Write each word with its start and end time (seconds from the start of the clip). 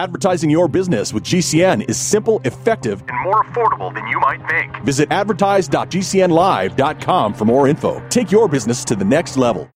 Advertising 0.00 0.48
your 0.48 0.66
business 0.66 1.12
with 1.12 1.24
GCN 1.24 1.86
is 1.86 1.98
simple, 1.98 2.40
effective, 2.46 3.04
and 3.06 3.20
more 3.22 3.44
affordable 3.44 3.92
than 3.92 4.06
you 4.06 4.18
might 4.18 4.40
think. 4.48 4.74
Visit 4.82 5.12
advertise.gcnlive.com 5.12 7.34
for 7.34 7.44
more 7.44 7.68
info. 7.68 8.02
Take 8.08 8.32
your 8.32 8.48
business 8.48 8.82
to 8.86 8.96
the 8.96 9.04
next 9.04 9.36
level. 9.36 9.68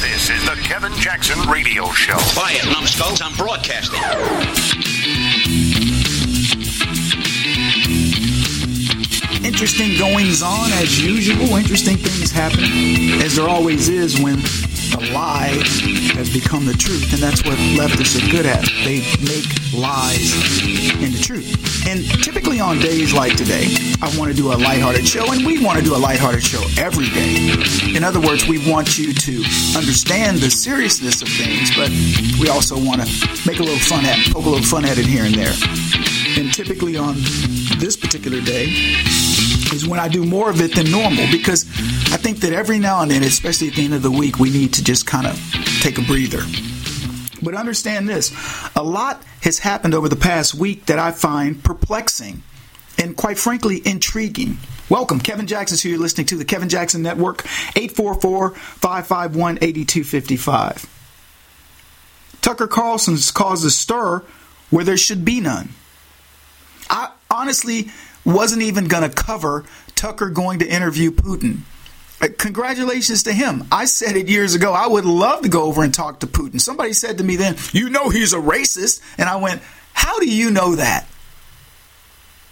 This 0.00 0.30
is 0.30 0.44
the 0.44 0.60
Kevin 0.64 0.92
Jackson 0.94 1.38
Radio 1.48 1.88
Show. 1.92 2.16
Quiet, 2.34 2.64
numbskulls. 2.72 3.22
I'm 3.22 3.36
broadcasting. 3.36 5.01
Interesting 9.44 9.98
goings 9.98 10.40
on 10.42 10.70
as 10.72 11.02
usual. 11.02 11.56
Interesting 11.56 11.96
things 11.96 12.30
happening, 12.30 13.20
as 13.22 13.34
there 13.36 13.48
always 13.48 13.88
is 13.88 14.20
when 14.20 14.38
a 14.94 15.12
lie 15.12 15.58
has 16.14 16.32
become 16.32 16.66
the 16.66 16.74
truth, 16.74 17.12
and 17.12 17.22
that's 17.22 17.44
what 17.44 17.56
leftists 17.78 18.16
are 18.16 18.30
good 18.30 18.46
at. 18.46 18.64
They 18.84 19.00
make 19.24 19.46
lies 19.72 20.62
into 21.02 21.20
truth. 21.20 21.86
And 21.88 22.04
typically 22.22 22.60
on 22.60 22.78
days 22.78 23.12
like 23.12 23.36
today, 23.36 23.66
I 24.02 24.12
want 24.18 24.30
to 24.30 24.36
do 24.36 24.52
a 24.52 24.56
lighthearted 24.56 25.06
show, 25.06 25.32
and 25.32 25.44
we 25.44 25.64
want 25.64 25.78
to 25.78 25.84
do 25.84 25.96
a 25.96 25.98
lighthearted 25.98 26.42
show 26.42 26.62
every 26.78 27.08
day. 27.10 27.54
In 27.96 28.04
other 28.04 28.20
words, 28.20 28.46
we 28.46 28.70
want 28.70 28.98
you 28.98 29.12
to 29.12 29.32
understand 29.76 30.38
the 30.38 30.50
seriousness 30.50 31.22
of 31.22 31.28
things, 31.28 31.74
but 31.76 31.90
we 32.40 32.48
also 32.48 32.76
want 32.76 33.02
to 33.02 33.08
make 33.46 33.58
a 33.58 33.62
little 33.62 33.78
fun 33.78 34.04
at, 34.04 34.18
poke 34.32 34.44
a 34.46 34.48
little 34.48 34.64
fun 34.64 34.84
at 34.84 34.98
it 34.98 35.06
here 35.06 35.24
and 35.24 35.34
there. 35.34 35.54
And 36.38 36.52
typically 36.52 36.96
on 36.96 37.16
this 37.78 37.96
particular 37.96 38.40
day 38.40 38.66
is 39.72 39.86
when 39.86 39.98
I 39.98 40.08
do 40.08 40.24
more 40.24 40.50
of 40.50 40.60
it 40.60 40.74
than 40.74 40.90
normal 40.90 41.26
because 41.30 41.64
I 42.12 42.16
think 42.16 42.40
that 42.40 42.52
every 42.52 42.78
now 42.78 43.00
and 43.00 43.10
then, 43.10 43.22
especially 43.22 43.68
at 43.68 43.74
the 43.74 43.84
end 43.84 43.94
of 43.94 44.02
the 44.02 44.10
week, 44.10 44.38
we 44.38 44.50
need 44.50 44.74
to 44.74 44.81
just 44.82 45.06
kind 45.06 45.26
of 45.26 45.38
take 45.80 45.98
a 45.98 46.02
breather. 46.02 46.42
But 47.42 47.54
understand 47.54 48.08
this 48.08 48.32
a 48.76 48.82
lot 48.82 49.22
has 49.42 49.58
happened 49.58 49.94
over 49.94 50.08
the 50.08 50.16
past 50.16 50.54
week 50.54 50.86
that 50.86 50.98
I 50.98 51.10
find 51.10 51.62
perplexing 51.62 52.42
and, 52.98 53.16
quite 53.16 53.38
frankly, 53.38 53.82
intriguing. 53.84 54.58
Welcome, 54.88 55.20
Kevin 55.20 55.46
Jackson. 55.46 55.76
So 55.76 55.88
you're 55.88 55.98
listening 55.98 56.26
to 56.26 56.36
the 56.36 56.44
Kevin 56.44 56.68
Jackson 56.68 57.02
Network, 57.02 57.44
844 57.76 58.50
551 58.50 59.58
8255. 59.60 60.88
Tucker 62.42 62.66
Carlson's 62.66 63.30
caused 63.30 63.64
a 63.64 63.70
stir 63.70 64.22
where 64.70 64.84
there 64.84 64.96
should 64.96 65.24
be 65.24 65.40
none. 65.40 65.70
I 66.90 67.10
honestly 67.30 67.90
wasn't 68.24 68.62
even 68.62 68.86
going 68.86 69.08
to 69.08 69.14
cover 69.14 69.64
Tucker 69.94 70.28
going 70.28 70.58
to 70.58 70.66
interview 70.66 71.10
Putin. 71.10 71.60
Uh, 72.22 72.28
Congratulations 72.38 73.24
to 73.24 73.32
him. 73.32 73.64
I 73.70 73.84
said 73.84 74.16
it 74.16 74.28
years 74.28 74.54
ago. 74.54 74.72
I 74.72 74.86
would 74.86 75.04
love 75.04 75.42
to 75.42 75.48
go 75.48 75.64
over 75.64 75.82
and 75.82 75.92
talk 75.92 76.20
to 76.20 76.26
Putin. 76.26 76.60
Somebody 76.60 76.92
said 76.92 77.18
to 77.18 77.24
me 77.24 77.36
then, 77.36 77.56
You 77.72 77.90
know 77.90 78.08
he's 78.08 78.32
a 78.32 78.38
racist. 78.38 79.02
And 79.18 79.28
I 79.28 79.36
went, 79.36 79.60
How 79.92 80.18
do 80.20 80.30
you 80.30 80.50
know 80.50 80.76
that? 80.76 81.06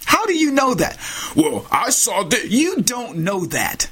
How 0.05 0.25
do 0.25 0.33
you 0.33 0.51
know 0.51 0.73
that? 0.73 0.99
Well, 1.35 1.65
I 1.71 1.89
saw 1.89 2.23
that. 2.23 2.49
You 2.49 2.81
don't 2.81 3.19
know 3.19 3.45
that. 3.45 3.89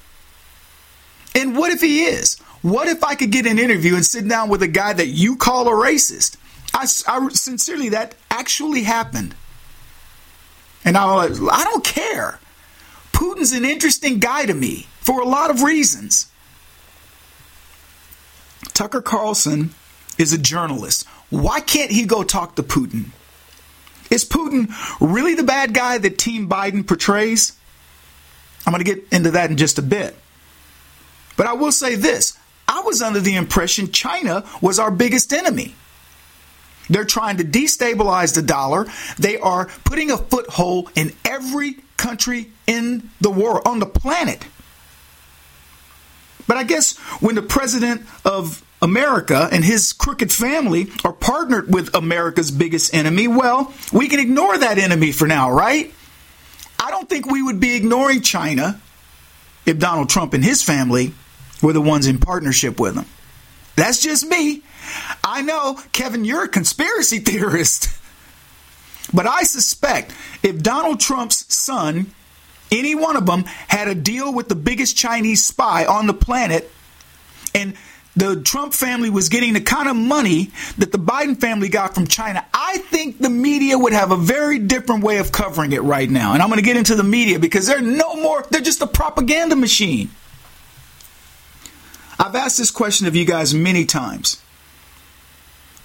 And 1.33 1.55
what 1.55 1.71
if 1.71 1.81
he 1.81 2.03
is? 2.03 2.39
What 2.61 2.87
if 2.87 3.03
I 3.03 3.15
could 3.15 3.31
get 3.31 3.45
an 3.45 3.57
interview 3.57 3.95
and 3.95 4.05
sit 4.05 4.27
down 4.27 4.49
with 4.49 4.61
a 4.61 4.67
guy 4.67 4.91
that 4.91 5.07
you 5.07 5.37
call 5.37 5.67
a 5.67 5.71
racist? 5.71 6.35
I, 6.73 6.87
I 7.07 7.29
sincerely, 7.29 7.89
that 7.89 8.15
actually 8.29 8.83
happened. 8.83 9.33
And 10.83 10.97
I 10.97 11.05
was, 11.27 11.39
I 11.41 11.63
don't 11.63 11.83
care. 11.83 12.38
Putin's 13.19 13.51
an 13.51 13.65
interesting 13.65 14.19
guy 14.19 14.45
to 14.45 14.53
me 14.53 14.87
for 15.01 15.19
a 15.19 15.25
lot 15.25 15.51
of 15.51 15.61
reasons. 15.61 16.31
Tucker 18.73 19.01
Carlson 19.01 19.71
is 20.17 20.31
a 20.31 20.37
journalist. 20.37 21.05
Why 21.29 21.59
can't 21.59 21.91
he 21.91 22.05
go 22.05 22.23
talk 22.23 22.55
to 22.55 22.63
Putin? 22.63 23.07
Is 24.09 24.23
Putin 24.23 24.69
really 25.01 25.35
the 25.35 25.43
bad 25.43 25.73
guy 25.73 25.97
that 25.97 26.17
Team 26.17 26.47
Biden 26.47 26.87
portrays? 26.87 27.57
I'm 28.65 28.71
going 28.71 28.85
to 28.85 28.95
get 28.95 29.05
into 29.11 29.31
that 29.31 29.49
in 29.49 29.57
just 29.57 29.77
a 29.77 29.81
bit. 29.81 30.15
But 31.35 31.45
I 31.45 31.53
will 31.53 31.73
say 31.73 31.95
this 31.95 32.37
I 32.69 32.83
was 32.85 33.01
under 33.01 33.19
the 33.19 33.35
impression 33.35 33.91
China 33.91 34.45
was 34.61 34.79
our 34.79 34.91
biggest 34.91 35.33
enemy. 35.33 35.75
They're 36.89 37.03
trying 37.03 37.35
to 37.37 37.43
destabilize 37.43 38.33
the 38.33 38.43
dollar. 38.43 38.87
They 39.17 39.37
are 39.37 39.65
putting 39.83 40.09
a 40.09 40.17
foothold 40.17 40.89
in 40.95 41.11
every 41.25 41.79
country 41.99 42.49
in 42.65 43.11
the 43.21 43.29
world, 43.29 43.61
on 43.67 43.79
the 43.79 43.85
planet. 43.85 44.45
But 46.47 46.57
I 46.57 46.63
guess 46.63 46.97
when 47.21 47.35
the 47.35 47.43
president 47.43 48.01
of 48.25 48.65
America 48.81 49.47
and 49.51 49.63
his 49.63 49.93
crooked 49.93 50.31
family 50.31 50.87
are 51.03 51.13
partnered 51.13 51.71
with 51.71 51.93
America's 51.93 52.49
biggest 52.49 52.95
enemy, 52.95 53.27
well, 53.27 53.71
we 53.93 54.07
can 54.07 54.19
ignore 54.19 54.57
that 54.57 54.79
enemy 54.79 55.11
for 55.11 55.27
now, 55.27 55.51
right? 55.51 55.93
I 56.79 56.89
don't 56.89 57.07
think 57.07 57.29
we 57.29 57.43
would 57.43 57.59
be 57.59 57.75
ignoring 57.75 58.21
China 58.21 58.81
if 59.65 59.77
Donald 59.77 60.09
Trump 60.09 60.33
and 60.33 60.43
his 60.43 60.63
family 60.63 61.13
were 61.61 61.73
the 61.73 61.81
ones 61.81 62.07
in 62.07 62.17
partnership 62.17 62.79
with 62.79 62.95
him. 62.95 63.05
That's 63.75 64.01
just 64.01 64.25
me. 64.25 64.63
I 65.23 65.41
know, 65.41 65.79
Kevin, 65.91 66.25
you're 66.25 66.45
a 66.45 66.49
conspiracy 66.49 67.19
theorist. 67.29 67.89
But 69.13 69.27
I 69.27 69.43
suspect 69.43 70.13
if 70.43 70.61
Donald 70.61 70.99
Trump's 70.99 71.51
son, 71.53 72.13
any 72.71 72.95
one 72.95 73.15
of 73.15 73.25
them, 73.25 73.43
had 73.67 73.87
a 73.87 73.95
deal 73.95 74.33
with 74.33 74.49
the 74.49 74.55
biggest 74.55 74.95
Chinese 74.95 75.43
spy 75.43 75.85
on 75.85 76.07
the 76.07 76.13
planet, 76.13 76.69
and 77.55 77.73
the 78.15 78.41
Trump 78.41 78.73
family 78.73 79.09
was 79.09 79.29
getting 79.29 79.53
the 79.53 79.61
kind 79.61 79.87
of 79.87 79.95
money 79.95 80.51
that 80.77 80.91
the 80.91 80.97
Biden 80.97 81.39
family 81.39 81.69
got 81.69 81.95
from 81.95 82.07
China, 82.07 82.45
I 82.53 82.77
think 82.77 83.19
the 83.19 83.29
media 83.29 83.77
would 83.77 83.93
have 83.93 84.11
a 84.11 84.17
very 84.17 84.59
different 84.59 85.03
way 85.03 85.19
of 85.19 85.31
covering 85.31 85.71
it 85.71 85.81
right 85.83 86.09
now. 86.09 86.33
And 86.33 86.41
I'm 86.41 86.49
going 86.49 86.59
to 86.59 86.65
get 86.65 86.75
into 86.77 86.95
the 86.95 87.03
media 87.03 87.39
because 87.39 87.67
they're 87.67 87.81
no 87.81 88.15
more, 88.15 88.45
they're 88.49 88.61
just 88.61 88.81
a 88.81 88.87
propaganda 88.87 89.55
machine. 89.55 90.09
I've 92.19 92.35
asked 92.35 92.57
this 92.57 92.71
question 92.71 93.07
of 93.07 93.15
you 93.15 93.25
guys 93.25 93.53
many 93.53 93.85
times. 93.85 94.41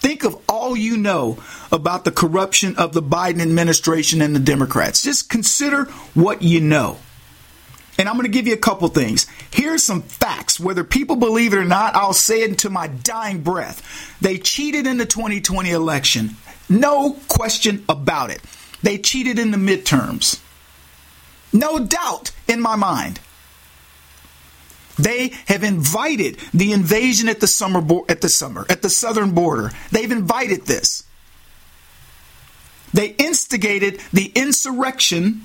Think 0.04 0.24
of 0.24 0.36
all 0.50 0.76
you 0.76 0.98
know 0.98 1.38
about 1.72 2.04
the 2.04 2.10
corruption 2.10 2.76
of 2.76 2.92
the 2.92 3.00
Biden 3.00 3.40
administration 3.40 4.20
and 4.20 4.36
the 4.36 4.40
Democrats. 4.40 5.02
Just 5.02 5.30
consider 5.30 5.84
what 6.12 6.42
you 6.42 6.60
know. 6.60 6.98
And 7.96 8.06
I'm 8.06 8.16
going 8.16 8.26
to 8.26 8.30
give 8.30 8.46
you 8.46 8.52
a 8.52 8.58
couple 8.58 8.86
things. 8.88 9.26
Here's 9.50 9.82
some 9.82 10.02
facts. 10.02 10.60
Whether 10.60 10.84
people 10.84 11.16
believe 11.16 11.54
it 11.54 11.56
or 11.56 11.64
not, 11.64 11.96
I'll 11.96 12.12
say 12.12 12.42
it 12.42 12.50
until 12.50 12.70
my 12.70 12.88
dying 12.88 13.40
breath. 13.40 14.18
They 14.20 14.36
cheated 14.36 14.86
in 14.86 14.98
the 14.98 15.06
2020 15.06 15.70
election. 15.70 16.36
No 16.68 17.16
question 17.26 17.82
about 17.88 18.28
it. 18.28 18.42
They 18.82 18.98
cheated 18.98 19.38
in 19.38 19.52
the 19.52 19.56
midterms. 19.56 20.38
No 21.50 21.78
doubt 21.78 22.30
in 22.46 22.60
my 22.60 22.76
mind. 22.76 23.20
They 24.98 25.32
have 25.46 25.64
invited 25.64 26.38
the 26.52 26.72
invasion 26.72 27.28
at 27.28 27.40
the 27.40 27.46
summer 27.46 27.80
bo- 27.80 28.06
at 28.08 28.20
the 28.20 28.28
summer 28.28 28.64
at 28.68 28.82
the 28.82 28.90
southern 28.90 29.32
border. 29.32 29.72
They've 29.90 30.10
invited 30.10 30.66
this. 30.66 31.04
They 32.92 33.08
instigated 33.08 34.00
the 34.12 34.30
insurrection 34.36 35.44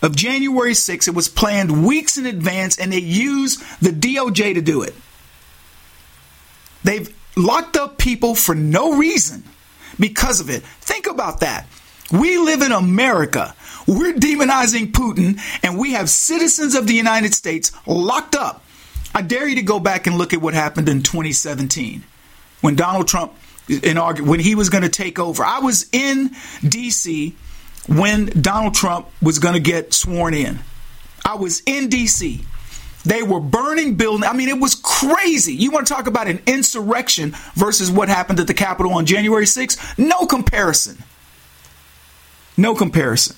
of 0.00 0.14
January 0.14 0.72
6th. 0.72 1.08
It 1.08 1.14
was 1.14 1.28
planned 1.28 1.84
weeks 1.84 2.16
in 2.16 2.24
advance 2.24 2.78
and 2.78 2.92
they 2.92 3.00
used 3.00 3.60
the 3.80 3.90
DOJ 3.90 4.54
to 4.54 4.62
do 4.62 4.82
it. 4.82 4.94
They've 6.84 7.12
locked 7.36 7.76
up 7.76 7.98
people 7.98 8.34
for 8.34 8.54
no 8.54 8.96
reason 8.96 9.44
because 9.98 10.40
of 10.40 10.48
it. 10.48 10.62
Think 10.62 11.06
about 11.06 11.40
that. 11.40 11.66
We 12.12 12.38
live 12.38 12.62
in 12.62 12.72
America. 12.72 13.54
We're 13.86 14.14
demonizing 14.14 14.92
Putin, 14.92 15.40
and 15.62 15.78
we 15.78 15.92
have 15.92 16.10
citizens 16.10 16.74
of 16.74 16.86
the 16.86 16.94
United 16.94 17.34
States 17.34 17.72
locked 17.86 18.34
up. 18.34 18.64
I 19.14 19.22
dare 19.22 19.48
you 19.48 19.56
to 19.56 19.62
go 19.62 19.80
back 19.80 20.06
and 20.06 20.16
look 20.16 20.32
at 20.32 20.40
what 20.40 20.54
happened 20.54 20.88
in 20.88 21.02
2017 21.02 22.04
when 22.60 22.76
Donald 22.76 23.08
Trump 23.08 23.32
when 23.68 24.40
he 24.40 24.54
was 24.54 24.68
going 24.68 24.82
to 24.82 24.88
take 24.88 25.18
over. 25.18 25.44
I 25.44 25.60
was 25.60 25.88
in 25.92 26.32
D.C. 26.66 27.36
when 27.86 28.26
Donald 28.26 28.74
Trump 28.74 29.06
was 29.22 29.38
going 29.38 29.54
to 29.54 29.60
get 29.60 29.94
sworn 29.94 30.34
in. 30.34 30.58
I 31.24 31.36
was 31.36 31.62
in 31.66 31.88
D.C. 31.88 32.44
They 33.04 33.22
were 33.22 33.40
burning 33.40 33.94
buildings. 33.94 34.26
I 34.26 34.32
mean, 34.32 34.48
it 34.48 34.58
was 34.58 34.74
crazy. 34.74 35.54
You 35.54 35.70
want 35.70 35.86
to 35.86 35.94
talk 35.94 36.06
about 36.06 36.26
an 36.26 36.42
insurrection 36.46 37.34
versus 37.54 37.90
what 37.90 38.08
happened 38.08 38.40
at 38.40 38.46
the 38.46 38.54
Capitol 38.54 38.94
on 38.94 39.06
January 39.06 39.44
6th? 39.44 39.98
No 39.98 40.26
comparison. 40.26 40.98
No 42.60 42.74
comparison. 42.74 43.36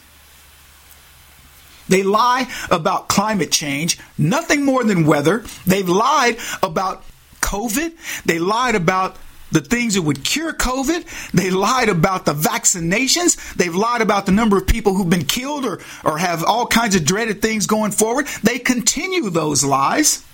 They 1.88 2.02
lie 2.02 2.48
about 2.70 3.08
climate 3.08 3.52
change, 3.52 3.98
nothing 4.19 4.64
more 4.64 4.82
than 4.82 5.06
weather. 5.06 5.44
They've 5.66 5.88
lied 5.88 6.38
about 6.62 7.04
COVID. 7.40 7.92
They 8.24 8.38
lied 8.38 8.74
about 8.74 9.16
the 9.52 9.60
things 9.60 9.94
that 9.94 10.02
would 10.02 10.24
cure 10.24 10.52
COVID. 10.52 11.30
They 11.32 11.50
lied 11.50 11.88
about 11.88 12.24
the 12.24 12.32
vaccinations. 12.32 13.54
They've 13.54 13.74
lied 13.74 14.00
about 14.00 14.26
the 14.26 14.32
number 14.32 14.56
of 14.56 14.66
people 14.66 14.94
who've 14.94 15.10
been 15.10 15.26
killed 15.26 15.66
or, 15.66 15.80
or 16.02 16.19
have 16.19 16.42
all 16.42 16.66
kinds 16.66 16.96
of 16.96 17.04
dreaded 17.04 17.42
things 17.42 17.66
going 17.66 17.92
forward. 17.92 18.26
They 18.42 18.58
continue 18.58 19.30
those 19.30 19.62
lies. 19.62 20.24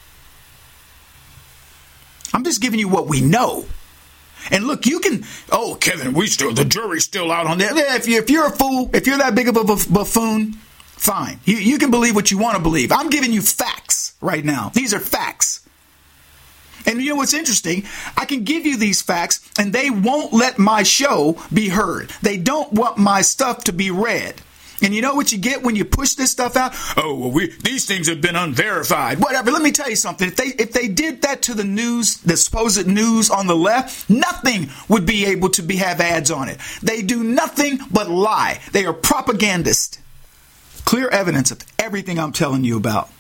I'm 2.33 2.45
just 2.45 2.63
giving 2.63 2.79
you 2.79 2.89
what 2.89 3.09
we 3.09 3.21
know. 3.21 3.67
And 4.51 4.67
look, 4.67 4.87
you 4.87 5.01
can. 5.01 5.25
Oh, 5.51 5.77
Kevin, 5.81 6.15
we 6.15 6.27
still 6.27 6.53
the 6.53 6.65
jury's 6.65 7.05
still 7.05 7.31
out 7.31 7.47
on 7.47 7.59
that. 7.59 7.77
Yeah, 7.77 7.97
if 7.97 8.07
you 8.07 8.19
if 8.19 8.31
you're 8.31 8.47
a 8.47 8.51
fool, 8.51 8.91
if 8.93 9.07
you're 9.07 9.19
that 9.19 9.35
big 9.35 9.49
of 9.49 9.57
a 9.57 9.65
buffoon, 9.65 10.53
fine. 10.53 11.41
You 11.45 11.57
you 11.57 11.79
can 11.79 11.91
believe 11.91 12.15
what 12.15 12.31
you 12.31 12.39
want 12.39 12.57
to 12.57 12.63
believe. 12.63 12.93
I'm 12.93 13.11
giving 13.11 13.33
you 13.33 13.43
facts 13.43 14.15
right 14.21 14.45
now. 14.45 14.71
These 14.75 14.95
are 14.95 15.01
facts. 15.01 15.67
And 16.87 17.03
you 17.03 17.11
know 17.11 17.17
what's 17.17 17.35
interesting? 17.35 17.85
I 18.17 18.25
can 18.25 18.45
give 18.45 18.65
you 18.65 18.79
these 18.79 19.03
facts, 19.03 19.47
and 19.59 19.73
they 19.73 19.91
won't 19.91 20.33
let 20.33 20.59
my 20.59 20.85
show 20.85 21.37
be 21.53 21.69
heard. 21.69 22.11
They 22.23 22.39
don't 22.39 22.73
want 22.73 22.97
my 22.97 23.21
stuff 23.21 23.65
to 23.65 23.73
be 23.73 23.91
read. 23.91 24.41
And 24.83 24.95
you 24.95 25.03
know 25.03 25.15
what 25.15 25.33
you 25.33 25.39
get 25.39 25.63
when 25.63 25.77
you 25.77 25.85
push 25.85 26.15
this 26.15 26.31
stuff 26.31 26.57
out? 26.57 26.73
Oh, 26.97 27.19
well, 27.19 27.31
we 27.31 27.49
these 27.65 27.85
things 27.85 28.09
have 28.09 28.21
been 28.21 28.37
unverified. 28.37 29.19
Whatever. 29.19 29.51
Let 29.51 29.63
me 29.63 29.73
tell 29.73 29.91
you 29.91 29.97
something. 29.97 30.29
If 30.29 30.37
they 30.37 30.47
if 30.47 30.73
they 30.73 30.89
did 30.89 31.23
that 31.23 31.43
to 31.43 31.55
the 31.55 31.65
news, 31.65 32.19
the 32.19 32.37
supposed 32.37 32.87
news 32.87 33.31
on 33.31 33.47
the 33.47 33.57
left, 33.57 34.09
nothing 34.09 34.71
would 34.89 35.05
be 35.05 35.27
able 35.27 35.51
to 35.51 35.63
be 35.63 35.77
have 35.77 36.01
ads 36.01 36.31
on 36.31 36.49
it. 36.49 36.59
They 36.83 37.03
do 37.03 37.25
nothing 37.25 37.79
but 37.91 38.09
lie. 38.09 38.61
They 38.73 38.85
are 38.85 38.93
propagandists. 38.93 39.99
Clear 40.85 41.09
evidence 41.09 41.51
of 41.51 41.61
everything 41.79 42.19
I'm 42.19 42.33
telling 42.33 42.65
you 42.65 42.77
about. 42.77 43.11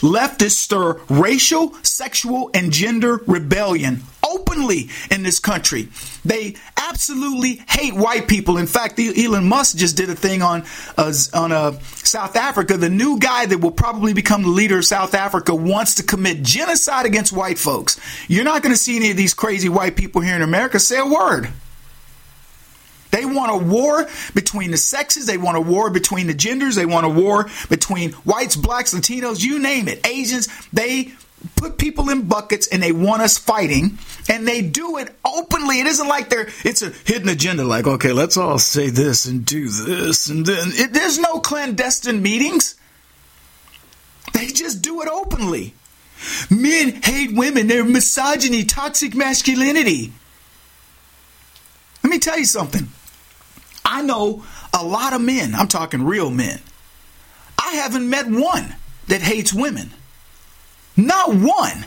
Leftists 0.00 0.52
stir 0.52 1.00
racial, 1.08 1.74
sexual, 1.82 2.50
and 2.54 2.72
gender 2.72 3.20
rebellion 3.26 4.02
openly 4.28 4.88
in 5.10 5.22
this 5.22 5.38
country. 5.38 5.88
They 6.24 6.56
absolutely 6.76 7.62
hate 7.68 7.94
white 7.94 8.28
people. 8.28 8.58
In 8.58 8.66
fact, 8.66 8.98
Elon 8.98 9.46
Musk 9.46 9.76
just 9.76 9.96
did 9.96 10.10
a 10.10 10.14
thing 10.14 10.42
on 10.42 10.64
uh, 10.96 11.12
on 11.34 11.52
uh, 11.52 11.72
South 11.80 12.36
Africa. 12.36 12.76
The 12.76 12.90
new 12.90 13.18
guy 13.18 13.46
that 13.46 13.58
will 13.58 13.72
probably 13.72 14.14
become 14.14 14.42
the 14.42 14.48
leader 14.48 14.78
of 14.78 14.84
South 14.84 15.14
Africa 15.14 15.54
wants 15.54 15.96
to 15.96 16.02
commit 16.02 16.42
genocide 16.42 17.06
against 17.06 17.32
white 17.32 17.58
folks. 17.58 17.98
You're 18.28 18.44
not 18.44 18.62
going 18.62 18.74
to 18.74 18.80
see 18.80 18.96
any 18.96 19.10
of 19.10 19.16
these 19.16 19.34
crazy 19.34 19.68
white 19.68 19.96
people 19.96 20.20
here 20.20 20.36
in 20.36 20.42
America 20.42 20.78
say 20.78 20.98
a 20.98 21.06
word. 21.06 21.48
They 23.12 23.26
want 23.26 23.52
a 23.52 23.64
war 23.64 24.08
between 24.34 24.70
the 24.70 24.76
sexes. 24.78 25.26
They 25.26 25.36
want 25.38 25.58
a 25.58 25.60
war 25.60 25.90
between 25.90 26.26
the 26.26 26.34
genders. 26.34 26.74
They 26.74 26.86
want 26.86 27.06
a 27.06 27.10
war 27.10 27.48
between 27.68 28.12
whites, 28.12 28.56
blacks, 28.56 28.94
Latinos, 28.94 29.44
you 29.44 29.58
name 29.58 29.86
it, 29.86 30.04
Asians. 30.06 30.48
They 30.72 31.12
put 31.56 31.76
people 31.78 32.08
in 32.08 32.26
buckets 32.28 32.66
and 32.68 32.82
they 32.82 32.92
want 32.92 33.22
us 33.22 33.36
fighting 33.36 33.98
and 34.28 34.46
they 34.46 34.62
do 34.62 34.98
it 34.98 35.14
openly 35.24 35.80
it 35.80 35.86
isn't 35.86 36.06
like 36.06 36.28
they're 36.28 36.48
it's 36.64 36.82
a 36.82 36.90
hidden 37.04 37.28
agenda 37.28 37.64
like 37.64 37.84
okay 37.84 38.12
let's 38.12 38.36
all 38.36 38.58
say 38.58 38.90
this 38.90 39.26
and 39.26 39.44
do 39.44 39.68
this 39.68 40.28
and 40.28 40.46
then 40.46 40.68
it, 40.72 40.92
there's 40.92 41.18
no 41.18 41.40
clandestine 41.40 42.22
meetings 42.22 42.76
they 44.32 44.46
just 44.46 44.82
do 44.82 45.02
it 45.02 45.08
openly 45.08 45.74
men 46.48 47.02
hate 47.02 47.34
women 47.34 47.66
they're 47.66 47.84
misogyny 47.84 48.62
toxic 48.62 49.14
masculinity 49.14 50.12
let 52.04 52.10
me 52.10 52.20
tell 52.20 52.38
you 52.38 52.44
something 52.44 52.86
i 53.92 54.02
know 54.02 54.44
a 54.72 54.84
lot 54.84 55.12
of 55.12 55.20
men 55.20 55.54
i'm 55.54 55.68
talking 55.68 56.02
real 56.04 56.30
men 56.30 56.60
i 57.58 57.72
haven't 57.72 58.08
met 58.08 58.26
one 58.26 58.74
that 59.08 59.22
hates 59.22 59.52
women 59.52 59.90
not 60.96 61.34
one. 61.34 61.86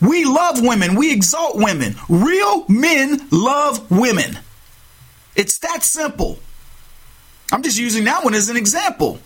We 0.00 0.24
love 0.24 0.60
women. 0.60 0.96
We 0.96 1.12
exalt 1.12 1.56
women. 1.56 1.96
Real 2.08 2.64
men 2.68 3.26
love 3.30 3.90
women. 3.90 4.38
It's 5.34 5.58
that 5.58 5.82
simple. 5.82 6.38
I'm 7.52 7.62
just 7.62 7.78
using 7.78 8.04
that 8.04 8.24
one 8.24 8.34
as 8.34 8.48
an 8.48 8.56
example. 8.56 9.18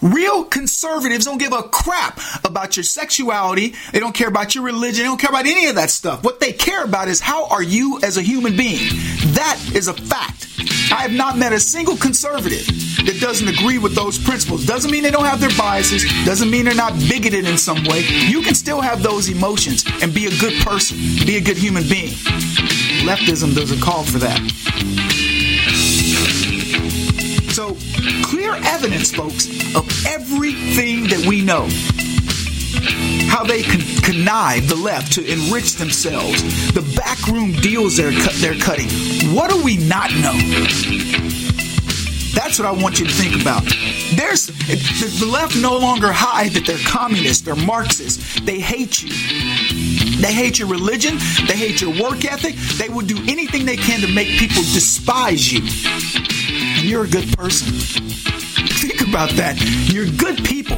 Real 0.00 0.44
conservatives 0.44 1.24
don't 1.24 1.38
give 1.38 1.52
a 1.52 1.62
crap 1.62 2.20
about 2.44 2.76
your 2.76 2.84
sexuality. 2.84 3.74
They 3.92 4.00
don't 4.00 4.14
care 4.14 4.28
about 4.28 4.54
your 4.54 4.64
religion. 4.64 5.04
They 5.04 5.08
don't 5.08 5.20
care 5.20 5.30
about 5.30 5.46
any 5.46 5.66
of 5.66 5.76
that 5.76 5.90
stuff. 5.90 6.22
What 6.22 6.40
they 6.40 6.52
care 6.52 6.84
about 6.84 7.08
is 7.08 7.20
how 7.20 7.48
are 7.48 7.62
you 7.62 8.00
as 8.02 8.16
a 8.16 8.22
human 8.22 8.56
being. 8.56 8.88
That 9.34 9.60
is 9.74 9.88
a 9.88 9.94
fact. 9.94 10.48
I 10.90 11.02
have 11.02 11.12
not 11.12 11.36
met 11.36 11.52
a 11.52 11.60
single 11.60 11.96
conservative 11.96 12.66
that 13.04 13.18
doesn't 13.20 13.48
agree 13.48 13.78
with 13.78 13.94
those 13.94 14.18
principles. 14.18 14.64
Doesn't 14.64 14.90
mean 14.90 15.02
they 15.02 15.10
don't 15.10 15.24
have 15.24 15.40
their 15.40 15.56
biases. 15.56 16.04
Doesn't 16.24 16.50
mean 16.50 16.64
they're 16.64 16.74
not 16.74 16.92
bigoted 17.08 17.46
in 17.46 17.58
some 17.58 17.82
way. 17.84 18.00
You 18.00 18.42
can 18.42 18.54
still 18.54 18.80
have 18.80 19.02
those 19.02 19.28
emotions 19.28 19.84
and 20.02 20.14
be 20.14 20.26
a 20.26 20.38
good 20.38 20.62
person, 20.62 20.96
be 21.26 21.36
a 21.36 21.40
good 21.40 21.56
human 21.56 21.82
being. 21.88 22.12
Leftism 23.04 23.54
doesn't 23.54 23.80
call 23.80 24.04
for 24.04 24.18
that. 24.18 25.13
Evidence, 28.56 29.12
folks, 29.12 29.46
of 29.74 29.86
everything 30.06 31.04
that 31.08 31.24
we 31.26 31.40
know. 31.42 31.68
How 33.28 33.42
they 33.44 33.62
con- 33.62 33.80
connive 34.02 34.68
the 34.68 34.76
left 34.76 35.12
to 35.14 35.24
enrich 35.24 35.74
themselves, 35.74 36.42
the 36.72 36.82
backroom 36.96 37.52
deals 37.52 37.96
they're, 37.96 38.12
cu- 38.12 38.36
they're 38.38 38.58
cutting. 38.60 38.88
What 39.34 39.50
do 39.50 39.62
we 39.62 39.76
not 39.76 40.10
know? 40.16 40.34
That's 42.34 42.58
what 42.58 42.66
I 42.66 42.72
want 42.72 42.98
you 43.00 43.06
to 43.06 43.12
think 43.12 43.40
about. 43.40 43.62
There's 44.16 44.46
the 44.46 45.26
left 45.26 45.56
no 45.56 45.76
longer 45.76 46.12
hide 46.12 46.52
that 46.52 46.66
they're 46.66 46.78
communists, 46.86 47.42
they're 47.42 47.54
Marxists. 47.56 48.40
They 48.40 48.60
hate 48.60 49.02
you. 49.02 49.10
They 50.20 50.32
hate 50.32 50.58
your 50.58 50.68
religion. 50.68 51.16
They 51.46 51.56
hate 51.56 51.80
your 51.80 51.90
work 52.02 52.24
ethic. 52.24 52.54
They 52.76 52.88
will 52.88 53.06
do 53.06 53.16
anything 53.28 53.64
they 53.66 53.76
can 53.76 54.00
to 54.00 54.12
make 54.12 54.28
people 54.38 54.62
despise 54.62 55.52
you. 55.52 55.60
You're 56.84 57.04
a 57.04 57.08
good 57.08 57.34
person. 57.34 57.72
Think 57.72 59.08
about 59.08 59.30
that. 59.30 59.58
You're 59.90 60.06
good 60.18 60.44
people 60.44 60.76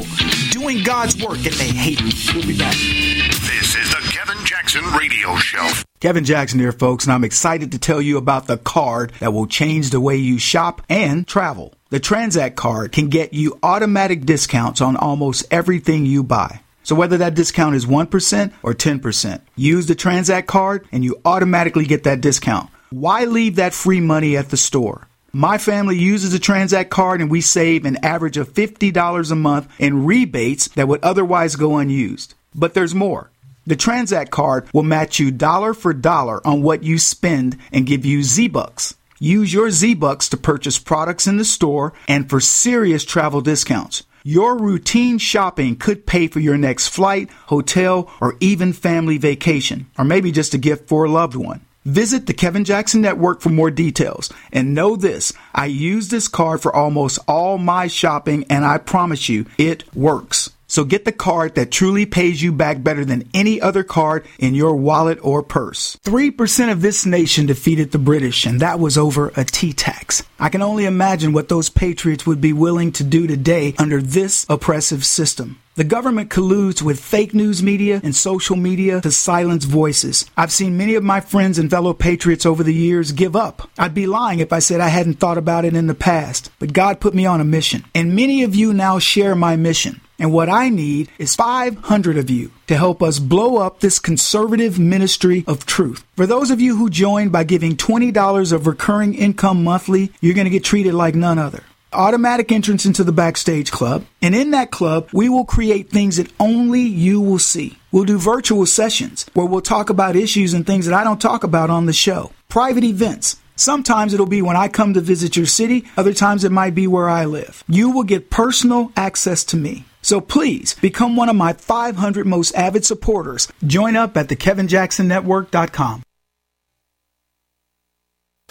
doing 0.52 0.84
God's 0.84 1.20
work 1.20 1.38
and 1.38 1.46
they 1.46 1.66
hate 1.66 2.00
you. 2.00 2.32
We'll 2.32 2.46
be 2.46 2.56
back. 2.56 2.74
This 2.74 3.74
is 3.74 3.90
the 3.90 4.08
Kevin 4.12 4.36
Jackson 4.44 4.84
Radio 4.92 5.34
Show. 5.34 5.68
Kevin 5.98 6.24
Jackson 6.24 6.60
here, 6.60 6.70
folks, 6.70 7.06
and 7.06 7.12
I'm 7.12 7.24
excited 7.24 7.72
to 7.72 7.80
tell 7.80 8.00
you 8.00 8.18
about 8.18 8.46
the 8.46 8.56
card 8.56 9.14
that 9.18 9.32
will 9.32 9.48
change 9.48 9.90
the 9.90 10.00
way 10.00 10.14
you 10.14 10.38
shop 10.38 10.80
and 10.88 11.26
travel. 11.26 11.74
The 11.90 11.98
Transact 11.98 12.54
card 12.54 12.92
can 12.92 13.08
get 13.08 13.34
you 13.34 13.58
automatic 13.64 14.24
discounts 14.24 14.80
on 14.80 14.94
almost 14.96 15.44
everything 15.50 16.06
you 16.06 16.22
buy. 16.22 16.60
So 16.84 16.94
whether 16.94 17.18
that 17.18 17.34
discount 17.34 17.74
is 17.74 17.84
1% 17.84 18.52
or 18.62 18.74
10%, 18.74 19.40
use 19.56 19.86
the 19.86 19.96
Transact 19.96 20.46
card 20.46 20.86
and 20.92 21.02
you 21.02 21.20
automatically 21.24 21.84
get 21.84 22.04
that 22.04 22.20
discount. 22.20 22.70
Why 22.90 23.24
leave 23.24 23.56
that 23.56 23.74
free 23.74 24.00
money 24.00 24.36
at 24.36 24.50
the 24.50 24.56
store? 24.56 25.08
My 25.36 25.58
family 25.58 25.98
uses 25.98 26.32
a 26.32 26.38
Transact 26.38 26.88
card 26.88 27.20
and 27.20 27.30
we 27.30 27.42
save 27.42 27.84
an 27.84 28.02
average 28.02 28.38
of 28.38 28.54
$50 28.54 29.30
a 29.30 29.34
month 29.34 29.68
in 29.78 30.06
rebates 30.06 30.68
that 30.68 30.88
would 30.88 31.04
otherwise 31.04 31.56
go 31.56 31.76
unused. 31.76 32.32
But 32.54 32.72
there's 32.72 32.94
more. 32.94 33.30
The 33.66 33.76
Transact 33.76 34.30
card 34.30 34.66
will 34.72 34.82
match 34.82 35.18
you 35.18 35.30
dollar 35.30 35.74
for 35.74 35.92
dollar 35.92 36.40
on 36.46 36.62
what 36.62 36.84
you 36.84 36.96
spend 36.96 37.58
and 37.70 37.84
give 37.84 38.06
you 38.06 38.22
Z-Bucks. 38.22 38.94
Use 39.18 39.52
your 39.52 39.70
Z-Bucks 39.70 40.30
to 40.30 40.38
purchase 40.38 40.78
products 40.78 41.26
in 41.26 41.36
the 41.36 41.44
store 41.44 41.92
and 42.08 42.30
for 42.30 42.40
serious 42.40 43.04
travel 43.04 43.42
discounts. 43.42 44.04
Your 44.22 44.56
routine 44.56 45.18
shopping 45.18 45.76
could 45.76 46.06
pay 46.06 46.28
for 46.28 46.40
your 46.40 46.56
next 46.56 46.88
flight, 46.88 47.28
hotel, 47.48 48.10
or 48.22 48.38
even 48.40 48.72
family 48.72 49.18
vacation, 49.18 49.90
or 49.98 50.06
maybe 50.06 50.32
just 50.32 50.54
a 50.54 50.58
gift 50.58 50.88
for 50.88 51.04
a 51.04 51.10
loved 51.10 51.36
one. 51.36 51.60
Visit 51.86 52.26
the 52.26 52.34
Kevin 52.34 52.64
Jackson 52.64 53.00
Network 53.00 53.40
for 53.40 53.50
more 53.50 53.70
details. 53.70 54.32
And 54.52 54.74
know 54.74 54.96
this, 54.96 55.32
I 55.54 55.66
use 55.66 56.08
this 56.08 56.26
card 56.26 56.60
for 56.60 56.74
almost 56.74 57.20
all 57.28 57.58
my 57.58 57.86
shopping 57.86 58.44
and 58.50 58.64
I 58.64 58.78
promise 58.78 59.28
you, 59.28 59.46
it 59.56 59.84
works. 59.94 60.50
So 60.66 60.82
get 60.82 61.04
the 61.04 61.12
card 61.12 61.54
that 61.54 61.70
truly 61.70 62.04
pays 62.04 62.42
you 62.42 62.50
back 62.50 62.82
better 62.82 63.04
than 63.04 63.30
any 63.32 63.60
other 63.60 63.84
card 63.84 64.26
in 64.40 64.56
your 64.56 64.74
wallet 64.74 65.20
or 65.22 65.44
purse. 65.44 65.96
3% 66.02 66.72
of 66.72 66.82
this 66.82 67.06
nation 67.06 67.46
defeated 67.46 67.92
the 67.92 67.98
British, 67.98 68.44
and 68.44 68.58
that 68.58 68.80
was 68.80 68.98
over 68.98 69.32
a 69.36 69.44
tea 69.44 69.72
tax. 69.72 70.24
I 70.40 70.48
can 70.48 70.62
only 70.62 70.84
imagine 70.84 71.32
what 71.32 71.48
those 71.48 71.70
patriots 71.70 72.26
would 72.26 72.40
be 72.40 72.52
willing 72.52 72.90
to 72.92 73.04
do 73.04 73.28
today 73.28 73.74
under 73.78 74.02
this 74.02 74.44
oppressive 74.48 75.06
system. 75.06 75.60
The 75.76 75.84
government 75.84 76.30
colludes 76.30 76.80
with 76.80 76.98
fake 76.98 77.34
news 77.34 77.62
media 77.62 78.00
and 78.02 78.16
social 78.16 78.56
media 78.56 79.02
to 79.02 79.10
silence 79.10 79.66
voices. 79.66 80.24
I've 80.34 80.50
seen 80.50 80.78
many 80.78 80.94
of 80.94 81.04
my 81.04 81.20
friends 81.20 81.58
and 81.58 81.70
fellow 81.70 81.92
patriots 81.92 82.46
over 82.46 82.62
the 82.62 82.72
years 82.72 83.12
give 83.12 83.36
up. 83.36 83.68
I'd 83.76 83.92
be 83.92 84.06
lying 84.06 84.40
if 84.40 84.54
I 84.54 84.58
said 84.60 84.80
I 84.80 84.88
hadn't 84.88 85.20
thought 85.20 85.36
about 85.36 85.66
it 85.66 85.76
in 85.76 85.86
the 85.86 85.94
past, 85.94 86.50
but 86.58 86.72
God 86.72 86.98
put 86.98 87.12
me 87.12 87.26
on 87.26 87.42
a 87.42 87.44
mission. 87.44 87.84
And 87.94 88.16
many 88.16 88.42
of 88.42 88.54
you 88.54 88.72
now 88.72 88.98
share 88.98 89.34
my 89.34 89.56
mission. 89.56 90.00
And 90.18 90.32
what 90.32 90.48
I 90.48 90.70
need 90.70 91.10
is 91.18 91.36
500 91.36 92.16
of 92.16 92.30
you 92.30 92.52
to 92.68 92.76
help 92.78 93.02
us 93.02 93.18
blow 93.18 93.58
up 93.58 93.80
this 93.80 93.98
conservative 93.98 94.78
ministry 94.78 95.44
of 95.46 95.66
truth. 95.66 96.06
For 96.16 96.26
those 96.26 96.50
of 96.50 96.58
you 96.58 96.78
who 96.78 96.88
join 96.88 97.28
by 97.28 97.44
giving 97.44 97.76
$20 97.76 98.50
of 98.50 98.66
recurring 98.66 99.12
income 99.12 99.62
monthly, 99.62 100.10
you're 100.22 100.32
going 100.32 100.46
to 100.46 100.50
get 100.50 100.64
treated 100.64 100.94
like 100.94 101.14
none 101.14 101.38
other. 101.38 101.64
Automatic 101.96 102.52
entrance 102.52 102.86
into 102.86 103.02
the 103.02 103.12
backstage 103.12 103.72
club. 103.72 104.04
And 104.22 104.34
in 104.34 104.50
that 104.52 104.70
club, 104.70 105.08
we 105.12 105.28
will 105.28 105.44
create 105.44 105.90
things 105.90 106.16
that 106.16 106.30
only 106.38 106.82
you 106.82 107.20
will 107.20 107.38
see. 107.38 107.78
We'll 107.90 108.04
do 108.04 108.18
virtual 108.18 108.66
sessions 108.66 109.26
where 109.34 109.46
we'll 109.46 109.60
talk 109.60 109.90
about 109.90 110.16
issues 110.16 110.54
and 110.54 110.66
things 110.66 110.86
that 110.86 110.94
I 110.94 111.04
don't 111.04 111.20
talk 111.20 111.44
about 111.44 111.70
on 111.70 111.86
the 111.86 111.92
show. 111.92 112.32
Private 112.48 112.84
events. 112.84 113.36
Sometimes 113.56 114.12
it'll 114.12 114.26
be 114.26 114.42
when 114.42 114.56
I 114.56 114.68
come 114.68 114.94
to 114.94 115.00
visit 115.00 115.36
your 115.36 115.46
city. 115.46 115.86
Other 115.96 116.12
times 116.12 116.44
it 116.44 116.52
might 116.52 116.74
be 116.74 116.86
where 116.86 117.08
I 117.08 117.24
live. 117.24 117.64
You 117.66 117.90
will 117.90 118.04
get 118.04 118.30
personal 118.30 118.92
access 118.96 119.44
to 119.44 119.56
me. 119.56 119.86
So 120.02 120.20
please 120.20 120.74
become 120.74 121.16
one 121.16 121.28
of 121.28 121.36
my 121.36 121.54
500 121.54 122.26
most 122.26 122.54
avid 122.54 122.84
supporters. 122.84 123.48
Join 123.66 123.96
up 123.96 124.16
at 124.16 124.28
thekevinjacksonnetwork.com. 124.28 126.02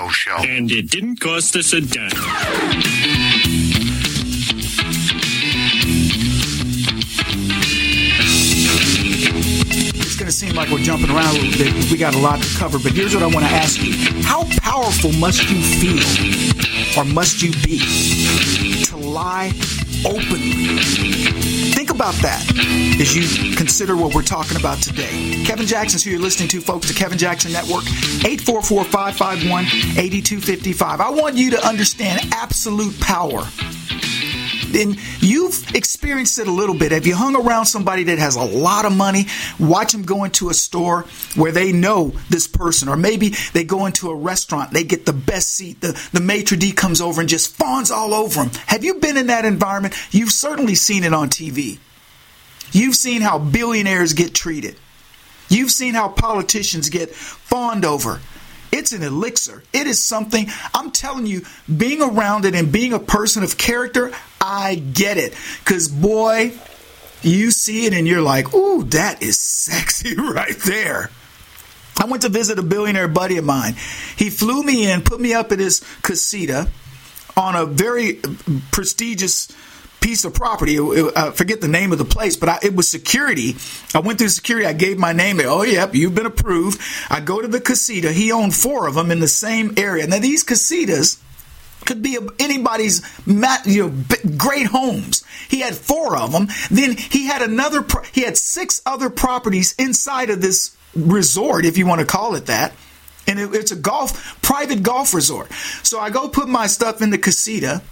Radio 0.00 0.08
Show. 0.10 0.36
And 0.36 0.70
it 0.70 0.90
didn't 0.90 1.20
cost 1.20 1.56
us 1.56 1.72
a 1.72 1.80
dime. 1.80 2.10
It's 9.94 10.16
going 10.16 10.26
to 10.26 10.32
seem 10.32 10.54
like 10.54 10.70
we're 10.70 10.78
jumping 10.78 11.10
around 11.10 11.36
a 11.36 11.40
little 11.40 11.64
bit. 11.64 11.90
We 11.90 11.98
got 11.98 12.14
a 12.14 12.18
lot 12.18 12.40
to 12.40 12.58
cover, 12.58 12.78
but 12.78 12.92
here's 12.92 13.14
what 13.14 13.22
I 13.22 13.26
want 13.26 13.46
to 13.46 13.52
ask 13.52 13.82
you 13.82 13.92
How 14.22 14.44
powerful 14.60 15.12
must 15.12 15.50
you 15.50 15.60
feel 15.60 16.98
or 16.98 17.04
must 17.04 17.42
you 17.42 17.52
be 17.64 17.78
to 18.84 18.96
lie 18.96 19.52
openly? 20.04 21.49
Think 21.80 21.94
about 21.94 22.12
that 22.16 22.46
as 23.00 23.16
you 23.16 23.56
consider 23.56 23.96
what 23.96 24.14
we're 24.14 24.20
talking 24.20 24.58
about 24.58 24.82
today. 24.82 25.42
Kevin 25.46 25.66
Jackson's 25.66 26.04
who 26.04 26.10
you're 26.10 26.20
listening 26.20 26.50
to, 26.50 26.60
folks, 26.60 26.88
the 26.88 26.92
Kevin 26.92 27.16
Jackson 27.16 27.52
Network, 27.52 27.84
844 28.22 28.84
551 28.84 29.64
8255. 29.64 31.00
I 31.00 31.08
want 31.08 31.36
you 31.36 31.50
to 31.52 31.66
understand 31.66 32.20
absolute 32.34 33.00
power 33.00 33.48
and 34.74 34.96
you've 35.20 35.74
experienced 35.74 36.38
it 36.38 36.48
a 36.48 36.52
little 36.52 36.74
bit. 36.74 36.92
Have 36.92 37.06
you 37.06 37.14
hung 37.14 37.36
around 37.36 37.66
somebody 37.66 38.04
that 38.04 38.18
has 38.18 38.36
a 38.36 38.44
lot 38.44 38.84
of 38.84 38.96
money? 38.96 39.26
Watch 39.58 39.92
them 39.92 40.02
go 40.02 40.24
into 40.24 40.50
a 40.50 40.54
store 40.54 41.02
where 41.34 41.52
they 41.52 41.72
know 41.72 42.12
this 42.28 42.46
person, 42.46 42.88
or 42.88 42.96
maybe 42.96 43.34
they 43.52 43.64
go 43.64 43.86
into 43.86 44.10
a 44.10 44.14
restaurant, 44.14 44.72
they 44.72 44.84
get 44.84 45.06
the 45.06 45.12
best 45.12 45.50
seat. 45.52 45.80
The, 45.80 46.00
the 46.12 46.20
maitre 46.20 46.56
d' 46.56 46.76
comes 46.76 47.00
over 47.00 47.20
and 47.20 47.28
just 47.28 47.54
fawns 47.54 47.90
all 47.90 48.14
over 48.14 48.42
them. 48.42 48.50
Have 48.66 48.84
you 48.84 48.94
been 48.94 49.16
in 49.16 49.28
that 49.28 49.44
environment? 49.44 49.94
You've 50.10 50.32
certainly 50.32 50.74
seen 50.74 51.04
it 51.04 51.12
on 51.12 51.28
TV. 51.28 51.78
You've 52.72 52.94
seen 52.94 53.20
how 53.20 53.38
billionaires 53.38 54.12
get 54.14 54.34
treated. 54.34 54.76
You've 55.48 55.72
seen 55.72 55.94
how 55.94 56.08
politicians 56.08 56.88
get 56.88 57.10
fawned 57.10 57.84
over. 57.84 58.20
It's 58.72 58.92
an 58.92 59.02
elixir. 59.02 59.62
It 59.72 59.86
is 59.86 60.02
something, 60.02 60.46
I'm 60.74 60.90
telling 60.90 61.26
you, 61.26 61.42
being 61.74 62.02
around 62.02 62.44
it 62.44 62.54
and 62.54 62.70
being 62.70 62.92
a 62.92 62.98
person 62.98 63.42
of 63.42 63.58
character, 63.58 64.12
I 64.40 64.76
get 64.76 65.16
it. 65.16 65.34
Because, 65.58 65.88
boy, 65.88 66.52
you 67.22 67.50
see 67.50 67.86
it 67.86 67.92
and 67.92 68.06
you're 68.06 68.22
like, 68.22 68.54
ooh, 68.54 68.84
that 68.84 69.22
is 69.22 69.38
sexy 69.38 70.14
right 70.18 70.56
there. 70.58 71.10
I 71.98 72.06
went 72.06 72.22
to 72.22 72.28
visit 72.30 72.58
a 72.58 72.62
billionaire 72.62 73.08
buddy 73.08 73.36
of 73.36 73.44
mine. 73.44 73.74
He 74.16 74.30
flew 74.30 74.62
me 74.62 74.90
in, 74.90 75.02
put 75.02 75.20
me 75.20 75.34
up 75.34 75.52
at 75.52 75.58
his 75.58 75.84
casita 76.02 76.68
on 77.36 77.54
a 77.54 77.66
very 77.66 78.20
prestigious 78.72 79.48
piece 80.00 80.24
of 80.24 80.34
property. 80.34 80.76
It, 80.76 80.82
it, 80.82 81.16
I 81.16 81.30
forget 81.30 81.60
the 81.60 81.68
name 81.68 81.92
of 81.92 81.98
the 81.98 82.04
place, 82.04 82.36
but 82.36 82.48
I, 82.48 82.58
it 82.62 82.74
was 82.74 82.88
security. 82.88 83.56
I 83.94 84.00
went 84.00 84.18
through 84.18 84.28
security. 84.30 84.66
I 84.66 84.72
gave 84.72 84.98
my 84.98 85.12
name. 85.12 85.40
Oh, 85.42 85.62
yep, 85.62 85.94
you've 85.94 86.14
been 86.14 86.26
approved. 86.26 86.80
I 87.10 87.20
go 87.20 87.40
to 87.40 87.48
the 87.48 87.60
casita. 87.60 88.12
He 88.12 88.32
owned 88.32 88.54
four 88.54 88.88
of 88.88 88.94
them 88.94 89.10
in 89.10 89.20
the 89.20 89.28
same 89.28 89.74
area. 89.76 90.06
Now, 90.06 90.18
these 90.18 90.44
casitas 90.44 91.20
could 91.86 92.02
be 92.02 92.18
anybody's 92.38 93.02
you 93.26 93.34
know 93.34 93.94
great 94.36 94.66
homes. 94.66 95.24
He 95.48 95.60
had 95.60 95.74
four 95.74 96.16
of 96.16 96.32
them. 96.32 96.48
Then 96.70 96.96
he 96.96 97.26
had 97.26 97.42
another. 97.42 97.84
He 98.12 98.22
had 98.22 98.36
six 98.36 98.82
other 98.86 99.10
properties 99.10 99.74
inside 99.78 100.30
of 100.30 100.40
this 100.40 100.76
resort, 100.94 101.64
if 101.64 101.78
you 101.78 101.86
want 101.86 102.00
to 102.00 102.06
call 102.06 102.34
it 102.34 102.46
that. 102.46 102.72
And 103.26 103.38
it, 103.38 103.54
it's 103.54 103.72
a 103.72 103.76
golf 103.76 104.40
private 104.42 104.82
golf 104.82 105.14
resort. 105.14 105.52
So 105.82 105.98
I 105.98 106.10
go 106.10 106.28
put 106.28 106.48
my 106.48 106.66
stuff 106.66 107.02
in 107.02 107.10
the 107.10 107.18
casita. 107.18 107.82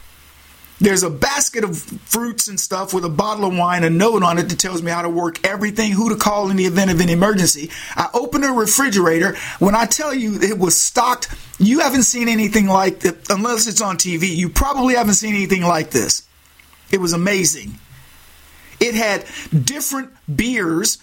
There's 0.80 1.02
a 1.02 1.10
basket 1.10 1.64
of 1.64 1.76
fruits 1.76 2.46
and 2.46 2.58
stuff 2.58 2.94
with 2.94 3.04
a 3.04 3.08
bottle 3.08 3.46
of 3.46 3.56
wine, 3.56 3.82
a 3.82 3.90
note 3.90 4.22
on 4.22 4.38
it 4.38 4.48
that 4.48 4.58
tells 4.60 4.80
me 4.80 4.92
how 4.92 5.02
to 5.02 5.08
work 5.08 5.44
everything, 5.44 5.92
who 5.92 6.08
to 6.10 6.16
call 6.16 6.50
in 6.50 6.56
the 6.56 6.66
event 6.66 6.90
of 6.90 7.00
an 7.00 7.08
emergency. 7.08 7.70
I 7.96 8.08
open 8.14 8.44
a 8.44 8.52
refrigerator. 8.52 9.36
When 9.58 9.74
I 9.74 9.86
tell 9.86 10.14
you 10.14 10.40
it 10.40 10.58
was 10.58 10.76
stocked, 10.76 11.34
you 11.58 11.80
haven't 11.80 12.04
seen 12.04 12.28
anything 12.28 12.66
like 12.66 13.04
it, 13.04 13.28
unless 13.28 13.66
it's 13.66 13.80
on 13.80 13.96
TV. 13.96 14.28
You 14.36 14.48
probably 14.48 14.94
haven't 14.94 15.14
seen 15.14 15.34
anything 15.34 15.62
like 15.62 15.90
this. 15.90 16.22
It 16.92 17.00
was 17.00 17.12
amazing. 17.12 17.78
It 18.80 18.94
had 18.94 19.24
different 19.64 20.10
beers 20.34 20.98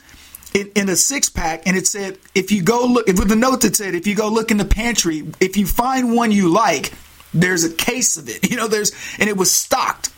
in, 0.53 0.71
in, 0.75 0.87
a 0.87 0.95
six 0.95 1.29
pack, 1.29 1.63
and 1.65 1.75
it 1.75 1.85
said, 1.85 2.17
if 2.33 2.49
you 2.49 2.63
go 2.63 2.85
look, 2.85 3.07
with 3.07 3.29
a 3.29 3.35
note 3.35 3.61
that 3.61 3.75
said, 3.75 3.93
if 3.93 4.07
you 4.07 4.15
go 4.15 4.29
look 4.29 4.51
in 4.51 4.57
the 4.57 4.65
pantry, 4.65 5.27
if 5.41 5.57
you 5.57 5.65
find 5.65 6.15
one 6.15 6.31
you 6.31 6.47
like, 6.47 6.93
there's 7.35 7.63
a 7.63 7.73
case 7.73 8.17
of 8.17 8.29
it. 8.29 8.49
You 8.55 8.57
know, 8.57 8.67
there's 8.67 8.93
and 9.19 9.27
it 9.27 9.35
was 9.35 9.51
stocked. 9.51 10.13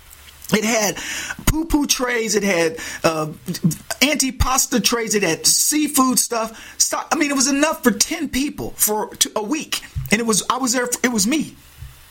It 0.53 0.63
had 0.63 0.95
poo 1.47 1.65
poo 1.65 1.87
trays. 1.87 2.35
It 2.35 2.43
had 2.43 2.77
uh, 3.03 3.27
antipasta 3.99 4.83
trays. 4.83 5.15
It 5.15 5.23
had 5.23 5.45
seafood 5.47 6.19
stuff. 6.19 6.79
Stock. 6.79 7.07
I 7.11 7.15
mean, 7.15 7.31
it 7.31 7.35
was 7.35 7.47
enough 7.47 7.83
for 7.83 7.91
ten 7.91 8.29
people 8.29 8.71
for 8.71 9.09
a 9.35 9.43
week, 9.43 9.81
and 10.11 10.21
it 10.21 10.25
was. 10.25 10.43
I 10.49 10.57
was 10.57 10.73
there. 10.73 10.87
For, 10.87 10.99
it 11.03 11.11
was 11.11 11.25
me. 11.25 11.55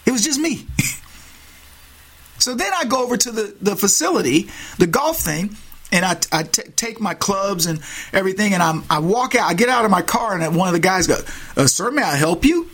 It 0.05 0.11
was 0.11 0.25
just 0.25 0.41
me. 0.41 0.67
so 2.39 2.55
then 2.55 2.73
I 2.75 2.85
go 2.85 3.05
over 3.05 3.17
to 3.17 3.31
the 3.31 3.55
the 3.61 3.77
facility, 3.77 4.51
the 4.79 4.87
golf 4.87 5.19
thing, 5.19 5.57
and 5.93 6.05
I, 6.05 6.17
I 6.33 6.43
t- 6.43 6.63
take 6.75 7.01
my 7.01 7.15
clubs 7.15 7.67
and 7.67 7.81
everything, 8.13 8.53
and 8.53 8.63
I'm, 8.63 8.85
I 8.91 8.99
walk 8.99 9.35
out. 9.35 9.49
I 9.49 9.55
get 9.55 9.69
out 9.69 9.85
of 9.85 9.91
my 9.91 10.03
car, 10.03 10.39
and 10.39 10.57
one 10.57 10.69
of 10.69 10.75
the 10.75 10.81
guys 10.81 11.07
goes, 11.07 11.25
uh, 11.57 11.67
"Sir, 11.67 11.91
may 11.91 12.03
I 12.03 12.17
help 12.17 12.45
you?" 12.45 12.69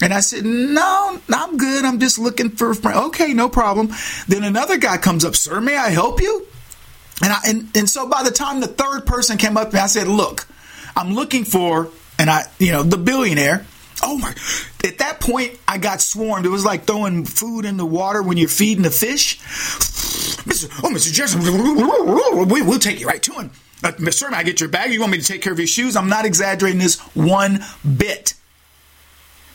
And 0.00 0.12
I 0.12 0.20
said, 0.20 0.44
No, 0.44 1.18
I'm 1.32 1.56
good. 1.56 1.84
I'm 1.84 2.00
just 2.00 2.18
looking 2.18 2.50
for 2.50 2.70
a 2.70 2.74
friend. 2.74 2.98
Okay, 3.06 3.32
no 3.32 3.48
problem. 3.48 3.90
Then 4.28 4.44
another 4.44 4.78
guy 4.78 4.98
comes 4.98 5.24
up, 5.24 5.36
Sir, 5.36 5.60
may 5.60 5.76
I 5.76 5.90
help 5.90 6.20
you? 6.20 6.46
And, 7.22 7.32
I, 7.32 7.38
and, 7.46 7.76
and 7.76 7.88
so 7.88 8.06
by 8.06 8.22
the 8.22 8.30
time 8.30 8.60
the 8.60 8.66
third 8.66 9.06
person 9.06 9.38
came 9.38 9.56
up 9.56 9.70
to 9.70 9.76
me, 9.76 9.80
I 9.80 9.86
said, 9.86 10.06
Look, 10.06 10.46
I'm 10.94 11.14
looking 11.14 11.44
for, 11.44 11.88
and 12.18 12.28
I, 12.28 12.44
you 12.58 12.72
know, 12.72 12.82
the 12.82 12.98
billionaire. 12.98 13.64
Oh 14.02 14.18
my, 14.18 14.34
at 14.84 14.98
that 14.98 15.20
point, 15.20 15.58
I 15.66 15.78
got 15.78 16.02
swarmed. 16.02 16.44
It 16.44 16.50
was 16.50 16.66
like 16.66 16.84
throwing 16.84 17.24
food 17.24 17.64
in 17.64 17.78
the 17.78 17.86
water 17.86 18.22
when 18.22 18.36
you're 18.36 18.48
feeding 18.48 18.82
the 18.82 18.90
fish. 18.90 19.38
Mr. 20.44 20.70
Oh, 20.84 20.90
Mr. 20.90 21.12
Jackson, 21.12 21.40
we, 21.40 22.62
will 22.62 22.78
take 22.78 23.00
you 23.00 23.06
right 23.06 23.22
to 23.22 23.32
him. 23.32 23.50
Uh, 23.82 23.92
Sir, 24.10 24.30
may 24.30 24.36
I 24.36 24.42
get 24.42 24.60
your 24.60 24.68
bag? 24.68 24.92
You 24.92 25.00
want 25.00 25.12
me 25.12 25.18
to 25.18 25.24
take 25.24 25.40
care 25.40 25.52
of 25.52 25.58
your 25.58 25.66
shoes? 25.66 25.96
I'm 25.96 26.08
not 26.10 26.26
exaggerating 26.26 26.78
this 26.78 27.00
one 27.14 27.64
bit. 27.96 28.34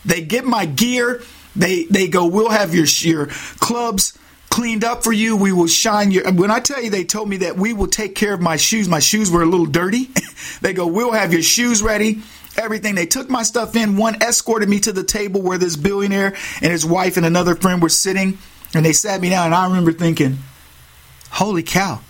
They 0.04 0.22
get 0.22 0.44
my 0.44 0.66
gear. 0.66 1.22
They 1.54 1.84
they 1.84 2.08
go, 2.08 2.26
we'll 2.26 2.50
have 2.50 2.74
your 2.74 2.86
your 2.86 3.26
clubs 3.60 4.18
cleaned 4.52 4.84
up 4.84 5.02
for 5.02 5.12
you. 5.12 5.34
We 5.34 5.52
will 5.52 5.66
shine 5.66 6.10
your. 6.10 6.30
When 6.30 6.50
I 6.50 6.60
tell 6.60 6.82
you, 6.82 6.90
they 6.90 7.04
told 7.04 7.28
me 7.28 7.38
that 7.38 7.56
we 7.56 7.72
will 7.72 7.86
take 7.86 8.14
care 8.14 8.34
of 8.34 8.40
my 8.40 8.56
shoes. 8.56 8.88
My 8.88 8.98
shoes 8.98 9.30
were 9.30 9.42
a 9.42 9.46
little 9.46 9.66
dirty. 9.66 10.10
they 10.60 10.74
go, 10.74 10.86
we'll 10.86 11.12
have 11.12 11.32
your 11.32 11.42
shoes 11.42 11.82
ready. 11.82 12.22
Everything. 12.56 12.94
They 12.94 13.06
took 13.06 13.30
my 13.30 13.44
stuff 13.44 13.76
in. 13.76 13.96
One 13.96 14.22
escorted 14.22 14.68
me 14.68 14.78
to 14.80 14.92
the 14.92 15.04
table 15.04 15.40
where 15.40 15.56
this 15.56 15.76
billionaire 15.76 16.34
and 16.60 16.70
his 16.70 16.84
wife 16.84 17.16
and 17.16 17.24
another 17.24 17.54
friend 17.54 17.80
were 17.80 17.88
sitting, 17.88 18.38
and 18.74 18.84
they 18.84 18.92
sat 18.92 19.22
me 19.22 19.30
down. 19.30 19.46
And 19.46 19.54
I 19.54 19.66
remember 19.66 19.92
thinking, 19.92 20.38
"Holy 21.30 21.62
cow! 21.62 22.00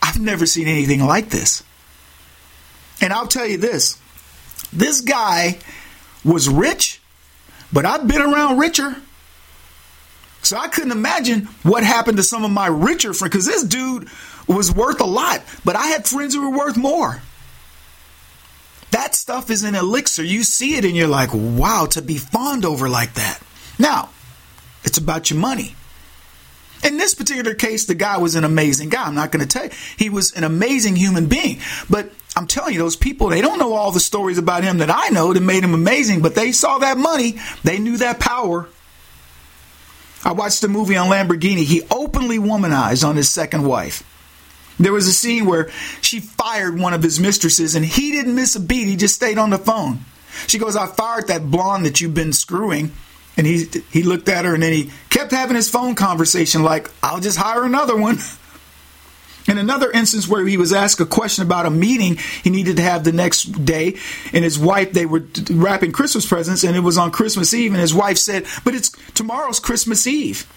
I've 0.00 0.18
never 0.18 0.46
seen 0.46 0.68
anything 0.68 1.04
like 1.04 1.28
this." 1.28 1.62
And 3.02 3.12
I'll 3.12 3.26
tell 3.26 3.46
you 3.46 3.58
this: 3.58 3.98
this 4.72 5.02
guy 5.02 5.58
was 6.24 6.48
rich 6.48 6.99
but 7.72 7.86
I've 7.86 8.06
been 8.06 8.22
around 8.22 8.58
richer. 8.58 8.96
So 10.42 10.56
I 10.56 10.68
couldn't 10.68 10.92
imagine 10.92 11.42
what 11.62 11.84
happened 11.84 12.16
to 12.16 12.22
some 12.22 12.44
of 12.44 12.50
my 12.50 12.66
richer 12.66 13.12
friends 13.12 13.32
because 13.32 13.46
this 13.46 13.62
dude 13.62 14.08
was 14.48 14.74
worth 14.74 15.00
a 15.00 15.06
lot, 15.06 15.42
but 15.64 15.76
I 15.76 15.86
had 15.88 16.06
friends 16.06 16.34
who 16.34 16.50
were 16.50 16.56
worth 16.56 16.76
more. 16.76 17.20
That 18.90 19.14
stuff 19.14 19.50
is 19.50 19.62
an 19.62 19.74
elixir. 19.74 20.24
You 20.24 20.42
see 20.42 20.74
it 20.74 20.84
and 20.84 20.96
you're 20.96 21.06
like, 21.06 21.30
wow, 21.32 21.86
to 21.90 22.02
be 22.02 22.16
fawned 22.16 22.64
over 22.64 22.88
like 22.88 23.14
that. 23.14 23.40
Now, 23.78 24.10
it's 24.82 24.98
about 24.98 25.30
your 25.30 25.38
money. 25.38 25.76
In 26.82 26.96
this 26.96 27.14
particular 27.14 27.54
case, 27.54 27.84
the 27.84 27.94
guy 27.94 28.18
was 28.18 28.34
an 28.34 28.44
amazing 28.44 28.88
guy. 28.88 29.04
I'm 29.04 29.14
not 29.14 29.30
going 29.30 29.46
to 29.46 29.48
tell 29.48 29.64
you. 29.64 29.70
He 29.96 30.08
was 30.08 30.32
an 30.32 30.44
amazing 30.44 30.96
human 30.96 31.26
being. 31.26 31.60
But 31.88 32.10
I'm 32.36 32.46
telling 32.46 32.74
you, 32.74 32.78
those 32.78 32.96
people, 32.96 33.28
they 33.28 33.40
don't 33.40 33.58
know 33.58 33.74
all 33.74 33.90
the 33.90 34.00
stories 34.00 34.38
about 34.38 34.62
him 34.62 34.78
that 34.78 34.90
I 34.90 35.08
know 35.08 35.32
that 35.32 35.40
made 35.40 35.64
him 35.64 35.74
amazing, 35.74 36.22
but 36.22 36.34
they 36.34 36.52
saw 36.52 36.78
that 36.78 36.96
money, 36.96 37.38
they 37.64 37.78
knew 37.78 37.96
that 37.98 38.20
power. 38.20 38.68
I 40.24 40.32
watched 40.32 40.62
a 40.62 40.68
movie 40.68 40.96
on 40.96 41.08
Lamborghini. 41.08 41.64
He 41.64 41.82
openly 41.90 42.38
womanized 42.38 43.06
on 43.06 43.16
his 43.16 43.28
second 43.30 43.64
wife. 43.64 44.04
There 44.78 44.92
was 44.92 45.06
a 45.06 45.12
scene 45.12 45.44
where 45.44 45.70
she 46.00 46.20
fired 46.20 46.78
one 46.78 46.94
of 46.94 47.02
his 47.02 47.20
mistresses 47.20 47.74
and 47.74 47.84
he 47.84 48.12
didn't 48.12 48.34
miss 48.34 48.56
a 48.56 48.60
beat. 48.60 48.86
He 48.86 48.96
just 48.96 49.14
stayed 49.14 49.38
on 49.38 49.50
the 49.50 49.58
phone. 49.58 50.00
She 50.46 50.58
goes, 50.58 50.76
I 50.76 50.86
fired 50.86 51.28
that 51.28 51.50
blonde 51.50 51.84
that 51.84 52.00
you've 52.00 52.14
been 52.14 52.32
screwing. 52.32 52.92
And 53.36 53.46
he 53.46 53.66
he 53.90 54.02
looked 54.02 54.28
at 54.28 54.44
her 54.44 54.54
and 54.54 54.62
then 54.62 54.72
he 54.72 54.90
kept 55.08 55.32
having 55.32 55.56
his 55.56 55.70
phone 55.70 55.94
conversation 55.94 56.62
like, 56.62 56.90
I'll 57.02 57.20
just 57.20 57.38
hire 57.38 57.64
another 57.64 57.96
one. 57.96 58.18
In 59.48 59.58
another 59.58 59.90
instance 59.90 60.28
where 60.28 60.44
he 60.46 60.56
was 60.56 60.72
asked 60.72 61.00
a 61.00 61.06
question 61.06 61.44
about 61.44 61.66
a 61.66 61.70
meeting 61.70 62.16
he 62.44 62.50
needed 62.50 62.76
to 62.76 62.82
have 62.82 63.04
the 63.04 63.12
next 63.12 63.44
day, 63.64 63.96
and 64.32 64.44
his 64.44 64.58
wife, 64.58 64.92
they 64.92 65.06
were 65.06 65.24
wrapping 65.50 65.92
Christmas 65.92 66.26
presents, 66.26 66.62
and 66.62 66.76
it 66.76 66.80
was 66.80 66.98
on 66.98 67.10
Christmas 67.10 67.54
Eve, 67.54 67.72
and 67.72 67.80
his 67.80 67.94
wife 67.94 68.18
said, 68.18 68.46
But 68.64 68.74
it's 68.74 68.90
tomorrow's 69.12 69.58
Christmas 69.58 70.06
Eve. 70.06 70.50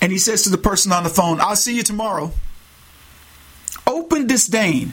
And 0.00 0.12
he 0.12 0.18
says 0.18 0.42
to 0.42 0.50
the 0.50 0.58
person 0.58 0.92
on 0.92 1.02
the 1.02 1.08
phone, 1.08 1.40
I'll 1.40 1.56
see 1.56 1.76
you 1.76 1.82
tomorrow. 1.82 2.32
Open 3.86 4.26
disdain. 4.26 4.92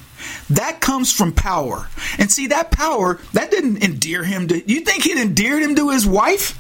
That 0.50 0.80
comes 0.80 1.12
from 1.12 1.34
power. 1.34 1.90
And 2.18 2.32
see, 2.32 2.48
that 2.48 2.72
power, 2.72 3.20
that 3.34 3.52
didn't 3.52 3.84
endear 3.84 4.24
him 4.24 4.48
to. 4.48 4.72
You 4.72 4.82
think 4.82 5.06
it 5.06 5.18
endeared 5.18 5.62
him 5.62 5.76
to 5.76 5.90
his 5.90 6.08
wife? 6.08 6.60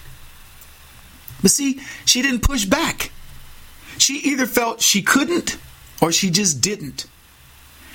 But 1.41 1.51
see, 1.51 1.79
she 2.05 2.21
didn't 2.21 2.41
push 2.41 2.65
back. 2.65 3.11
She 3.97 4.17
either 4.19 4.45
felt 4.45 4.81
she 4.81 5.01
couldn't 5.01 5.57
or 6.01 6.11
she 6.11 6.29
just 6.29 6.61
didn't. 6.61 7.05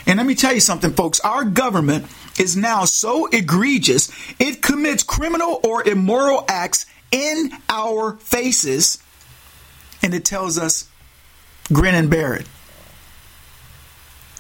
And 0.07 0.17
let 0.17 0.27
me 0.27 0.35
tell 0.35 0.53
you 0.53 0.61
something, 0.61 0.93
folks. 0.93 1.21
Our 1.21 1.45
government 1.45 2.07
is 2.39 2.57
now 2.57 2.85
so 2.85 3.27
egregious, 3.27 4.11
it 4.39 4.63
commits 4.63 5.03
criminal 5.03 5.61
or 5.63 5.87
immoral 5.87 6.45
acts 6.49 6.87
in 7.11 7.53
our 7.69 8.17
faces, 8.17 8.99
and 10.03 10.15
it 10.15 10.25
tells 10.25 10.59
us, 10.59 10.89
grin 11.73 11.95
and 11.95 12.11
bear 12.11 12.35
it. 12.35 12.47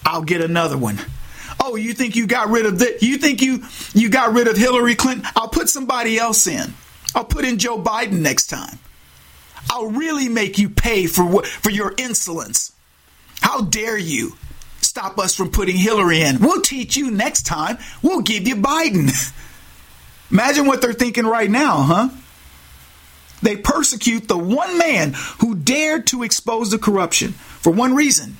I'll 0.05 0.23
get 0.23 0.41
another 0.41 0.79
one. 0.79 0.99
Oh, 1.63 1.77
you 1.77 1.93
think 1.93 2.17
you 2.17 2.27
got 2.27 2.49
rid 2.49 2.65
of 2.65 2.79
that? 2.79 3.03
You 3.03 3.19
think 3.19 3.43
you 3.43 3.65
you 3.93 4.09
got 4.09 4.33
rid 4.33 4.49
of 4.49 4.57
Hillary 4.57 4.95
Clinton? 4.95 5.27
I'll 5.37 5.49
put 5.49 5.69
somebody 5.69 6.19
else 6.19 6.47
in. 6.47 6.73
I'll 7.15 7.25
put 7.25 7.45
in 7.45 7.59
Joe 7.59 7.81
Biden 7.81 8.21
next 8.21 8.47
time. 8.47 8.79
I'll 9.69 9.91
really 9.91 10.29
make 10.29 10.59
you 10.59 10.71
pay 10.71 11.07
for 11.07 11.25
what 11.25 11.47
for 11.47 11.71
your 11.71 11.93
insolence. 11.99 12.73
How 13.41 13.63
dare 13.63 13.99
you 13.99 14.37
stop 14.81 15.19
us 15.19 15.35
from 15.35 15.51
putting 15.51 15.77
Hillary 15.77 16.23
in? 16.23 16.39
We'll 16.41 16.61
teach 16.61 16.97
you 16.97 17.11
next 17.11 17.47
time. 17.47 17.79
We'll 18.03 18.23
give 18.23 18.47
you 18.47 18.57
Biden. 18.57 19.11
Imagine 20.31 20.67
what 20.67 20.81
they're 20.81 20.93
thinking 20.93 21.27
right 21.27 21.51
now, 21.51 21.83
huh? 21.83 22.09
They 23.43 23.57
persecute 23.57 24.29
the 24.29 24.39
one 24.39 24.79
man 24.79 25.15
who 25.41 25.55
dared 25.55 26.07
to 26.09 26.23
expose 26.23 26.71
the 26.71 26.79
corruption 26.79 27.33
for 27.33 27.73
one 27.73 27.95
reason. 27.95 28.37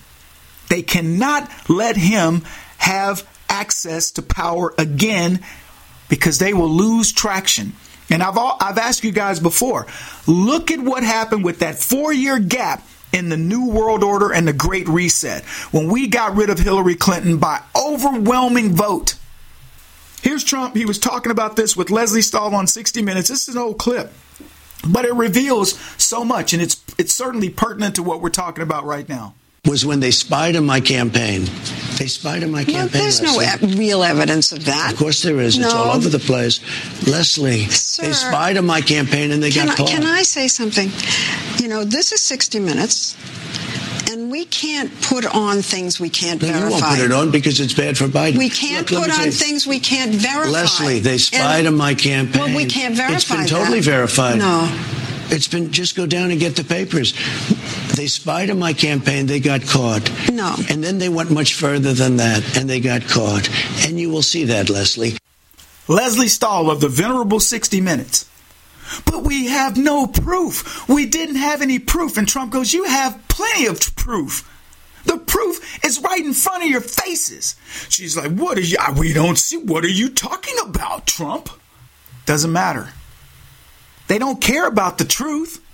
They 0.69 0.83
cannot 0.83 1.51
let 1.69 1.97
him 1.97 2.43
have 2.79 3.27
access 3.49 4.13
to 4.13 4.23
power 4.23 4.73
again 4.79 5.41
because 6.09 6.39
they 6.39 6.53
will 6.53 6.69
lose 6.69 7.13
traction. 7.13 7.73
And 8.11 8.23
I've 8.23 8.37
all, 8.37 8.57
I've 8.61 8.79
asked 8.79 9.05
you 9.05 9.13
guys 9.13 9.41
before. 9.41 9.87
Look 10.27 10.71
at 10.71 10.81
what 10.81 11.03
happened 11.03 11.45
with 11.45 11.61
that 11.61 11.77
4-year 11.77 12.41
gap 12.41 12.87
in 13.13 13.29
the 13.29 13.37
New 13.37 13.71
World 13.71 14.03
Order 14.03 14.33
and 14.33 14.47
the 14.47 14.53
Great 14.53 14.89
Reset 14.89 15.45
when 15.73 15.89
we 15.89 16.07
got 16.07 16.37
rid 16.37 16.51
of 16.51 16.59
Hillary 16.59 16.95
Clinton 16.95 17.39
by 17.39 17.63
overwhelming 17.75 18.73
vote. 18.73 19.17
Here's 20.23 20.45
Trump. 20.45 20.77
He 20.77 20.85
was 20.85 20.99
talking 20.99 21.33
about 21.33 21.57
this 21.57 21.77
with 21.77 21.91
Lesley 21.91 22.23
Stahl 22.23 22.55
on 22.55 22.67
60 22.67 23.03
Minutes. 23.03 23.29
This 23.29 23.49
is 23.49 23.55
an 23.55 23.61
old 23.61 23.79
clip, 23.79 24.13
but 24.87 25.05
it 25.05 25.15
reveals 25.15 25.79
so 26.03 26.25
much, 26.25 26.53
and 26.53 26.61
it's 26.63 26.83
it's 26.99 27.15
certainly 27.15 27.49
pertinent 27.49 27.97
to 27.97 28.03
what 28.03 28.21
we're 28.21 28.29
talking 28.29 28.63
about 28.63 28.85
right 28.85 29.09
now. 29.09 29.35
Was 29.67 29.85
when 29.85 30.01
they 30.01 30.11
spied 30.11 30.57
on 30.57 30.65
my 30.65 30.81
campaign. 30.81 31.45
They 31.99 32.07
spied 32.07 32.43
on 32.43 32.51
my 32.51 32.65
campaign. 32.65 32.89
there's 33.03 33.21
no 33.21 33.37
Lesley. 33.37 33.73
e- 33.73 33.77
real 33.79 34.03
evidence 34.03 34.53
of 34.53 34.65
that. 34.65 34.93
Of 34.93 34.99
course 34.99 35.23
there 35.23 35.39
is. 35.39 35.59
It's 35.59 35.73
all 35.73 35.95
over 35.95 36.09
the 36.09 36.19
place. 36.19 36.61
Lesley, 37.07 37.67
Sir. 37.67 38.05
they 38.05 38.13
spied 38.13 38.57
on 38.57 38.65
my 38.65 38.81
campaign 38.81 39.31
and 39.33 39.43
they 39.43 39.51
got 39.51 39.69
I, 39.69 39.75
caught. 39.75 39.89
can 39.89 40.05
I 40.05 40.23
say 40.23 40.49
something? 40.49 40.91
You 41.63 41.69
know, 41.69 41.85
this 41.85 42.11
is 42.11 42.23
60 42.23 42.59
Minutes, 42.59 43.15
and 44.11 44.31
we 44.31 44.47
can't 44.47 44.91
put 45.03 45.27
on 45.27 45.61
things 45.61 46.01
we 46.01 46.09
can't 46.09 46.41
no, 46.41 46.49
you 46.49 46.55
verify. 46.55 46.71
won't 46.71 46.97
put 46.97 47.05
it 47.05 47.13
on 47.13 47.31
because 47.31 47.61
it's 47.61 47.75
bad 47.75 47.99
for 47.99 48.07
Biden. 48.07 48.39
We 48.39 48.49
can't 48.49 48.91
Look, 48.91 49.05
put 49.05 49.19
on 49.19 49.27
you- 49.27 49.31
things 49.31 49.67
we 49.67 49.79
can't 49.79 50.15
verify. 50.15 50.51
Lesley, 50.51 51.01
they 51.01 51.19
spied 51.19 51.59
And- 51.61 51.69
on 51.69 51.77
my 51.77 51.93
campaign. 51.95 52.41
Well, 52.43 52.57
we 52.57 52.65
can't 52.65 52.95
verify 52.97 53.15
It's 53.17 53.29
been 53.29 53.41
that. 53.43 53.49
totally 53.51 53.81
verified. 53.81 54.39
No. 54.39 54.73
It's 55.33 55.49
been 55.49 55.71
just 55.71 55.97
go 55.97 56.07
down 56.07 56.31
and 56.31 56.41
get 56.41 56.57
the 56.57 56.65
papers. 56.65 57.13
They 57.95 58.07
spied 58.07 58.51
on 58.51 58.59
my 58.59 58.73
campaign. 58.73 59.27
They 59.27 59.41
got 59.41 59.63
caught. 59.63 60.11
No. 60.33 60.55
And 60.69 60.83
then 60.83 60.99
they 60.99 61.09
went 61.09 61.31
much 61.31 61.55
further 61.55 61.93
than 61.93 62.17
that, 62.17 62.57
and 62.57 62.69
they 62.69 62.81
got 62.81 63.07
caught. 63.07 63.49
And 63.87 63.99
you 64.01 64.11
will 64.11 64.23
see 64.23 64.45
that, 64.45 64.69
Lesley. 64.69 65.17
Lesley 65.89 66.29
Stahl 66.29 66.71
of 66.71 66.81
the 66.81 66.89
Venerable 66.89 67.41
60 67.41 67.81
Minutes. 67.81 68.29
But 69.05 69.23
we 69.23 69.47
have 69.47 69.77
no 69.77 70.07
proof. 70.07 70.89
We 70.89 71.07
didn't 71.07 71.37
have 71.37 71.63
any 71.63 71.79
proof. 71.79 72.17
And 72.17 72.27
Trump 72.29 72.53
goes, 72.53 72.73
You 72.73 72.85
have 72.85 73.21
plenty 73.29 73.67
of 73.67 73.81
t- 73.81 73.93
proof. 73.97 74.47
The 75.05 75.17
proof 75.19 75.85
is 75.85 76.01
right 76.01 76.25
in 76.25 76.35
front 76.35 76.65
of 76.65 76.69
your 76.69 76.81
faces. 76.81 77.55
She's 77.89 78.17
like, 78.17 78.33
What 78.33 78.59
are 78.59 78.63
you? 78.63 78.79
We 78.97 79.13
don't 79.13 79.39
see. 79.39 79.59
What 79.59 79.85
are 79.85 79.89
you 79.89 80.11
talking 80.11 80.57
about, 80.65 81.07
Trump? 81.07 81.51
Doesn't 82.27 82.53
matter. 82.53 82.89
They 84.11 84.19
don't 84.19 84.41
care 84.41 84.67
about 84.67 84.99
the 84.99 85.05
truth. 85.05 85.65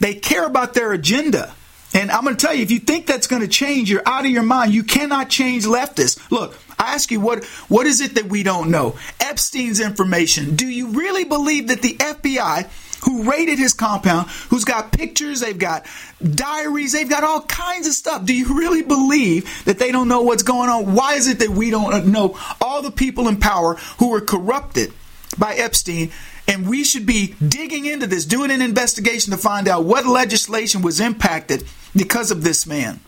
They 0.00 0.12
care 0.12 0.44
about 0.44 0.74
their 0.74 0.92
agenda. 0.92 1.54
And 1.94 2.10
I'm 2.10 2.24
going 2.24 2.36
to 2.36 2.46
tell 2.46 2.54
you, 2.54 2.62
if 2.62 2.70
you 2.70 2.78
think 2.78 3.06
that's 3.06 3.26
going 3.26 3.40
to 3.40 3.48
change, 3.48 3.90
you're 3.90 4.02
out 4.04 4.26
of 4.26 4.30
your 4.30 4.42
mind. 4.42 4.74
You 4.74 4.82
cannot 4.82 5.30
change 5.30 5.64
leftists. 5.64 6.30
Look, 6.30 6.58
I 6.78 6.92
ask 6.92 7.10
you, 7.10 7.20
what 7.20 7.42
what 7.68 7.86
is 7.86 8.02
it 8.02 8.16
that 8.16 8.26
we 8.26 8.42
don't 8.42 8.70
know? 8.70 8.98
Epstein's 9.18 9.80
information. 9.80 10.56
Do 10.56 10.66
you 10.66 10.88
really 10.88 11.24
believe 11.24 11.68
that 11.68 11.80
the 11.80 11.94
FBI, 11.94 12.68
who 13.04 13.22
raided 13.22 13.58
his 13.58 13.72
compound, 13.72 14.28
who's 14.50 14.66
got 14.66 14.92
pictures, 14.92 15.40
they've 15.40 15.58
got 15.58 15.86
diaries, 16.22 16.92
they've 16.92 17.08
got 17.08 17.24
all 17.24 17.40
kinds 17.40 17.86
of 17.86 17.94
stuff. 17.94 18.26
Do 18.26 18.34
you 18.34 18.58
really 18.58 18.82
believe 18.82 19.64
that 19.64 19.78
they 19.78 19.90
don't 19.90 20.08
know 20.08 20.20
what's 20.20 20.42
going 20.42 20.68
on? 20.68 20.94
Why 20.94 21.14
is 21.14 21.28
it 21.28 21.38
that 21.38 21.48
we 21.48 21.70
don't 21.70 22.08
know 22.08 22.38
all 22.60 22.82
the 22.82 22.90
people 22.90 23.26
in 23.26 23.38
power 23.40 23.76
who 24.00 24.10
were 24.10 24.20
corrupted 24.20 24.92
by 25.38 25.54
Epstein? 25.54 26.10
And 26.48 26.68
we 26.68 26.84
should 26.84 27.06
be 27.06 27.34
digging 27.46 27.86
into 27.86 28.06
this, 28.06 28.24
doing 28.24 28.50
an 28.50 28.62
investigation 28.62 29.32
to 29.32 29.36
find 29.36 29.66
out 29.66 29.84
what 29.84 30.06
legislation 30.06 30.82
was 30.82 31.00
impacted 31.00 31.64
because 31.94 32.30
of 32.30 32.44
this 32.44 32.66
man. 32.66 33.00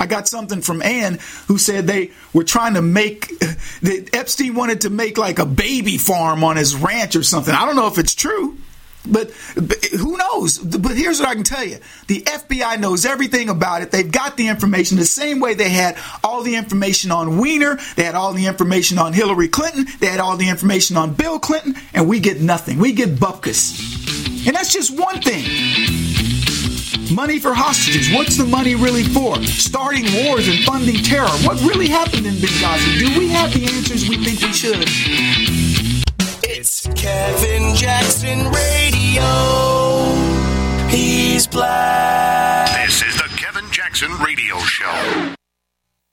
I 0.00 0.06
got 0.06 0.28
something 0.28 0.60
from 0.60 0.80
Ann 0.82 1.18
who 1.48 1.58
said 1.58 1.86
they 1.86 2.12
were 2.32 2.44
trying 2.44 2.74
to 2.74 2.82
make 2.82 3.28
that 3.38 4.10
Epstein 4.12 4.54
wanted 4.54 4.82
to 4.82 4.90
make 4.90 5.18
like 5.18 5.38
a 5.38 5.46
baby 5.46 5.98
farm 5.98 6.44
on 6.44 6.56
his 6.56 6.74
ranch 6.74 7.16
or 7.16 7.22
something. 7.22 7.54
I 7.54 7.66
don't 7.66 7.76
know 7.76 7.88
if 7.88 7.98
it's 7.98 8.14
true. 8.14 8.56
But, 9.06 9.30
but 9.56 9.82
who 9.86 10.16
knows? 10.16 10.58
But 10.58 10.96
here's 10.96 11.20
what 11.20 11.28
I 11.28 11.34
can 11.34 11.44
tell 11.44 11.64
you. 11.64 11.78
The 12.08 12.22
FBI 12.22 12.78
knows 12.78 13.06
everything 13.06 13.48
about 13.48 13.82
it. 13.82 13.90
They've 13.90 14.10
got 14.10 14.36
the 14.36 14.48
information 14.48 14.98
the 14.98 15.04
same 15.04 15.40
way 15.40 15.54
they 15.54 15.70
had 15.70 15.96
all 16.22 16.42
the 16.42 16.56
information 16.56 17.10
on 17.10 17.38
Weiner. 17.38 17.78
They 17.96 18.04
had 18.04 18.14
all 18.14 18.32
the 18.32 18.46
information 18.46 18.98
on 18.98 19.12
Hillary 19.12 19.48
Clinton. 19.48 19.86
They 20.00 20.08
had 20.08 20.20
all 20.20 20.36
the 20.36 20.48
information 20.48 20.96
on 20.96 21.14
Bill 21.14 21.38
Clinton. 21.38 21.76
And 21.94 22.08
we 22.08 22.20
get 22.20 22.40
nothing. 22.40 22.78
We 22.78 22.92
get 22.92 23.16
bupkis. 23.16 24.46
And 24.46 24.54
that's 24.54 24.72
just 24.72 24.98
one 24.98 25.20
thing. 25.22 25.44
Money 27.14 27.38
for 27.38 27.54
hostages. 27.54 28.12
What's 28.12 28.36
the 28.36 28.44
money 28.44 28.74
really 28.74 29.02
for? 29.02 29.42
Starting 29.44 30.04
wars 30.24 30.46
and 30.46 30.62
funding 30.64 30.96
terror. 30.96 31.28
What 31.46 31.60
really 31.62 31.88
happened 31.88 32.26
in 32.26 32.34
Benghazi? 32.34 32.98
Do 32.98 33.18
we 33.18 33.28
have 33.28 33.52
the 33.54 33.64
answers 33.64 34.08
we 34.08 34.22
think 34.22 34.42
we 34.42 34.52
should? 34.52 35.87
It's 36.60 36.88
Kevin 36.96 37.72
Jackson 37.76 38.50
Radio. 38.50 39.22
He's 40.88 41.46
black. 41.46 42.84
This 42.84 43.00
is 43.00 43.14
the 43.14 43.28
Kevin 43.36 43.70
Jackson 43.70 44.10
Radio 44.14 44.58
Show. 44.58 45.34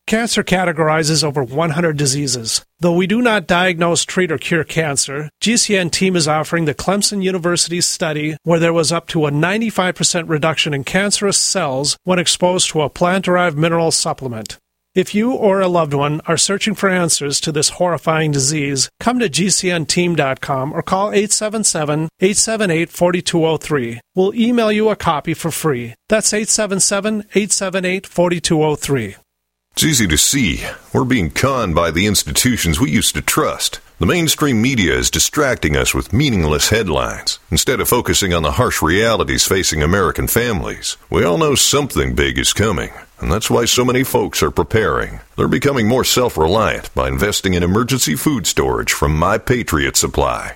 Cancer 0.05 0.43
categorizes 0.43 1.23
over 1.23 1.43
100 1.43 1.97
diseases. 1.97 2.63
Though 2.79 2.93
we 2.93 3.07
do 3.07 3.23
not 3.23 3.47
diagnose, 3.47 4.05
treat, 4.05 4.31
or 4.31 4.37
cure 4.37 4.63
cancer, 4.63 5.31
GCN 5.41 5.89
team 5.91 6.15
is 6.15 6.27
offering 6.27 6.65
the 6.65 6.75
Clemson 6.75 7.23
University 7.23 7.81
study 7.81 8.37
where 8.43 8.59
there 8.59 8.71
was 8.71 8.91
up 8.91 9.07
to 9.07 9.25
a 9.25 9.31
95% 9.31 10.29
reduction 10.29 10.75
in 10.75 10.83
cancerous 10.83 11.39
cells 11.39 11.97
when 12.03 12.19
exposed 12.19 12.69
to 12.69 12.81
a 12.81 12.89
plant 12.91 13.25
derived 13.25 13.57
mineral 13.57 13.89
supplement. 13.89 14.59
If 14.95 15.13
you 15.13 15.33
or 15.33 15.59
a 15.59 15.67
loved 15.67 15.93
one 15.93 16.21
are 16.25 16.37
searching 16.37 16.73
for 16.73 16.87
answers 16.87 17.41
to 17.41 17.51
this 17.51 17.67
horrifying 17.67 18.31
disease, 18.31 18.89
come 19.01 19.19
to 19.19 19.27
GCNteam.com 19.27 20.71
or 20.71 20.81
call 20.81 21.11
877 21.11 22.07
878 22.21 22.89
4203. 22.89 23.99
We'll 24.15 24.33
email 24.33 24.71
you 24.71 24.87
a 24.87 24.95
copy 24.95 25.33
for 25.33 25.51
free. 25.51 25.95
That's 26.07 26.33
877 26.33 27.25
878 27.35 28.07
4203. 28.07 29.15
It's 29.73 29.83
easy 29.83 30.07
to 30.07 30.17
see. 30.17 30.63
We're 30.93 31.03
being 31.03 31.29
conned 31.29 31.75
by 31.75 31.91
the 31.91 32.05
institutions 32.05 32.79
we 32.79 32.89
used 32.89 33.15
to 33.15 33.21
trust. 33.21 33.81
The 33.99 34.05
mainstream 34.05 34.61
media 34.61 34.93
is 34.97 35.09
distracting 35.09 35.75
us 35.75 35.93
with 35.93 36.13
meaningless 36.13 36.69
headlines 36.69 37.39
instead 37.51 37.81
of 37.81 37.89
focusing 37.89 38.33
on 38.33 38.43
the 38.43 38.53
harsh 38.53 38.81
realities 38.81 39.45
facing 39.45 39.83
American 39.83 40.27
families. 40.27 40.95
We 41.09 41.25
all 41.25 41.37
know 41.37 41.55
something 41.55 42.15
big 42.15 42.37
is 42.37 42.53
coming, 42.53 42.91
and 43.19 43.31
that's 43.31 43.49
why 43.49 43.65
so 43.65 43.85
many 43.85 44.03
folks 44.03 44.43
are 44.43 44.51
preparing. 44.51 45.19
They're 45.35 45.47
becoming 45.47 45.87
more 45.87 46.03
self 46.03 46.37
reliant 46.37 46.93
by 46.93 47.07
investing 47.07 47.53
in 47.53 47.63
emergency 47.63 48.15
food 48.15 48.47
storage 48.47 48.91
from 48.91 49.15
My 49.15 49.37
Patriot 49.37 49.97
Supply. 49.97 50.55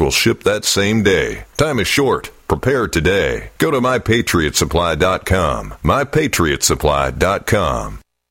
will 0.01 0.11
ship 0.11 0.43
that 0.43 0.65
same 0.65 1.03
day. 1.03 1.45
Time 1.57 1.79
is 1.79 1.87
short. 1.87 2.31
Prepare 2.47 2.87
today. 2.87 3.51
Go 3.59 3.69
to 3.71 3.79
mypatriotsupply.com. 3.79 5.75
Mypatriotsupply.com. 5.83 7.99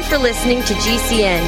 You 0.00 0.06
for 0.08 0.18
listening 0.18 0.62
to 0.62 0.74
GCN. 0.74 1.42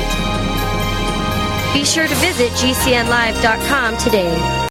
Be 1.72 1.84
sure 1.84 2.06
to 2.06 2.14
visit 2.16 2.50
GCNlive.com 2.52 3.96
today. 3.98 4.68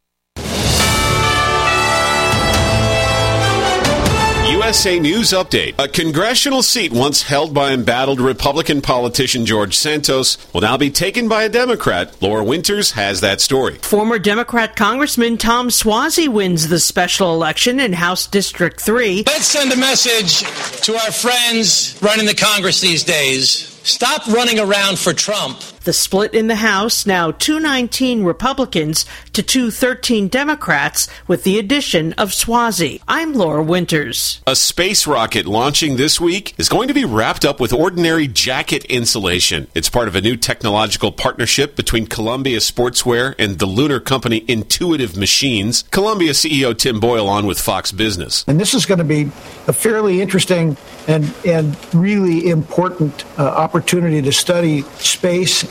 USA 4.51 4.99
News 4.99 5.31
Update. 5.31 5.73
A 5.79 5.87
congressional 5.87 6.61
seat 6.61 6.91
once 6.91 7.23
held 7.23 7.53
by 7.53 7.71
embattled 7.71 8.19
Republican 8.21 8.81
politician 8.81 9.45
George 9.45 9.75
Santos 9.75 10.37
will 10.53 10.61
now 10.61 10.77
be 10.77 10.91
taken 10.91 11.27
by 11.27 11.43
a 11.43 11.49
Democrat. 11.49 12.15
Laura 12.21 12.43
Winters 12.43 12.91
has 12.91 13.21
that 13.21 13.41
story. 13.41 13.75
Former 13.75 14.19
Democrat 14.19 14.75
Congressman 14.75 15.37
Tom 15.37 15.69
Suozzi 15.69 16.27
wins 16.27 16.67
the 16.67 16.79
special 16.79 17.33
election 17.33 17.79
in 17.79 17.93
House 17.93 18.27
District 18.27 18.79
3. 18.79 19.23
Let's 19.25 19.47
send 19.47 19.71
a 19.71 19.77
message 19.77 20.41
to 20.83 20.93
our 20.95 21.11
friends 21.11 21.97
running 22.01 22.27
the 22.27 22.35
Congress 22.35 22.81
these 22.81 23.03
days. 23.03 23.70
Stop 23.83 24.27
running 24.27 24.59
around 24.59 24.99
for 24.99 25.13
Trump 25.13 25.59
The 25.83 25.93
split 25.93 26.35
in 26.35 26.45
the 26.45 26.57
House 26.57 27.07
now 27.07 27.31
219 27.31 28.23
Republicans 28.23 29.03
to 29.33 29.41
213 29.41 30.27
Democrats 30.27 31.07
with 31.27 31.43
the 31.43 31.57
addition 31.57 32.13
of 32.13 32.29
Suozzi. 32.29 33.01
I'm 33.07 33.33
Laura 33.33 33.63
Winters. 33.63 34.41
A 34.45 34.55
space 34.55 35.07
rocket 35.07 35.47
launching 35.47 35.95
this 35.95 36.21
week 36.21 36.53
is 36.59 36.69
going 36.69 36.87
to 36.89 36.93
be 36.93 37.03
wrapped 37.03 37.43
up 37.43 37.59
with 37.59 37.73
ordinary 37.73 38.27
jacket 38.27 38.85
insulation. 38.85 39.69
It's 39.73 39.89
part 39.89 40.07
of 40.07 40.15
a 40.15 40.21
new 40.21 40.37
technological 40.37 41.11
partnership 41.11 41.75
between 41.75 42.05
Columbia 42.05 42.59
Sportswear 42.59 43.33
and 43.39 43.57
the 43.57 43.65
lunar 43.65 43.99
company 43.99 44.45
Intuitive 44.47 45.17
Machines. 45.17 45.83
Columbia 45.89 46.33
CEO 46.33 46.77
Tim 46.77 46.99
Boyle 46.99 47.27
on 47.27 47.47
with 47.47 47.59
Fox 47.59 47.91
Business. 47.91 48.45
And 48.47 48.59
this 48.59 48.75
is 48.75 48.85
going 48.85 48.99
to 48.99 49.03
be 49.03 49.31
a 49.67 49.73
fairly 49.73 50.21
interesting 50.21 50.77
and, 51.07 51.33
and 51.43 51.75
really 51.95 52.49
important 52.49 53.25
uh, 53.39 53.47
opportunity 53.47 54.21
to 54.21 54.31
study 54.31 54.83
space 54.99 55.70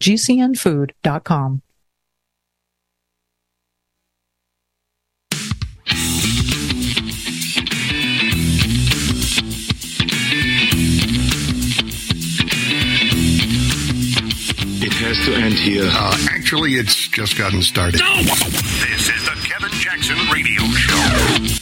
gcnfood.com. 0.00 1.62
It 14.78 14.92
has 14.92 15.24
to 15.26 15.34
end 15.34 15.54
here. 15.54 15.88
Uh, 15.90 16.16
actually, 16.30 16.74
it's 16.74 17.08
just 17.08 17.36
gotten 17.38 17.62
started. 17.62 18.00
No! 18.00 18.16
This 18.22 19.15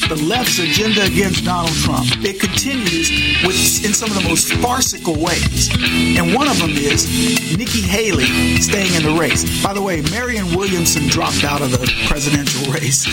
The 0.09 0.17
left's 0.17 0.59
agenda 0.59 1.03
against 1.05 1.45
Donald 1.45 1.75
Trump, 1.77 2.07
it 2.23 2.38
continues 2.38 3.09
with 3.43 3.85
in 3.85 3.95
some 3.95 4.11
of 4.11 4.23
the 4.23 4.29
most 4.29 4.53
farcical 4.55 5.14
ways. 5.14 5.71
And 5.81 6.35
one 6.35 6.47
of 6.47 6.59
them 6.59 6.73
is 6.73 7.09
Nikki 7.57 7.81
Haley 7.81 8.27
staying 8.61 8.93
in 8.95 9.03
the 9.03 9.19
race. 9.19 9.45
By 9.62 9.73
the 9.73 9.81
way, 9.81 10.03
Marianne 10.11 10.55
Williamson 10.55 11.09
dropped 11.09 11.43
out 11.43 11.62
of 11.62 11.71
the 11.71 11.90
presidential 12.07 12.71
race. 12.71 13.05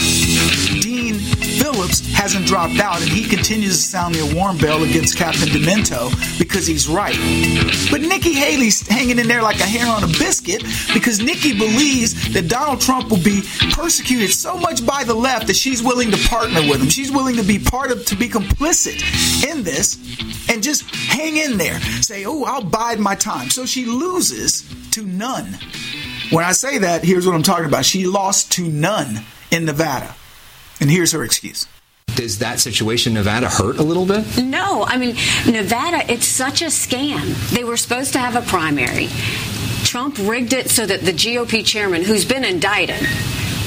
Dean 0.82 1.16
Phillips 1.62 2.02
hasn't 2.14 2.46
dropped 2.46 2.80
out, 2.80 3.02
and 3.02 3.10
he 3.10 3.24
continues 3.24 3.78
to 3.78 3.84
sound 3.84 4.14
the 4.16 4.20
alarm 4.20 4.58
bell 4.58 4.84
against 4.84 5.18
Captain 5.18 5.48
Demento 5.48 6.12
because 6.38 6.68
he's 6.68 6.90
right. 6.90 7.16
But 7.90 8.02
Nikki 8.02 8.34
Haley's 8.34 8.86
hanging 8.86 9.18
in 9.18 9.28
there 9.28 9.42
like 9.42 9.60
a 9.60 9.66
hair 9.66 9.88
on 9.88 10.04
a 10.04 10.08
biscuit 10.08 10.64
because 10.94 11.22
Nikki 11.22 11.58
believes 11.58 12.34
that 12.34 12.50
Donald 12.50 12.82
Trump 12.82 13.10
will 13.10 13.24
be 13.24 13.42
persecuted 13.72 14.32
so 14.32 14.58
much 14.58 14.86
by 14.86 15.06
the 15.06 15.14
left 15.14 15.48
that 15.48 15.56
she's 15.56 15.82
willing 15.82 16.12
to 16.12 16.18
partner 16.28 16.62
with 16.62 16.81
him. 16.82 16.90
She's 16.90 17.12
willing 17.12 17.38
to 17.38 17.44
be 17.44 17.60
part 17.60 17.92
of, 17.92 18.06
to 18.06 18.16
be 18.16 18.28
complicit 18.28 19.02
in 19.50 19.64
this 19.64 19.98
and 20.50 20.64
just 20.64 20.84
hang 20.94 21.38
in 21.38 21.58
there. 21.58 21.80
Say, 22.02 22.26
oh, 22.26 22.44
I'll 22.44 22.64
bide 22.64 23.00
my 23.00 23.16
time. 23.16 23.50
So 23.50 23.66
she 23.66 23.86
loses 23.86 24.68
to 24.92 25.06
none. 25.06 25.58
When 26.32 26.44
I 26.44 26.54
say 26.54 26.80
that, 26.80 27.04
here's 27.04 27.26
what 27.26 27.36
I'm 27.36 27.44
talking 27.44 27.66
about. 27.66 27.86
She 27.86 28.06
lost 28.06 28.54
to 28.54 28.64
none 28.64 29.22
in 29.52 29.66
Nevada. 29.66 30.16
And 30.80 30.90
here's 30.90 31.12
her 31.12 31.24
excuse. 31.24 31.68
Does 32.16 32.40
that 32.40 32.60
situation 32.60 33.12
in 33.12 33.24
Nevada 33.24 33.48
hurt 33.48 33.78
a 33.78 33.84
little 33.84 34.06
bit? 34.06 34.44
No, 34.44 34.84
I 34.84 34.98
mean, 34.98 35.16
Nevada, 35.46 36.12
it's 36.12 36.26
such 36.26 36.62
a 36.62 36.66
scam. 36.66 37.34
They 37.52 37.64
were 37.64 37.78
supposed 37.78 38.14
to 38.14 38.20
have 38.20 38.36
a 38.36 38.42
primary. 38.42 39.08
Trump 39.84 40.18
rigged 40.20 40.54
it 40.54 40.70
so 40.70 40.86
that 40.86 41.02
the 41.02 41.12
GOP 41.12 41.66
chairman, 41.66 42.04
who's 42.04 42.26
been 42.26 42.44
indicted, 42.44 43.08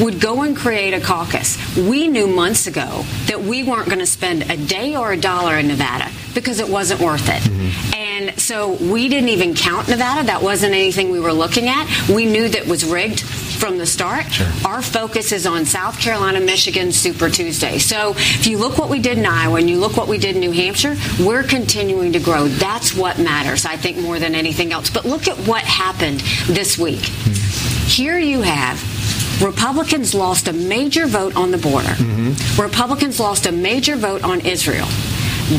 would 0.01 0.21
go 0.21 0.43
and 0.43 0.57
create 0.57 0.95
a 0.95 1.01
caucus. 1.01 1.59
We 1.77 2.09
knew 2.09 2.27
months 2.27 2.67
ago 2.67 3.05
that 3.27 3.43
we 3.43 3.63
weren't 3.63 3.87
going 3.87 4.01
to 4.01 4.07
spend 4.07 4.51
a 4.51 4.57
day 4.57 4.97
or 4.97 5.13
a 5.13 5.17
dollar 5.17 5.57
in 5.57 5.69
Nevada 5.69 6.11
because 6.35 6.61
it 6.61 6.69
wasn't 6.69 7.01
worth 7.01 7.29
it. 7.29 7.43
Mm-hmm. 7.43 7.95
And 7.95 8.41
so 8.41 8.73
we 8.73 9.09
didn't 9.09 9.29
even 9.31 9.55
count 9.55 9.89
Nevada. 9.89 10.27
That 10.27 10.43
wasn't 10.43 10.75
anything 10.75 11.11
we 11.11 11.21
were 11.21 11.33
looking 11.33 11.69
at. 11.69 11.87
We 12.09 12.27
knew 12.27 12.49
that 12.49 12.67
was 12.67 12.85
rigged 12.85 13.21
from 13.21 13.79
the 13.79 13.87
start. 13.87 14.27
Sure. 14.31 14.47
Our 14.67 14.83
focus 14.83 15.33
is 15.33 15.47
on 15.47 15.65
South 15.65 15.99
Carolina, 16.01 16.41
Michigan, 16.41 16.93
Super 16.93 17.31
Tuesday. 17.31 17.79
So 17.79 18.11
if 18.17 18.47
you 18.47 18.59
look 18.59 18.79
what 18.79 18.91
we 18.91 18.99
did 18.99 19.19
in 19.19 19.27
Iowa 19.27 19.59
and 19.59 19.71
you 19.71 19.79
look 19.79 19.97
what 19.97 20.09
we 20.09 20.19
did 20.19 20.35
in 20.35 20.41
New 20.41 20.53
Hampshire, 20.53 20.97
we're 21.21 21.45
continuing 21.45 22.13
to 22.13 22.21
grow. 22.21 22.49
That's 22.49 22.95
what 22.95 23.19
matters, 23.19 23.65
I 23.65 23.77
think, 23.77 23.99
more 23.99 24.19
than 24.19 24.35
anything 24.35 24.73
else. 24.73 24.91
But 24.91 25.05
look 25.05 25.29
at 25.29 25.37
what 25.47 25.63
happened 25.63 26.21
this 26.47 26.77
week. 26.79 27.01
Mm-hmm. 27.01 27.87
Here 27.87 28.19
you 28.19 28.43
have 28.43 28.94
Republicans 29.43 30.15
lost 30.15 30.49
a 30.49 30.53
major 30.53 31.07
vote 31.07 31.37
on 31.37 31.51
the 31.51 31.59
border. 31.59 31.89
Mm-hmm. 31.89 32.61
Republicans 32.61 33.19
lost 33.19 33.47
a 33.47 33.53
major 33.53 33.97
vote 33.97 34.23
on 34.23 34.41
Israel. 34.41 34.89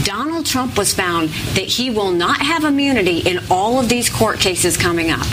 Donald 0.03 0.45
Trump 0.45 0.77
was 0.77 0.93
found 0.93 1.29
that 1.53 1.65
he 1.65 1.89
will 1.89 2.11
not 2.11 2.41
have 2.41 2.63
immunity 2.63 3.19
in 3.19 3.39
all 3.51 3.79
of 3.79 3.87
these 3.87 4.09
court 4.09 4.39
cases 4.39 4.77
coming 4.77 5.11
up. 5.11 5.27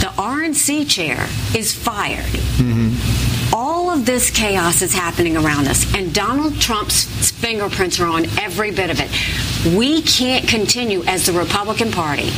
The 0.00 0.12
RNC 0.16 0.88
chair 0.88 1.28
is 1.54 1.72
fired. 1.72 2.24
Mm-hmm. 2.24 3.54
All 3.54 3.90
of 3.90 4.04
this 4.04 4.30
chaos 4.30 4.82
is 4.82 4.92
happening 4.92 5.36
around 5.36 5.68
us, 5.68 5.94
and 5.94 6.12
Donald 6.12 6.60
Trump's 6.60 7.30
fingerprints 7.30 8.00
are 8.00 8.06
on 8.06 8.26
every 8.38 8.72
bit 8.72 8.90
of 8.90 8.98
it. 9.00 9.76
We 9.76 10.02
can't 10.02 10.48
continue 10.48 11.04
as 11.04 11.26
the 11.26 11.32
Republican 11.32 11.92
Party 11.92 12.30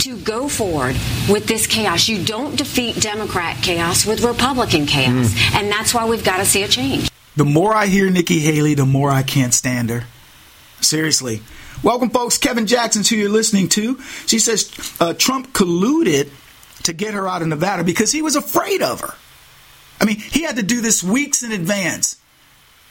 to 0.00 0.16
go 0.18 0.48
forward 0.48 0.96
with 1.28 1.46
this 1.46 1.66
chaos. 1.66 2.08
You 2.08 2.24
don't 2.24 2.56
defeat 2.56 2.96
Democrat 2.96 3.62
chaos 3.62 4.06
with 4.06 4.22
Republican 4.22 4.86
chaos. 4.86 5.32
Mm. 5.32 5.60
And 5.60 5.70
that's 5.70 5.94
why 5.94 6.06
we've 6.06 6.24
got 6.24 6.38
to 6.38 6.44
see 6.44 6.62
a 6.62 6.68
change. 6.68 7.10
The 7.36 7.44
more 7.44 7.74
I 7.74 7.86
hear 7.86 8.10
Nikki 8.10 8.40
Haley, 8.40 8.74
the 8.74 8.86
more 8.86 9.10
I 9.10 9.22
can't 9.22 9.54
stand 9.54 9.90
her. 9.90 10.04
Seriously. 10.80 11.42
Welcome, 11.82 12.10
folks. 12.10 12.38
Kevin 12.38 12.66
Jackson's 12.66 13.08
who 13.08 13.16
you're 13.16 13.30
listening 13.30 13.68
to. 13.70 13.98
She 14.26 14.38
says 14.38 14.70
uh, 15.00 15.14
Trump 15.14 15.52
colluded 15.52 16.30
to 16.82 16.92
get 16.92 17.14
her 17.14 17.28
out 17.28 17.42
of 17.42 17.48
Nevada 17.48 17.84
because 17.84 18.12
he 18.12 18.22
was 18.22 18.36
afraid 18.36 18.82
of 18.82 19.00
her. 19.00 19.14
I 20.00 20.04
mean, 20.06 20.16
he 20.16 20.42
had 20.42 20.56
to 20.56 20.62
do 20.62 20.80
this 20.80 21.02
weeks 21.02 21.42
in 21.42 21.52
advance 21.52 22.19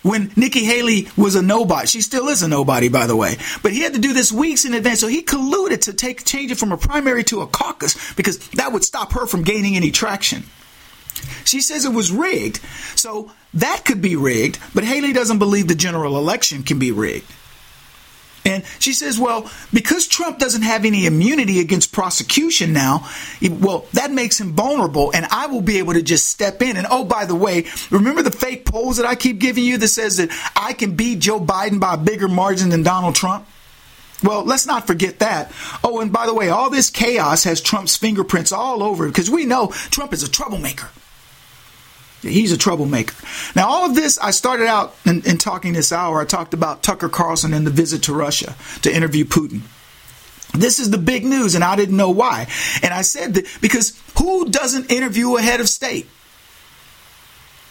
when 0.01 0.31
Nikki 0.35 0.63
Haley 0.63 1.07
was 1.17 1.35
a 1.35 1.41
nobody. 1.41 1.87
She 1.87 2.01
still 2.01 2.29
is 2.29 2.41
a 2.41 2.47
nobody, 2.47 2.89
by 2.89 3.07
the 3.07 3.15
way. 3.15 3.37
But 3.61 3.73
he 3.73 3.81
had 3.81 3.93
to 3.93 3.99
do 3.99 4.13
this 4.13 4.31
weeks 4.31 4.65
in 4.65 4.73
advance. 4.73 4.99
So 4.99 5.07
he 5.07 5.23
colluded 5.23 5.81
to 5.81 5.93
take 5.93 6.25
change 6.25 6.51
it 6.51 6.57
from 6.57 6.71
a 6.71 6.77
primary 6.77 7.23
to 7.25 7.41
a 7.41 7.47
caucus 7.47 8.13
because 8.13 8.37
that 8.49 8.71
would 8.71 8.83
stop 8.83 9.13
her 9.13 9.25
from 9.25 9.43
gaining 9.43 9.75
any 9.75 9.91
traction. 9.91 10.43
She 11.43 11.61
says 11.61 11.85
it 11.85 11.93
was 11.93 12.11
rigged. 12.11 12.61
So 12.95 13.31
that 13.53 13.83
could 13.85 14.01
be 14.01 14.15
rigged, 14.15 14.59
but 14.73 14.83
Haley 14.83 15.13
doesn't 15.13 15.39
believe 15.39 15.67
the 15.67 15.75
general 15.75 16.17
election 16.17 16.63
can 16.63 16.79
be 16.79 16.91
rigged. 16.91 17.25
And 18.49 18.63
she 18.79 18.93
says, 18.93 19.19
well, 19.19 19.49
because 19.71 20.07
Trump 20.07 20.39
doesn't 20.39 20.63
have 20.63 20.85
any 20.85 21.05
immunity 21.05 21.59
against 21.59 21.91
prosecution 21.91 22.73
now, 22.73 23.07
well, 23.41 23.85
that 23.93 24.11
makes 24.11 24.39
him 24.39 24.53
vulnerable, 24.53 25.11
and 25.13 25.25
I 25.29 25.47
will 25.47 25.61
be 25.61 25.77
able 25.77 25.93
to 25.93 26.01
just 26.01 26.27
step 26.27 26.61
in. 26.61 26.77
And 26.77 26.87
oh, 26.89 27.05
by 27.05 27.25
the 27.25 27.35
way, 27.35 27.65
remember 27.91 28.23
the 28.23 28.31
fake 28.31 28.65
polls 28.65 28.97
that 28.97 29.05
I 29.05 29.15
keep 29.15 29.39
giving 29.39 29.63
you 29.63 29.77
that 29.77 29.87
says 29.87 30.17
that 30.17 30.29
I 30.55 30.73
can 30.73 30.95
beat 30.95 31.19
Joe 31.19 31.39
Biden 31.39 31.79
by 31.79 31.93
a 31.93 31.97
bigger 31.97 32.27
margin 32.27 32.69
than 32.69 32.83
Donald 32.83 33.15
Trump? 33.15 33.47
Well, 34.21 34.43
let's 34.43 34.65
not 34.65 34.85
forget 34.85 35.19
that. 35.19 35.51
Oh, 35.83 36.01
and 36.01 36.11
by 36.11 36.25
the 36.25 36.33
way, 36.33 36.49
all 36.49 36.69
this 36.69 36.89
chaos 36.89 37.45
has 37.45 37.61
Trump's 37.61 37.95
fingerprints 37.95 38.51
all 38.51 38.83
over 38.83 39.05
it 39.05 39.09
because 39.09 39.29
we 39.29 39.45
know 39.45 39.67
Trump 39.91 40.11
is 40.11 40.23
a 40.23 40.29
troublemaker. 40.29 40.89
He's 42.21 42.51
a 42.51 42.57
troublemaker. 42.57 43.15
Now, 43.55 43.69
all 43.69 43.85
of 43.85 43.95
this, 43.95 44.17
I 44.17 44.31
started 44.31 44.67
out 44.67 44.95
in, 45.05 45.25
in, 45.25 45.37
talking 45.37 45.73
this 45.73 45.93
hour. 45.93 46.19
I 46.19 46.25
talked 46.25 46.53
about 46.53 46.83
Tucker 46.83 47.07
Carlson 47.07 47.53
and 47.53 47.65
the 47.65 47.71
visit 47.71 48.03
to 48.03 48.13
Russia 48.13 48.55
to 48.81 48.93
interview 48.93 49.23
Putin. 49.23 49.61
This 50.53 50.79
is 50.79 50.89
the 50.89 50.97
big 50.97 51.25
news, 51.25 51.55
and 51.55 51.63
I 51.63 51.75
didn't 51.75 51.95
know 51.95 52.09
why. 52.09 52.47
And 52.83 52.93
I 52.93 53.03
said 53.03 53.35
that 53.35 53.45
because 53.61 54.01
who 54.17 54.49
doesn't 54.49 54.91
interview 54.91 55.37
a 55.37 55.41
head 55.41 55.61
of 55.61 55.69
state? 55.69 56.07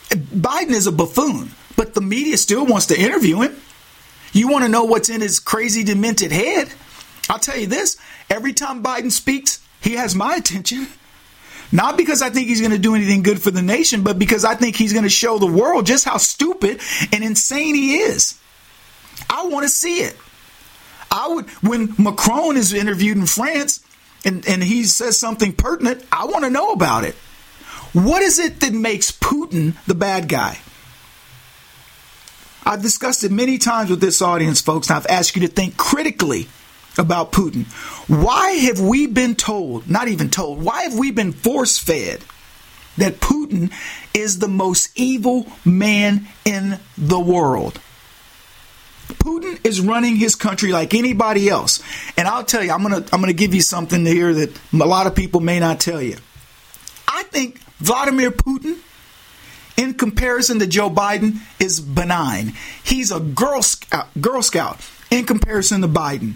Biden 0.08 0.70
is 0.70 0.86
a 0.86 0.92
buffoon, 0.92 1.50
but 1.76 1.94
the 1.94 2.00
media 2.00 2.36
still 2.38 2.64
wants 2.64 2.86
to 2.86 2.98
interview 2.98 3.40
him. 3.40 3.56
You 4.32 4.48
want 4.48 4.64
to 4.64 4.70
know 4.70 4.84
what's 4.84 5.08
in 5.08 5.20
his 5.20 5.40
crazy, 5.40 5.84
demented 5.84 6.32
head? 6.32 6.72
I'll 7.28 7.38
tell 7.38 7.58
you 7.58 7.66
this 7.66 7.98
every 8.30 8.52
time 8.52 8.82
Biden 8.82 9.12
speaks, 9.12 9.62
he 9.80 9.94
has 9.94 10.14
my 10.14 10.36
attention. 10.36 10.86
Not 11.70 11.96
because 11.96 12.22
I 12.22 12.30
think 12.30 12.48
he's 12.48 12.60
going 12.60 12.72
to 12.72 12.78
do 12.78 12.94
anything 12.94 13.22
good 13.22 13.42
for 13.42 13.50
the 13.50 13.62
nation, 13.62 14.02
but 14.02 14.18
because 14.18 14.44
I 14.44 14.54
think 14.54 14.76
he's 14.76 14.92
going 14.92 15.04
to 15.04 15.10
show 15.10 15.38
the 15.38 15.46
world 15.46 15.86
just 15.86 16.04
how 16.04 16.16
stupid 16.16 16.80
and 17.12 17.22
insane 17.22 17.74
he 17.74 17.98
is. 17.98 18.38
I 19.28 19.46
want 19.46 19.64
to 19.64 19.68
see 19.68 20.00
it. 20.00 20.16
I 21.10 21.28
would 21.28 21.48
when 21.62 21.94
Macron 21.98 22.56
is 22.56 22.72
interviewed 22.72 23.16
in 23.16 23.26
France 23.26 23.84
and, 24.24 24.46
and 24.48 24.62
he 24.62 24.84
says 24.84 25.18
something 25.18 25.52
pertinent, 25.52 26.04
I 26.10 26.26
want 26.26 26.44
to 26.44 26.50
know 26.50 26.72
about 26.72 27.04
it. 27.04 27.14
What 27.92 28.22
is 28.22 28.38
it 28.38 28.60
that 28.60 28.72
makes 28.72 29.10
Putin 29.10 29.74
the 29.86 29.94
bad 29.94 30.28
guy? 30.28 30.58
I've 32.64 32.82
discussed 32.82 33.24
it 33.24 33.32
many 33.32 33.56
times 33.56 33.88
with 33.88 34.00
this 34.00 34.20
audience, 34.20 34.60
folks, 34.60 34.90
and 34.90 34.98
I've 34.98 35.06
asked 35.06 35.36
you 35.36 35.42
to 35.42 35.48
think 35.48 35.78
critically 35.78 36.48
about 36.98 37.32
Putin. 37.32 37.66
Why 38.08 38.50
have 38.50 38.80
we 38.80 39.06
been 39.06 39.34
told, 39.34 39.88
not 39.88 40.08
even 40.08 40.30
told, 40.30 40.62
why 40.62 40.82
have 40.82 40.98
we 40.98 41.10
been 41.10 41.32
force 41.32 41.78
fed 41.78 42.24
that 42.96 43.20
Putin 43.20 43.72
is 44.12 44.38
the 44.38 44.48
most 44.48 44.90
evil 44.98 45.46
man 45.64 46.26
in 46.44 46.78
the 46.96 47.20
world? 47.20 47.80
Putin 49.14 49.64
is 49.64 49.80
running 49.80 50.16
his 50.16 50.34
country 50.34 50.70
like 50.72 50.94
anybody 50.94 51.48
else. 51.48 51.82
And 52.16 52.28
I'll 52.28 52.44
tell 52.44 52.62
you, 52.62 52.70
I'm 52.72 52.82
going 52.82 53.02
to 53.02 53.14
I'm 53.14 53.20
going 53.20 53.32
to 53.32 53.38
give 53.38 53.54
you 53.54 53.62
something 53.62 54.04
here 54.04 54.34
that 54.34 54.58
a 54.72 54.76
lot 54.76 55.06
of 55.06 55.14
people 55.14 55.40
may 55.40 55.60
not 55.60 55.80
tell 55.80 56.02
you. 56.02 56.16
I 57.06 57.22
think 57.24 57.60
Vladimir 57.78 58.30
Putin 58.30 58.78
in 59.76 59.94
comparison 59.94 60.58
to 60.58 60.66
Joe 60.66 60.90
Biden 60.90 61.38
is 61.58 61.80
benign. 61.80 62.52
He's 62.84 63.10
a 63.10 63.20
girl 63.20 63.62
scout, 63.62 64.06
uh, 64.06 64.20
girl 64.20 64.42
scout 64.42 64.78
in 65.10 65.24
comparison 65.24 65.80
to 65.80 65.88
Biden. 65.88 66.34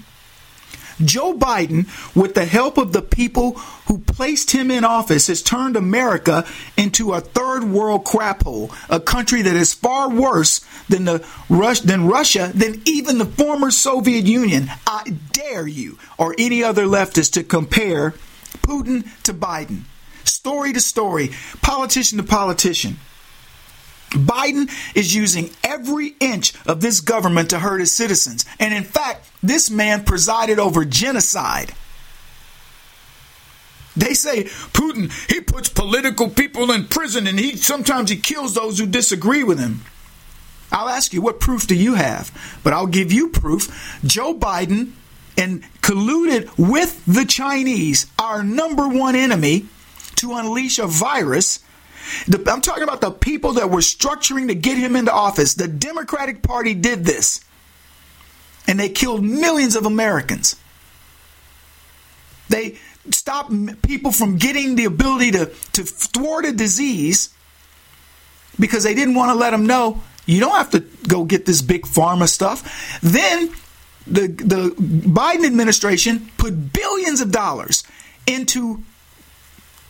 Joe 1.04 1.34
Biden, 1.34 1.86
with 2.14 2.34
the 2.34 2.44
help 2.44 2.78
of 2.78 2.92
the 2.92 3.02
people 3.02 3.52
who 3.86 3.98
placed 3.98 4.50
him 4.50 4.70
in 4.70 4.84
office, 4.84 5.26
has 5.26 5.42
turned 5.42 5.76
America 5.76 6.46
into 6.76 7.12
a 7.12 7.20
third 7.20 7.64
world 7.64 8.04
crap 8.04 8.42
hole, 8.42 8.70
a 8.88 9.00
country 9.00 9.42
that 9.42 9.56
is 9.56 9.74
far 9.74 10.10
worse 10.10 10.64
than 10.88 11.04
the 11.04 11.24
Rus- 11.48 11.80
than 11.80 12.06
Russia, 12.06 12.50
than 12.54 12.82
even 12.84 13.18
the 13.18 13.26
former 13.26 13.70
Soviet 13.70 14.24
Union. 14.24 14.70
I 14.86 15.16
dare 15.32 15.66
you 15.66 15.98
or 16.18 16.34
any 16.38 16.62
other 16.62 16.86
leftist 16.86 17.32
to 17.32 17.42
compare 17.42 18.14
Putin 18.62 19.06
to 19.24 19.34
Biden, 19.34 19.82
story 20.24 20.72
to 20.72 20.80
story, 20.80 21.30
politician 21.62 22.18
to 22.18 22.24
politician. 22.24 22.98
Biden 24.12 24.70
is 24.94 25.14
using 25.14 25.50
every 25.64 26.14
inch 26.20 26.54
of 26.66 26.80
this 26.80 27.00
government 27.00 27.50
to 27.50 27.58
hurt 27.58 27.80
his 27.80 27.92
citizens. 27.92 28.44
And 28.60 28.74
in 28.74 28.84
fact, 28.84 29.30
this 29.42 29.70
man 29.70 30.04
presided 30.04 30.58
over 30.58 30.84
genocide. 30.84 31.72
They 33.96 34.14
say 34.14 34.44
Putin, 34.44 35.12
he 35.30 35.40
puts 35.40 35.68
political 35.68 36.30
people 36.30 36.70
in 36.70 36.86
prison 36.86 37.26
and 37.26 37.38
he 37.38 37.56
sometimes 37.56 38.10
he 38.10 38.16
kills 38.16 38.54
those 38.54 38.78
who 38.78 38.86
disagree 38.86 39.44
with 39.44 39.58
him. 39.58 39.82
I'll 40.70 40.88
ask 40.88 41.12
you, 41.12 41.20
what 41.20 41.40
proof 41.40 41.66
do 41.66 41.74
you 41.74 41.94
have? 41.94 42.30
But 42.64 42.72
I'll 42.72 42.86
give 42.86 43.12
you 43.12 43.28
proof. 43.28 44.00
Joe 44.04 44.34
Biden 44.34 44.92
and 45.36 45.62
colluded 45.82 46.50
with 46.56 47.04
the 47.06 47.26
Chinese, 47.26 48.06
our 48.18 48.42
number 48.42 48.88
one 48.88 49.14
enemy, 49.14 49.66
to 50.16 50.32
unleash 50.34 50.78
a 50.78 50.86
virus 50.86 51.60
the, 52.26 52.42
I'm 52.50 52.60
talking 52.60 52.82
about 52.82 53.00
the 53.00 53.10
people 53.10 53.54
that 53.54 53.70
were 53.70 53.80
structuring 53.80 54.48
to 54.48 54.54
get 54.54 54.78
him 54.78 54.96
into 54.96 55.12
office. 55.12 55.54
The 55.54 55.68
Democratic 55.68 56.42
Party 56.42 56.74
did 56.74 57.04
this, 57.04 57.44
and 58.66 58.78
they 58.78 58.88
killed 58.88 59.24
millions 59.24 59.76
of 59.76 59.86
Americans. 59.86 60.56
They 62.48 62.78
stopped 63.10 63.52
people 63.82 64.12
from 64.12 64.36
getting 64.36 64.76
the 64.76 64.84
ability 64.84 65.32
to, 65.32 65.46
to 65.72 65.84
thwart 65.84 66.44
a 66.44 66.52
disease 66.52 67.30
because 68.60 68.84
they 68.84 68.94
didn't 68.94 69.14
want 69.14 69.30
to 69.30 69.34
let 69.34 69.50
them 69.50 69.66
know 69.66 70.02
you 70.26 70.40
don't 70.40 70.56
have 70.56 70.70
to 70.70 70.80
go 71.08 71.24
get 71.24 71.46
this 71.46 71.62
big 71.62 71.82
pharma 71.82 72.28
stuff. 72.28 73.00
Then 73.02 73.52
the 74.06 74.28
the 74.28 74.74
Biden 74.78 75.46
administration 75.46 76.30
put 76.38 76.72
billions 76.72 77.20
of 77.20 77.32
dollars 77.32 77.84
into 78.26 78.82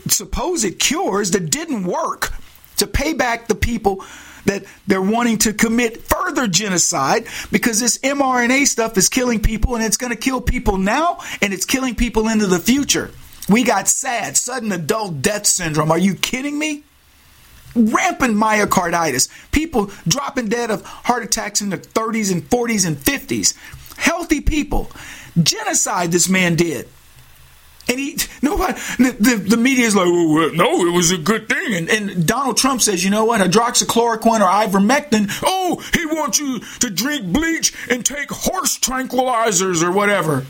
supposed 0.09 0.79
cures 0.79 1.31
that 1.33 1.51
didn't 1.51 1.85
work 1.85 2.33
to 2.77 2.87
pay 2.87 3.12
back 3.12 3.49
the 3.49 3.55
people 3.55 4.05
that 4.45 4.65
they're 4.87 5.03
wanting 5.03 5.38
to 5.38 5.53
commit 5.53 6.03
further 6.03 6.49
genocide 6.49 7.27
because 7.51 7.81
this 7.81 7.99
mRNA 7.99 8.67
stuff 8.67 8.97
is 8.99 9.09
killing 9.09 9.41
people 9.41 9.77
and 9.77 9.85
it's 9.85 9.97
going 9.97 10.12
to 10.12 10.19
kill 10.19 10.41
people 10.41 10.79
now 10.79 11.21
and 11.41 11.53
it's 11.53 11.65
killing 11.65 11.95
people 11.95 12.29
into 12.29 12.47
the 12.47 12.59
future. 12.59 13.11
We 13.49 13.65
got 13.65 13.88
SAD, 13.88 14.37
sudden 14.37 14.73
adult 14.73 15.23
death 15.23 15.47
syndrome. 15.47 15.91
Are 15.91 15.99
you 15.99 16.15
kidding 16.15 16.59
me? 16.59 16.85
Rampant 17.75 18.35
myocarditis. 18.35 19.29
People 19.51 19.91
dropping 20.07 20.49
dead 20.49 20.71
of 20.71 20.85
heart 20.85 21.23
attacks 21.23 21.61
in 21.61 21.71
their 21.71 21.79
30s 21.79 22.33
and 22.33 22.43
40s 22.49 22.87
and 22.87 22.97
50s. 22.97 23.57
Healthy 23.97 24.43
people. 24.43 24.91
Genocide 25.43 26.12
this 26.12 26.29
man 26.29 26.55
did. 26.57 26.88
And 27.88 27.99
he, 27.99 28.18
nobody, 28.42 28.73
the, 28.99 29.16
the, 29.18 29.37
the 29.37 29.57
media 29.57 29.87
is 29.87 29.97
like, 29.97 30.07
well, 30.07 30.53
no, 30.55 30.87
it 30.87 30.92
was 30.92 31.11
a 31.11 31.18
good 31.18 31.49
thing. 31.49 31.75
And, 31.75 31.88
and 31.88 32.27
Donald 32.27 32.57
Trump 32.57 32.81
says, 32.81 33.05
you 33.05 33.11
know 33.11 33.25
what, 33.25 33.40
hydroxychloroquine 33.40 34.40
or 34.40 34.81
ivermectin, 34.81 35.31
oh, 35.42 35.83
he 35.92 36.07
wants 36.07 36.38
you 36.38 36.61
to 36.81 36.90
drink 36.90 37.33
bleach 37.33 37.75
and 37.90 38.05
take 38.05 38.31
horse 38.31 38.79
tranquilizers 38.79 39.83
or 39.83 39.90
whatever. 39.90 40.47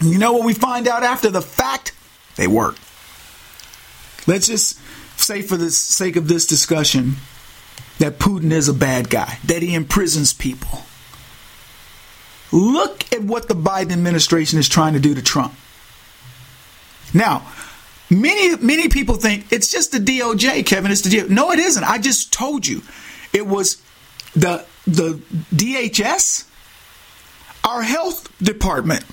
And 0.00 0.10
you 0.10 0.18
know 0.18 0.32
what 0.32 0.44
we 0.44 0.54
find 0.54 0.88
out 0.88 1.02
after 1.02 1.30
the 1.30 1.42
fact? 1.42 1.92
They 2.36 2.46
work. 2.46 2.76
Let's 4.26 4.46
just 4.46 4.78
say, 5.18 5.42
for 5.42 5.56
the 5.56 5.70
sake 5.70 6.16
of 6.16 6.28
this 6.28 6.46
discussion, 6.46 7.16
that 7.98 8.18
Putin 8.18 8.52
is 8.52 8.68
a 8.68 8.74
bad 8.74 9.10
guy, 9.10 9.38
that 9.44 9.62
he 9.62 9.74
imprisons 9.74 10.32
people. 10.32 10.82
Look 12.52 13.12
at 13.12 13.22
what 13.22 13.48
the 13.48 13.54
Biden 13.54 13.92
administration 13.92 14.58
is 14.58 14.68
trying 14.68 14.94
to 14.94 15.00
do 15.00 15.14
to 15.14 15.22
Trump. 15.22 15.54
Now, 17.14 17.46
many 18.08 18.56
many 18.56 18.88
people 18.88 19.16
think 19.16 19.52
it's 19.52 19.70
just 19.70 19.92
the 19.92 19.98
DOJ, 19.98 20.66
Kevin. 20.66 20.90
It's 20.90 21.02
the 21.02 21.10
DOJ. 21.10 21.30
No, 21.30 21.52
it 21.52 21.58
isn't. 21.58 21.84
I 21.84 21.98
just 21.98 22.32
told 22.32 22.66
you, 22.66 22.82
it 23.32 23.46
was 23.46 23.82
the 24.34 24.64
the 24.86 25.20
DHS, 25.54 26.46
our 27.64 27.82
health 27.82 28.28
department, 28.38 29.04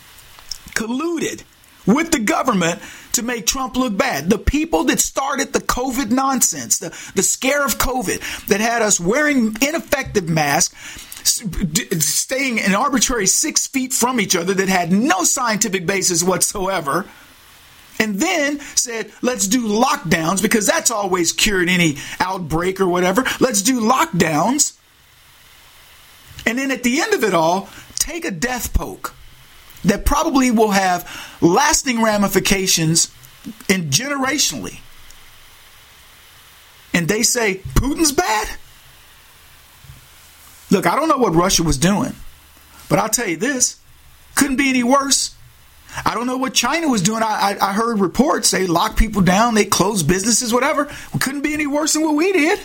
colluded 0.73 1.43
with 1.85 2.11
the 2.11 2.19
government 2.19 2.81
to 3.13 3.23
make 3.23 3.47
Trump 3.47 3.75
look 3.75 3.97
bad. 3.97 4.29
The 4.29 4.37
people 4.37 4.83
that 4.85 4.99
started 4.99 5.53
the 5.53 5.59
COVID 5.59 6.11
nonsense, 6.11 6.77
the, 6.77 6.89
the 7.15 7.23
scare 7.23 7.65
of 7.65 7.77
COVID 7.79 8.47
that 8.47 8.59
had 8.59 8.81
us 8.81 8.99
wearing 8.99 9.55
ineffective 9.61 10.29
masks, 10.29 10.75
staying 11.23 12.59
an 12.59 12.75
arbitrary 12.75 13.25
six 13.25 13.65
feet 13.67 13.91
from 13.91 14.21
each 14.21 14.35
other 14.35 14.53
that 14.53 14.69
had 14.69 14.91
no 14.91 15.23
scientific 15.23 15.85
basis 15.85 16.23
whatsoever 16.23 17.05
and 17.99 18.19
then 18.19 18.59
said, 18.59 19.11
let's 19.21 19.47
do 19.47 19.67
lockdowns 19.67 20.41
because 20.41 20.67
that's 20.67 20.91
always 20.91 21.33
cured 21.33 21.69
any 21.69 21.97
outbreak 22.19 22.79
or 22.79 22.87
whatever. 22.87 23.23
Let's 23.39 23.61
do 23.61 23.81
lockdowns. 23.81 24.77
And 26.45 26.57
then 26.57 26.71
at 26.71 26.83
the 26.83 27.01
end 27.01 27.13
of 27.13 27.23
it 27.23 27.33
all, 27.33 27.69
take 27.95 28.23
a 28.23 28.31
death 28.31 28.73
poke 28.73 29.13
that 29.83 30.05
probably 30.05 30.51
will 30.51 30.71
have 30.71 31.37
lasting 31.41 32.01
ramifications 32.01 33.11
and 33.69 33.91
generationally. 33.91 34.79
And 36.93 37.07
they 37.07 37.23
say 37.23 37.61
Putin's 37.75 38.11
bad. 38.11 38.57
Look, 40.69 40.85
I 40.85 40.95
don't 40.95 41.07
know 41.07 41.17
what 41.17 41.33
Russia 41.33 41.63
was 41.63 41.77
doing, 41.77 42.13
but 42.89 42.99
I'll 42.99 43.09
tell 43.09 43.27
you 43.27 43.37
this 43.37 43.79
couldn't 44.35 44.57
be 44.57 44.69
any 44.69 44.83
worse. 44.83 45.35
I 46.05 46.13
don't 46.13 46.27
know 46.27 46.37
what 46.37 46.53
China 46.53 46.87
was 46.87 47.01
doing. 47.01 47.23
I, 47.23 47.57
I, 47.59 47.69
I 47.69 47.73
heard 47.73 47.99
reports 47.99 48.51
they 48.51 48.67
locked 48.67 48.97
people 48.97 49.21
down, 49.21 49.55
they 49.55 49.65
closed 49.65 50.07
businesses, 50.07 50.53
whatever. 50.53 50.89
We 51.13 51.19
couldn't 51.19 51.41
be 51.41 51.53
any 51.53 51.67
worse 51.67 51.93
than 51.93 52.03
what 52.03 52.15
we 52.15 52.31
did. 52.31 52.59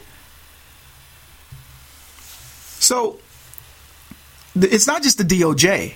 So 2.79 3.21
it's 4.55 4.87
not 4.87 5.03
just 5.03 5.19
the 5.19 5.25
DOJ, 5.25 5.95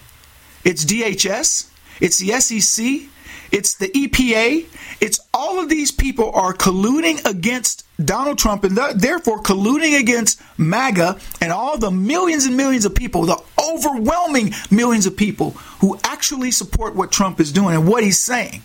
it's 0.65 0.85
DHS, 0.85 1.69
it's 2.01 2.19
the 2.19 2.41
SEC, 2.41 3.11
it's 3.53 3.75
the 3.75 3.89
EPA, 3.89 4.67
it's 5.01 5.21
all 5.33 5.61
of 5.61 5.69
these 5.69 5.91
people 5.91 6.31
are 6.33 6.53
colluding 6.53 7.25
against 7.25 7.85
Donald 8.05 8.39
Trump 8.39 8.65
and 8.65 8.77
th- 8.77 8.97
therefore 8.97 9.43
colluding 9.43 9.99
against 9.99 10.41
MAGA 10.59 11.19
and 11.41 11.53
all 11.53 11.79
the 11.79 11.91
millions 11.91 12.45
and 12.45 12.57
millions 12.57 12.85
of 12.85 12.95
people, 12.95 13.23
the 13.23 13.43
overwhelming 13.63 14.53
millions 14.71 15.07
of 15.07 15.17
people 15.17 15.51
who 15.81 15.99
actually 16.05 16.51
support 16.51 16.95
what 16.95 17.13
Trump 17.13 17.41
is 17.41 17.53
doing 17.53 17.75
and 17.75 17.89
what 17.89 18.03
he's 18.03 18.19
saying. 18.19 18.63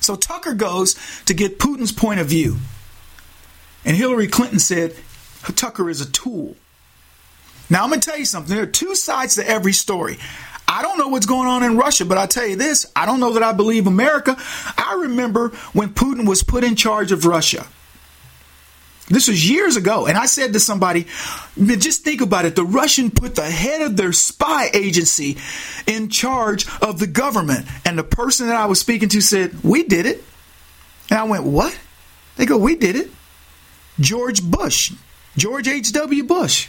So 0.00 0.16
Tucker 0.16 0.54
goes 0.54 0.96
to 1.24 1.34
get 1.34 1.58
Putin's 1.58 1.92
point 1.92 2.20
of 2.20 2.26
view. 2.26 2.56
And 3.84 3.96
Hillary 3.96 4.28
Clinton 4.28 4.58
said 4.58 4.94
Tucker 5.56 5.88
is 5.88 6.00
a 6.00 6.10
tool. 6.10 6.56
Now, 7.70 7.82
I'm 7.82 7.88
going 7.88 8.00
to 8.00 8.08
tell 8.08 8.18
you 8.18 8.26
something. 8.26 8.54
There 8.54 8.64
are 8.64 8.68
two 8.68 8.94
sides 8.94 9.36
to 9.36 9.48
every 9.48 9.72
story. 9.72 10.18
I 10.66 10.82
don't 10.82 10.98
know 10.98 11.08
what's 11.08 11.26
going 11.26 11.48
on 11.48 11.62
in 11.62 11.76
Russia, 11.76 12.04
but 12.04 12.18
I 12.18 12.26
tell 12.26 12.46
you 12.46 12.56
this 12.56 12.86
I 12.96 13.06
don't 13.06 13.20
know 13.20 13.34
that 13.34 13.42
I 13.42 13.52
believe 13.52 13.86
America. 13.86 14.36
I 14.76 14.96
remember 15.00 15.50
when 15.72 15.90
Putin 15.90 16.26
was 16.28 16.42
put 16.42 16.64
in 16.64 16.76
charge 16.76 17.12
of 17.12 17.26
Russia. 17.26 17.66
This 19.08 19.28
was 19.28 19.48
years 19.48 19.76
ago. 19.76 20.06
And 20.06 20.16
I 20.16 20.26
said 20.26 20.54
to 20.54 20.60
somebody, 20.60 21.06
just 21.58 22.04
think 22.04 22.22
about 22.22 22.46
it. 22.46 22.56
The 22.56 22.64
Russian 22.64 23.10
put 23.10 23.34
the 23.34 23.42
head 23.42 23.82
of 23.82 23.96
their 23.96 24.12
spy 24.12 24.70
agency 24.72 25.36
in 25.86 26.08
charge 26.08 26.66
of 26.80 26.98
the 26.98 27.06
government. 27.06 27.66
And 27.84 27.98
the 27.98 28.04
person 28.04 28.46
that 28.46 28.56
I 28.56 28.66
was 28.66 28.80
speaking 28.80 29.10
to 29.10 29.20
said, 29.20 29.62
We 29.62 29.82
did 29.82 30.06
it. 30.06 30.24
And 31.10 31.18
I 31.18 31.24
went, 31.24 31.44
What? 31.44 31.78
They 32.36 32.46
go, 32.46 32.56
We 32.56 32.76
did 32.76 32.96
it. 32.96 33.10
George 34.00 34.42
Bush, 34.42 34.92
George 35.36 35.68
H.W. 35.68 36.24
Bush. 36.24 36.68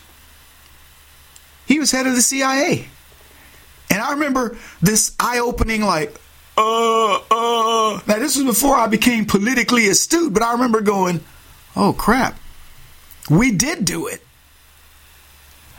He 1.65 1.79
was 1.79 1.91
head 1.91 2.05
of 2.05 2.13
the 2.13 2.21
CIA. 2.21 2.87
And 3.95 4.03
I 4.03 4.11
remember 4.11 4.57
this 4.81 5.15
eye 5.17 5.39
opening, 5.39 5.81
like, 5.81 6.13
uh, 6.57 7.15
uh. 7.15 8.01
Now, 8.05 8.19
this 8.19 8.35
was 8.35 8.43
before 8.43 8.75
I 8.75 8.87
became 8.87 9.25
politically 9.25 9.87
astute, 9.87 10.33
but 10.33 10.43
I 10.43 10.51
remember 10.51 10.81
going, 10.81 11.21
oh 11.77 11.93
crap, 11.93 12.37
we 13.29 13.51
did 13.51 13.85
do 13.85 14.07
it. 14.07 14.21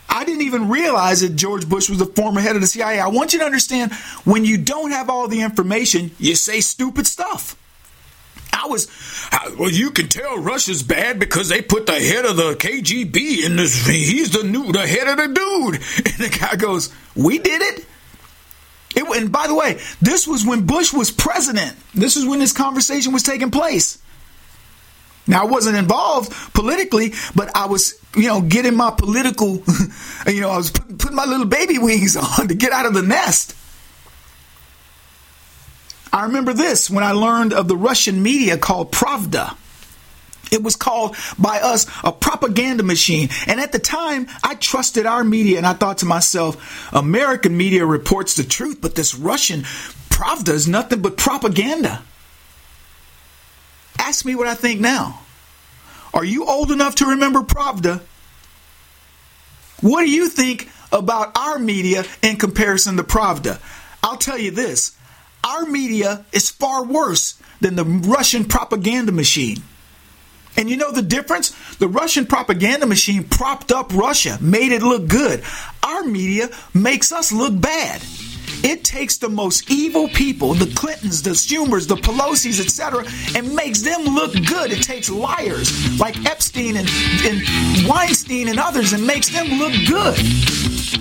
I 0.09 0.25
didn't 0.25 0.43
even 0.43 0.71
realize 0.71 1.21
that 1.21 1.37
George 1.37 1.69
Bush 1.69 1.91
was 1.91 1.99
the 1.99 2.07
former 2.07 2.41
head 2.41 2.57
of 2.57 2.63
the 2.63 2.67
CIA. 2.67 3.01
I 3.01 3.09
want 3.09 3.35
you 3.35 3.41
to 3.41 3.45
understand 3.45 3.93
when 4.25 4.47
you 4.47 4.57
don't 4.57 4.93
have 4.93 5.11
all 5.11 5.29
the 5.29 5.43
information, 5.43 6.13
you 6.19 6.37
say 6.37 6.61
stupid 6.61 7.07
stuff. 7.07 7.55
I 8.51 8.67
was, 8.67 8.89
well, 9.59 9.71
you 9.71 9.91
can 9.91 10.09
tell 10.09 10.39
Russia's 10.39 10.83
bad 10.83 11.19
because 11.19 11.51
they 11.51 11.61
put 11.61 11.87
the 11.87 12.01
head 12.01 12.25
of 12.25 12.37
the 12.37 12.55
KGB 12.55 13.45
in 13.45 13.57
this. 13.57 13.87
He's 13.87 14.31
the 14.31 14.43
new, 14.43 14.73
the 14.73 14.87
head 14.87 15.07
of 15.07 15.19
the 15.19 15.27
dude. 15.27 15.83
And 16.17 16.33
the 16.33 16.39
guy 16.39 16.57
goes, 16.57 16.91
"We 17.15 17.39
did 17.39 17.61
it." 17.61 17.87
It, 18.97 19.05
and 19.05 19.31
by 19.31 19.47
the 19.47 19.55
way, 19.55 19.79
this 20.01 20.27
was 20.27 20.45
when 20.45 20.67
Bush 20.67 20.93
was 20.93 21.11
president. 21.11 21.77
This 21.95 22.17
is 22.17 22.25
when 22.27 22.39
this 22.39 22.53
conversation 22.53 23.13
was 23.13 23.23
taking 23.23 23.51
place. 23.51 23.99
Now 25.27 25.43
I 25.43 25.45
wasn't 25.47 25.77
involved 25.77 26.33
politically, 26.55 27.13
but 27.35 27.55
I 27.55 27.67
was, 27.67 28.01
you 28.15 28.29
know, 28.29 28.41
getting 28.41 28.75
my 28.75 28.91
political, 28.91 29.63
you 30.27 30.41
know, 30.41 30.51
I 30.51 30.57
was 30.57 30.71
putting 30.71 31.15
my 31.15 31.27
little 31.27 31.47
baby 31.47 31.79
wings 31.79 32.17
on 32.39 32.49
to 32.49 32.55
get 32.55 32.73
out 32.73 32.87
of 32.87 32.95
the 32.95 33.03
nest. 33.03 33.55
I 36.13 36.25
remember 36.25 36.55
this 36.55 36.89
when 36.89 37.05
I 37.05 37.13
learned 37.13 37.53
of 37.53 37.69
the 37.69 37.77
Russian 37.77 38.23
media 38.23 38.57
called 38.57 38.93
Pravda. 38.93 39.57
It 40.53 40.63
was 40.63 40.77
called 40.77 41.17
by 41.39 41.61
us 41.61 41.87
a 42.05 42.13
propaganda 42.13 42.83
machine. 42.83 43.29
And 43.47 43.61
at 43.61 43.73
the 43.73 43.79
time, 43.79 44.29
I 44.43 44.55
trusted 44.55 45.07
our 45.07 45.25
media 45.25 45.59
and 45.59 45.67
I 45.67 45.73
thought 45.73 45.99
to 45.99 46.07
myself, 46.07 46.93
American 46.93 47.57
media 47.57 47.85
reports 47.85 48.37
the 48.37 48.45
truth, 48.45 48.81
but 48.81 48.95
this 48.95 49.15
Russian 49.15 49.63
Pravda 50.11 50.51
is 50.51 50.69
nothing 50.69 51.03
but 51.03 51.17
propaganda. 51.17 52.03
Ask 53.99 54.25
me 54.25 54.35
what 54.35 54.47
I 54.47 54.55
think 54.55 54.81
now. 54.81 55.21
Are 56.15 56.25
you 56.25 56.47
old 56.47 56.71
enough 56.71 56.97
to 56.97 57.07
remember 57.07 57.41
Pravda? 57.41 58.01
What 59.81 60.05
do 60.05 60.11
you 60.11 60.29
think 60.29 60.71
about 60.91 61.37
our 61.37 61.59
media 61.59 62.05
in 62.23 62.37
comparison 62.37 62.97
to 62.97 63.05
Pravda? 63.05 63.61
I'll 64.03 64.17
tell 64.17 64.39
you 64.39 64.51
this 64.51 64.97
our 65.45 65.67
media 65.67 66.25
is 66.33 66.51
far 66.51 66.85
worse 66.85 67.41
than 67.61 67.77
the 67.77 67.85
Russian 67.85 68.45
propaganda 68.45 69.13
machine. 69.13 69.63
And 70.57 70.71
you 70.71 70.77
know 70.77 70.91
the 70.91 71.03
difference? 71.03 71.51
The 71.77 71.89
Russian 71.89 72.27
propaganda 72.27 72.87
machine 72.87 73.25
propped 73.25 73.73
up 73.73 73.93
Russia, 73.95 74.39
made 74.41 74.73
it 74.73 74.83
look 74.83 75.09
good. 75.09 75.43
Our 75.83 76.03
media 76.03 76.49
makes 76.73 77.13
us 77.13 77.33
look 77.33 77.61
bad. 77.61 78.03
It 78.63 78.85
takes 78.85 79.19
the 79.19 79.29
most 79.29 79.71
evil 79.71 80.09
people, 80.09 80.55
the 80.55 80.73
Clintons, 80.75 81.23
the 81.23 81.31
Schumers, 81.31 81.87
the 81.87 81.97
Pelosi's, 81.97 82.59
etc., 82.59 83.05
and 83.37 83.55
makes 83.55 83.83
them 83.83 84.03
look 84.03 84.33
good. 84.33 84.73
It 84.73 84.83
takes 84.83 85.11
liars 85.11 85.99
like 86.01 86.17
Epstein 86.25 86.77
and, 86.77 86.89
and 87.23 87.87
Weinstein 87.87 88.49
and 88.49 88.59
others 88.59 88.93
and 88.93 89.07
makes 89.07 89.29
them 89.29 89.47
look 89.59 89.73
good 89.87 90.19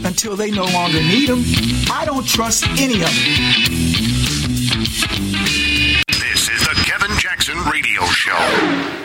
until 0.06 0.36
they 0.36 0.52
no 0.52 0.66
longer 0.66 1.00
need 1.00 1.30
them. 1.30 1.44
I 1.92 2.04
don't 2.06 2.28
trust 2.28 2.68
any 2.78 3.02
of 3.02 3.10
them. 3.10 4.26
This 6.08 6.50
is 6.50 6.62
the 6.68 6.84
Kevin 6.86 7.18
Jackson 7.18 7.58
Radio 7.72 8.04
Show. 8.06 9.05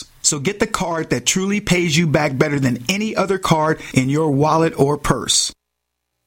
So 0.31 0.39
get 0.39 0.61
the 0.61 0.65
card 0.65 1.09
that 1.09 1.25
truly 1.25 1.59
pays 1.59 1.97
you 1.97 2.07
back 2.07 2.37
better 2.37 2.57
than 2.57 2.85
any 2.87 3.17
other 3.17 3.37
card 3.37 3.81
in 3.93 4.07
your 4.07 4.31
wallet 4.31 4.79
or 4.79 4.97
purse. 4.97 5.51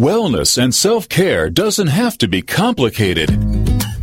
Wellness 0.00 0.56
and 0.56 0.74
self 0.74 1.10
care 1.10 1.50
doesn't 1.50 1.88
have 1.88 2.16
to 2.16 2.26
be 2.26 2.40
complicated. 2.40 3.28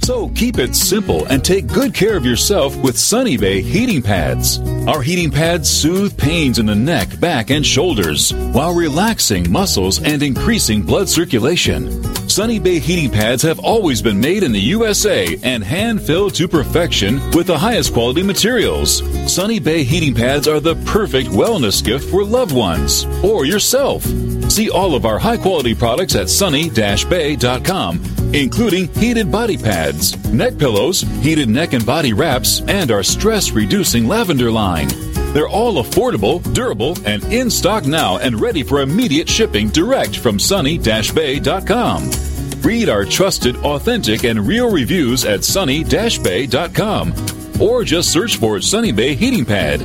So 0.04 0.30
keep 0.36 0.60
it 0.60 0.76
simple 0.76 1.26
and 1.26 1.44
take 1.44 1.66
good 1.66 1.96
care 1.96 2.16
of 2.16 2.24
yourself 2.24 2.78
with 2.84 3.00
Sunny 3.00 3.36
Bay 3.36 3.64
heating 3.64 4.04
pads. 4.04 4.60
Our 4.88 5.02
heating 5.02 5.32
pads 5.32 5.68
soothe 5.68 6.16
pains 6.16 6.60
in 6.60 6.68
the 6.68 6.76
neck, 6.76 7.20
back, 7.20 7.50
and 7.50 7.66
shoulders 7.66 8.32
while 8.54 8.76
relaxing 8.76 9.52
muscles 9.52 10.00
and 10.00 10.22
increasing 10.22 10.84
blood 10.84 11.10
circulation. 11.10 11.90
Sunny 12.38 12.60
Bay 12.60 12.78
heating 12.78 13.10
pads 13.10 13.42
have 13.42 13.58
always 13.58 14.00
been 14.00 14.20
made 14.20 14.44
in 14.44 14.52
the 14.52 14.60
USA 14.60 15.40
and 15.42 15.64
hand 15.64 16.00
filled 16.00 16.36
to 16.36 16.48
perfection 16.48 17.16
with 17.32 17.48
the 17.48 17.58
highest 17.58 17.94
quality 17.94 18.22
materials. 18.22 19.02
Sunny 19.26 19.58
Bay 19.58 19.84
heating 19.84 20.14
pads 20.14 20.48
are 20.48 20.60
the 20.60 20.76
perfect 20.86 21.30
wellness 21.30 21.84
gift 21.84 22.08
for 22.12 22.24
loved 22.24 22.56
ones 22.56 23.06
or 23.24 23.46
yourself. 23.46 24.04
See 24.52 24.70
all 24.70 24.94
of 24.94 25.04
our 25.04 25.18
high 25.18 25.38
quality 25.38 25.74
products 25.74 26.14
at 26.14 26.30
sunny-bay.com, 26.30 28.04
including 28.36 28.94
heated 28.94 29.32
body 29.32 29.58
pads, 29.58 30.16
neck 30.32 30.60
pillows, 30.60 31.02
heated 31.24 31.50
neck 31.50 31.74
and 31.74 31.84
body 31.88 32.14
wraps, 32.14 32.62
and 32.68 32.92
our 32.92 33.02
stress 33.02 33.50
reducing 33.50 34.08
lavender 34.08 34.52
line. 34.52 34.90
They're 35.34 35.50
all 35.50 35.84
affordable, 35.84 36.44
durable, 36.54 37.00
and 37.04 37.24
in 37.34 37.50
stock 37.50 37.88
now 37.88 38.18
and 38.20 38.40
ready 38.40 38.62
for 38.62 38.82
immediate 38.82 39.28
shipping 39.28 39.70
direct 39.70 40.18
from 40.20 40.38
sunny-bay.com. 40.38 42.27
Read 42.62 42.90
our 42.90 43.06
trusted, 43.06 43.56
authentic, 43.58 44.24
and 44.24 44.46
real 44.46 44.72
reviews 44.72 45.26
at 45.26 45.44
sunny-bay.com 45.44 47.14
or 47.60 47.84
just 47.84 48.12
search 48.12 48.38
for 48.38 48.62
Sunny 48.62 48.92
Bay 48.92 49.16
Heating 49.16 49.46
Pad. 49.46 49.80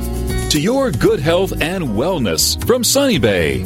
To 0.51 0.59
your 0.59 0.91
good 0.91 1.19
health 1.19 1.53
and 1.61 1.83
wellness 1.83 2.63
from 2.65 2.83
Sunny 2.83 3.17
Bay. 3.17 3.65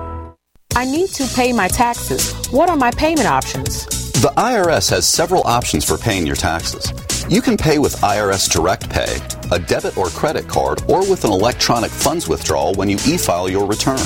I 0.75 0.85
need 0.85 1.09
to 1.11 1.27
pay 1.35 1.51
my 1.51 1.67
taxes. 1.67 2.33
What 2.49 2.69
are 2.69 2.77
my 2.77 2.91
payment 2.91 3.27
options? 3.27 3.85
The 4.21 4.31
IRS 4.37 4.89
has 4.91 5.05
several 5.05 5.45
options 5.45 5.83
for 5.83 5.97
paying 5.97 6.25
your 6.25 6.35
taxes. 6.35 6.93
You 7.29 7.41
can 7.41 7.57
pay 7.57 7.77
with 7.77 7.95
IRS 7.97 8.49
Direct 8.49 8.89
Pay, 8.89 9.17
a 9.51 9.59
debit 9.59 9.97
or 9.97 10.07
credit 10.07 10.47
card, 10.47 10.81
or 10.87 10.99
with 11.09 11.25
an 11.25 11.31
electronic 11.31 11.91
funds 11.91 12.27
withdrawal 12.27 12.73
when 12.75 12.89
you 12.89 12.97
e 13.05 13.17
file 13.17 13.49
your 13.49 13.67
return. 13.67 13.99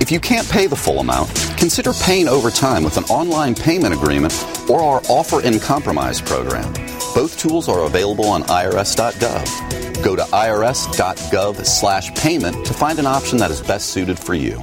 If 0.00 0.12
you 0.12 0.20
can't 0.20 0.48
pay 0.48 0.66
the 0.66 0.76
full 0.76 1.00
amount, 1.00 1.34
consider 1.56 1.92
paying 1.92 2.28
over 2.28 2.50
time 2.50 2.84
with 2.84 2.96
an 2.96 3.04
online 3.04 3.54
payment 3.54 3.94
agreement 3.94 4.32
or 4.68 4.80
our 4.82 5.02
Offer 5.08 5.42
in 5.42 5.58
Compromise 5.58 6.20
program. 6.20 6.72
Both 7.14 7.38
tools 7.38 7.68
are 7.68 7.84
available 7.84 8.26
on 8.26 8.42
irs.gov. 8.44 10.04
Go 10.04 10.14
to 10.14 10.22
irs.gov 10.22 11.66
slash 11.66 12.14
payment 12.14 12.66
to 12.66 12.74
find 12.74 12.98
an 12.98 13.06
option 13.06 13.38
that 13.38 13.50
is 13.50 13.60
best 13.60 13.90
suited 13.90 14.18
for 14.18 14.34
you. 14.34 14.62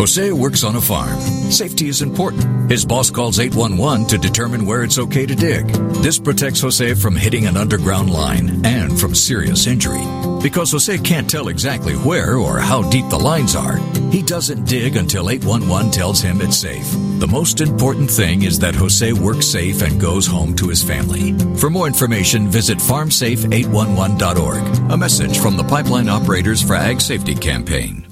Jose 0.00 0.32
works 0.32 0.64
on 0.64 0.74
a 0.76 0.80
farm. 0.80 1.20
Safety 1.50 1.88
is 1.88 2.00
important. 2.00 2.70
His 2.70 2.86
boss 2.86 3.10
calls 3.10 3.38
811 3.38 4.06
to 4.06 4.16
determine 4.16 4.64
where 4.64 4.82
it's 4.82 4.98
okay 4.98 5.26
to 5.26 5.34
dig. 5.34 5.66
This 6.00 6.18
protects 6.18 6.62
Jose 6.62 6.94
from 6.94 7.14
hitting 7.14 7.44
an 7.44 7.58
underground 7.58 8.08
line 8.08 8.64
and 8.64 8.98
from 8.98 9.14
serious 9.14 9.66
injury. 9.66 10.02
Because 10.42 10.72
Jose 10.72 10.96
can't 11.00 11.28
tell 11.28 11.48
exactly 11.48 11.96
where 11.96 12.36
or 12.36 12.58
how 12.58 12.80
deep 12.88 13.10
the 13.10 13.18
lines 13.18 13.54
are, 13.54 13.76
he 14.10 14.22
doesn't 14.22 14.66
dig 14.66 14.96
until 14.96 15.28
811 15.28 15.90
tells 15.90 16.22
him 16.22 16.40
it's 16.40 16.56
safe. 16.56 16.90
The 17.18 17.28
most 17.28 17.60
important 17.60 18.10
thing 18.10 18.44
is 18.44 18.58
that 18.60 18.74
Jose 18.74 19.12
works 19.12 19.48
safe 19.48 19.82
and 19.82 20.00
goes 20.00 20.26
home 20.26 20.56
to 20.56 20.68
his 20.68 20.82
family. 20.82 21.34
For 21.58 21.68
more 21.68 21.86
information, 21.86 22.48
visit 22.48 22.78
farmsafe811.org. 22.78 24.92
A 24.92 24.96
message 24.96 25.38
from 25.40 25.58
the 25.58 25.64
Pipeline 25.64 26.08
Operators 26.08 26.62
for 26.62 26.74
Ag 26.74 27.02
Safety 27.02 27.34
Campaign. 27.34 28.09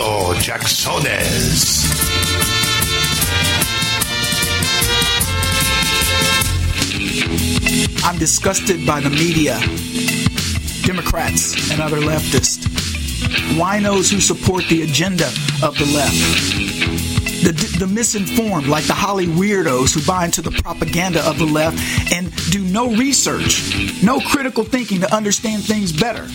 Jacksones. 0.00 1.84
I'm 8.02 8.18
disgusted 8.18 8.86
by 8.86 9.00
the 9.00 9.10
media, 9.10 9.58
Democrats, 10.86 11.70
and 11.70 11.80
other 11.82 11.98
leftists, 11.98 12.64
winos 13.58 14.10
who 14.10 14.20
support 14.20 14.64
the 14.68 14.82
agenda 14.82 15.26
of 15.62 15.76
the 15.78 15.86
left. 15.94 16.16
The, 17.44 17.76
the 17.78 17.86
misinformed, 17.86 18.68
like 18.68 18.84
the 18.84 18.94
Holly 18.94 19.26
weirdos 19.26 19.94
who 19.94 20.06
buy 20.06 20.24
into 20.24 20.40
the 20.40 20.50
propaganda 20.50 21.26
of 21.28 21.38
the 21.38 21.46
left 21.46 21.78
and 22.12 22.34
do 22.50 22.62
no 22.64 22.90
research, 22.96 24.02
no 24.02 24.20
critical 24.20 24.64
thinking 24.64 25.00
to 25.00 25.14
understand 25.14 25.64
things 25.64 25.92
better. 25.92 26.26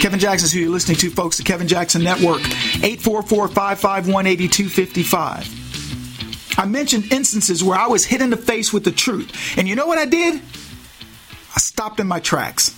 Kevin 0.00 0.20
Jackson 0.20 0.46
is 0.46 0.52
who 0.52 0.60
you're 0.60 0.70
listening 0.70 0.98
to, 0.98 1.10
folks. 1.10 1.38
The 1.38 1.42
Kevin 1.42 1.68
Jackson 1.68 2.02
Network, 2.02 2.40
844 2.40 3.48
551 3.48 4.26
8255. 4.26 6.58
I 6.58 6.66
mentioned 6.66 7.12
instances 7.12 7.62
where 7.62 7.78
I 7.78 7.86
was 7.86 8.04
hit 8.04 8.20
in 8.20 8.30
the 8.30 8.36
face 8.36 8.72
with 8.72 8.84
the 8.84 8.92
truth. 8.92 9.58
And 9.58 9.68
you 9.68 9.74
know 9.74 9.86
what 9.86 9.98
I 9.98 10.06
did? 10.06 10.40
I 11.54 11.58
stopped 11.58 12.00
in 12.00 12.06
my 12.06 12.20
tracks 12.20 12.74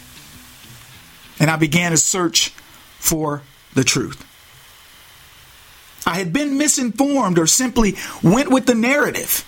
and 1.40 1.50
I 1.50 1.56
began 1.56 1.92
to 1.92 1.96
search 1.96 2.50
for 2.98 3.42
the 3.74 3.84
truth. 3.84 4.24
I 6.06 6.14
had 6.14 6.32
been 6.32 6.58
misinformed 6.58 7.38
or 7.38 7.46
simply 7.46 7.96
went 8.22 8.50
with 8.50 8.66
the 8.66 8.74
narrative. 8.74 9.44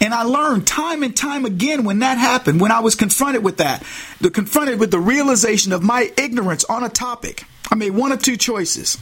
And 0.00 0.14
I 0.14 0.22
learned 0.22 0.66
time 0.66 1.02
and 1.02 1.16
time 1.16 1.44
again 1.44 1.84
when 1.84 2.00
that 2.00 2.18
happened, 2.18 2.60
when 2.60 2.70
I 2.70 2.80
was 2.80 2.94
confronted 2.94 3.42
with 3.42 3.56
that, 3.56 3.82
the 4.20 4.30
confronted 4.30 4.78
with 4.78 4.90
the 4.90 5.00
realization 5.00 5.72
of 5.72 5.82
my 5.82 6.12
ignorance 6.16 6.64
on 6.64 6.84
a 6.84 6.88
topic. 6.88 7.44
I 7.70 7.74
made 7.74 7.90
one 7.90 8.12
of 8.12 8.22
two 8.22 8.36
choices. 8.36 8.96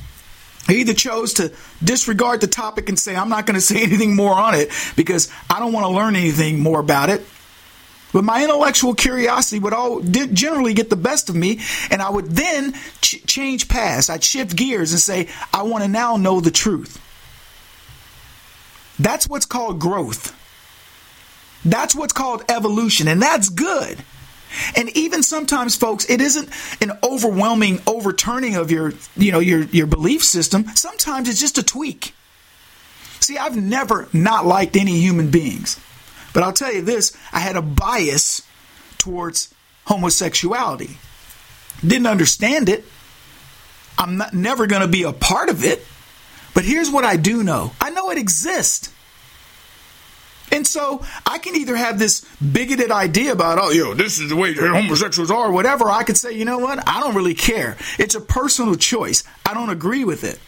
I 0.69 0.73
either 0.73 0.95
chose 0.95 1.35
to 1.35 1.53
disregard 1.85 2.41
the 2.41 2.47
topic 2.47 2.89
and 2.89 2.99
say, 2.99 3.15
I'm 3.15 3.29
not 3.29 3.47
going 3.47 3.55
to 3.55 3.61
say 3.61 3.83
anything 3.83 4.17
more 4.17 4.35
on 4.35 4.55
it 4.55 4.71
because 4.97 5.31
I 5.51 5.59
don't 5.59 5.73
want 5.73 5.85
to 5.85 5.93
learn 5.93 6.17
anything 6.17 6.61
more 6.61 6.81
about 6.81 7.11
it. 7.11 7.23
But 8.13 8.25
my 8.25 8.43
intellectual 8.43 8.95
curiosity 8.95 9.59
would 9.59 9.75
all 9.75 10.01
generally 10.01 10.73
get 10.73 10.89
the 10.89 10.97
best 10.97 11.29
of 11.29 11.35
me, 11.37 11.61
and 11.91 12.01
I 12.01 12.09
would 12.09 12.31
then 12.31 12.73
ch- 13.03 13.23
change 13.27 13.69
paths. 13.69 14.09
I'd 14.09 14.25
shift 14.25 14.57
gears 14.57 14.93
and 14.93 15.01
say, 15.01 15.29
I 15.53 15.65
want 15.65 15.85
to 15.85 15.89
now 15.89 16.17
know 16.17 16.41
the 16.41 16.51
truth. 16.51 17.03
That's 18.99 19.29
what's 19.29 19.45
called 19.45 19.79
growth. 19.79 20.35
That's 21.67 21.95
what's 21.95 22.13
called 22.13 22.45
evolution, 22.49 23.09
and 23.09 23.21
that's 23.21 23.49
good. 23.49 23.99
And 24.77 24.89
even 24.97 25.23
sometimes, 25.23 25.75
folks, 25.75 26.09
it 26.09 26.21
isn't 26.21 26.49
an 26.81 26.93
overwhelming 27.03 27.83
overturning 27.87 28.55
of 28.55 28.71
your, 28.71 28.95
you 29.17 29.33
know, 29.33 29.41
your, 29.41 29.65
your 29.65 29.87
belief 29.87 30.25
system. 30.25 30.67
Sometimes 30.75 31.29
it's 31.29 31.41
just 31.41 31.59
a 31.59 31.63
tweak. 31.63 32.15
See, 33.21 33.37
I've 33.37 33.57
never 33.57 34.09
not 34.13 34.47
liked 34.47 34.77
any 34.77 35.01
human 35.01 35.31
beings. 35.31 35.81
But 36.33 36.45
I'll 36.45 36.53
tell 36.53 36.73
you 36.73 36.83
this 36.83 37.17
I 37.33 37.41
had 37.41 37.57
a 37.57 37.63
bias 37.63 38.43
towards 38.99 39.53
homosexuality. 39.87 40.99
Didn't 41.81 42.07
understand 42.07 42.69
it. 42.69 42.85
I'm 43.99 44.19
not, 44.19 44.33
never 44.33 44.67
going 44.67 44.83
to 44.83 44.89
be 44.89 45.03
a 45.03 45.13
part 45.13 45.49
of 45.49 45.65
it. 45.65 45.85
But 46.55 46.65
here's 46.65 46.91
what 46.91 47.05
I 47.05 47.17
do 47.17 47.43
know 47.43 47.73
I 47.81 47.91
know 47.91 48.11
it 48.11 48.19
exists. 48.19 48.93
And 50.53 50.67
so 50.67 51.05
I 51.27 51.39
can 51.39 51.57
either 51.57 51.77
have 51.77 51.99
this 51.99 52.25
bigoted 52.41 52.91
idea 52.91 53.33
about, 53.33 53.59
oh, 53.59 53.71
yo, 53.71 53.95
this 53.95 54.19
is 54.19 54.29
the 54.29 54.37
way 54.37 54.55
homosexuals 54.55 55.31
are, 55.31 55.51
whatever. 55.51 55.91
I 55.91 56.05
could 56.05 56.17
say, 56.17 56.33
you 56.33 56.45
know 56.45 56.59
what? 56.59 56.87
I 56.89 57.01
don't 57.01 57.15
really 57.15 57.35
care. 57.35 57.77
It's 57.99 58.15
a 58.15 58.21
personal 58.21 58.77
choice. 58.77 59.25
I 59.45 59.55
don't 59.55 59.71
agree 59.71 60.05
with 60.05 60.25
it. 60.25 60.39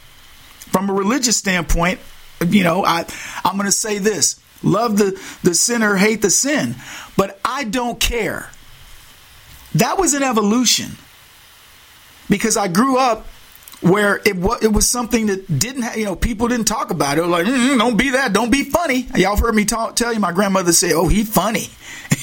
From 0.71 0.89
a 0.89 0.93
religious 0.93 1.37
standpoint, 1.37 1.99
you 2.47 2.63
know, 2.63 2.85
I, 2.85 3.07
I'm 3.45 3.55
going 3.55 3.67
to 3.67 3.73
say 3.73 3.99
this 3.99 4.41
love 4.63 4.99
the, 4.99 5.21
the 5.43 5.55
sinner, 5.55 5.97
hate 5.97 6.23
the 6.23 6.31
sin. 6.31 6.77
But 7.17 7.41
I 7.45 7.65
don't 7.65 7.99
care. 7.99 8.51
That 9.75 9.99
was 9.99 10.15
an 10.15 10.23
evolution 10.23 10.93
because 12.29 12.57
I 12.57 12.69
grew 12.69 12.99
up 12.99 13.27
where 13.81 14.21
it 14.25 14.37
was 14.37 14.63
it 14.63 14.73
was 14.73 14.89
something 14.89 15.27
that 15.27 15.59
didn't 15.59 15.83
have, 15.83 15.97
you 15.97 16.05
know 16.05 16.17
people 16.17 16.49
didn't 16.49 16.67
talk 16.67 16.91
about 16.91 17.19
it. 17.19 17.25
like 17.25 17.47
mm, 17.47 17.79
don't 17.79 17.97
be 17.97 18.11
that, 18.11 18.33
don't 18.33 18.51
be 18.51 18.65
funny. 18.65 19.07
Y'all 19.15 19.37
heard 19.37 19.55
me 19.55 19.65
talk, 19.65 19.97
tell 19.97 20.13
you 20.13 20.21
my 20.21 20.33
grandmother 20.33 20.73
say, 20.73 20.93
"Oh, 20.93 21.07
he 21.07 21.25
funny," 21.25 21.69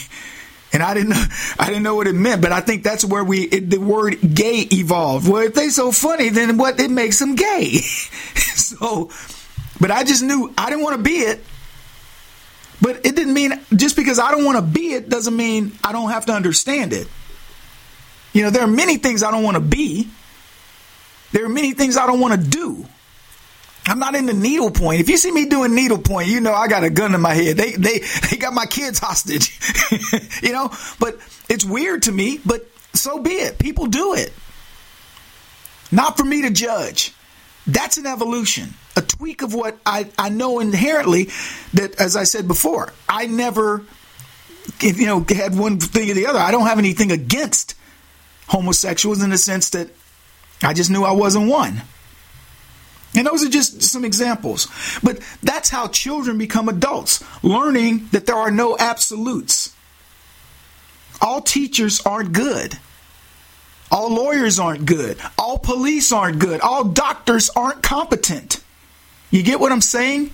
and 0.73 0.83
I 0.83 0.93
didn't 0.93 1.09
know 1.09 1.23
I 1.59 1.67
didn't 1.67 1.83
know 1.83 1.95
what 1.95 2.07
it 2.07 2.13
meant. 2.13 2.41
But 2.41 2.51
I 2.51 2.59
think 2.61 2.83
that's 2.83 3.05
where 3.05 3.23
we 3.23 3.43
it, 3.43 3.69
the 3.69 3.77
word 3.77 4.17
gay 4.35 4.67
evolved. 4.71 5.29
Well, 5.29 5.43
if 5.43 5.53
they 5.53 5.69
so 5.69 5.91
funny, 5.91 6.29
then 6.29 6.57
what 6.57 6.79
it 6.79 6.91
makes 6.91 7.19
them 7.19 7.35
gay. 7.35 7.77
so, 7.77 9.09
but 9.79 9.91
I 9.91 10.03
just 10.03 10.23
knew 10.23 10.53
I 10.57 10.69
didn't 10.69 10.83
want 10.83 10.97
to 10.97 11.03
be 11.03 11.17
it. 11.17 11.43
But 12.81 13.05
it 13.05 13.15
didn't 13.15 13.33
mean 13.33 13.53
just 13.73 13.95
because 13.95 14.19
I 14.19 14.31
don't 14.31 14.43
want 14.43 14.57
to 14.57 14.61
be 14.61 14.93
it 14.93 15.07
doesn't 15.07 15.35
mean 15.35 15.71
I 15.83 15.93
don't 15.93 16.09
have 16.09 16.25
to 16.25 16.33
understand 16.33 16.91
it. 16.91 17.07
You 18.33 18.43
know, 18.43 18.49
there 18.49 18.63
are 18.63 18.67
many 18.67 18.97
things 18.97 19.23
I 19.23 19.31
don't 19.31 19.43
want 19.43 19.55
to 19.55 19.61
be. 19.61 20.09
There 21.35 21.43
are 21.43 21.49
many 21.49 21.73
things 21.73 21.97
I 21.97 22.07
don't 22.07 22.21
want 22.21 22.41
to 22.41 22.49
do. 22.49 22.85
I'm 23.85 23.99
not 23.99 24.15
into 24.15 24.31
needlepoint. 24.31 25.01
If 25.01 25.09
you 25.09 25.17
see 25.17 25.31
me 25.31 25.49
doing 25.49 25.75
needlepoint, 25.75 26.29
you 26.29 26.39
know 26.39 26.53
I 26.53 26.69
got 26.69 26.85
a 26.85 26.89
gun 26.89 27.13
in 27.13 27.19
my 27.19 27.33
head. 27.33 27.57
They 27.57 27.73
they 27.73 27.99
they 28.31 28.37
got 28.37 28.53
my 28.53 28.65
kids 28.65 28.99
hostage. 28.99 29.59
you 30.41 30.53
know, 30.53 30.71
but 30.97 31.19
it's 31.49 31.65
weird 31.65 32.03
to 32.03 32.13
me, 32.13 32.39
but 32.45 32.65
so 32.93 33.19
be 33.21 33.31
it. 33.31 33.59
People 33.59 33.87
do 33.87 34.13
it. 34.13 34.31
Not 35.91 36.15
for 36.15 36.23
me 36.23 36.43
to 36.43 36.51
judge. 36.51 37.13
That's 37.67 37.97
an 37.97 38.05
evolution, 38.05 38.73
a 38.95 39.01
tweak 39.01 39.41
of 39.41 39.53
what 39.53 39.77
I, 39.85 40.09
I 40.17 40.29
know 40.29 40.61
inherently 40.61 41.31
that, 41.73 41.99
as 41.99 42.15
I 42.15 42.23
said 42.23 42.47
before, 42.47 42.93
I 43.09 43.25
never, 43.25 43.83
you 44.79 45.05
know, 45.05 45.25
had 45.27 45.57
one 45.57 45.81
thing 45.81 46.09
or 46.09 46.13
the 46.13 46.27
other. 46.27 46.39
I 46.39 46.51
don't 46.51 46.67
have 46.67 46.79
anything 46.79 47.11
against 47.11 47.75
homosexuals 48.47 49.21
in 49.21 49.31
the 49.31 49.37
sense 49.37 49.71
that 49.71 49.89
I 50.61 50.73
just 50.73 50.89
knew 50.89 51.03
I 51.03 51.11
wasn't 51.11 51.49
one. 51.49 51.81
And 53.15 53.25
those 53.25 53.45
are 53.45 53.49
just 53.49 53.81
some 53.81 54.03
examples. 54.03 54.67
But 55.01 55.19
that's 55.41 55.69
how 55.69 55.87
children 55.87 56.37
become 56.37 56.67
adults, 56.67 57.23
learning 57.43 58.09
that 58.11 58.25
there 58.25 58.35
are 58.35 58.51
no 58.51 58.77
absolutes. 58.77 59.73
All 61.21 61.41
teachers 61.41 62.01
aren't 62.01 62.33
good. 62.33 62.77
All 63.91 64.13
lawyers 64.13 64.59
aren't 64.59 64.85
good. 64.85 65.17
All 65.37 65.57
police 65.57 66.11
aren't 66.11 66.39
good. 66.39 66.59
All 66.59 66.83
doctors 66.83 67.49
aren't 67.51 67.81
competent. 67.81 68.61
You 69.31 69.43
get 69.43 69.59
what 69.59 69.71
I'm 69.71 69.81
saying? 69.81 70.31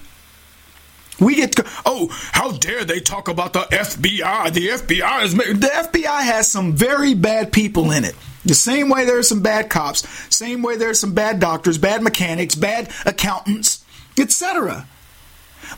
We 1.20 1.36
get 1.36 1.52
to, 1.54 1.66
oh, 1.86 2.08
how 2.32 2.52
dare 2.52 2.84
they 2.84 3.00
talk 3.00 3.28
about 3.28 3.54
the 3.54 3.60
FBI? 3.60 4.54
The 4.54 4.70
FBI 4.70 5.24
is 5.24 5.36
the 5.36 5.68
FBI 5.68 6.22
has 6.24 6.52
some 6.52 6.74
very 6.74 7.14
bad 7.14 7.52
people 7.52 7.92
in 7.92 8.06
it. 8.06 8.16
The 8.46 8.56
same 8.56 8.90
way 8.90 9.06
there 9.06 9.20
are 9.20 9.24
some 9.24 9.42
bad 9.42 9.70
cops, 9.70 10.08
same 10.36 10.64
way 10.64 10.76
there 10.76 10.90
are 10.90 10.96
some 10.96 11.14
bad 11.14 11.40
doctors, 11.40 11.78
bad 11.78 12.02
mechanics, 12.02 12.56
bad 12.56 12.90
accountants, 13.06 13.84
etc. 14.20 14.88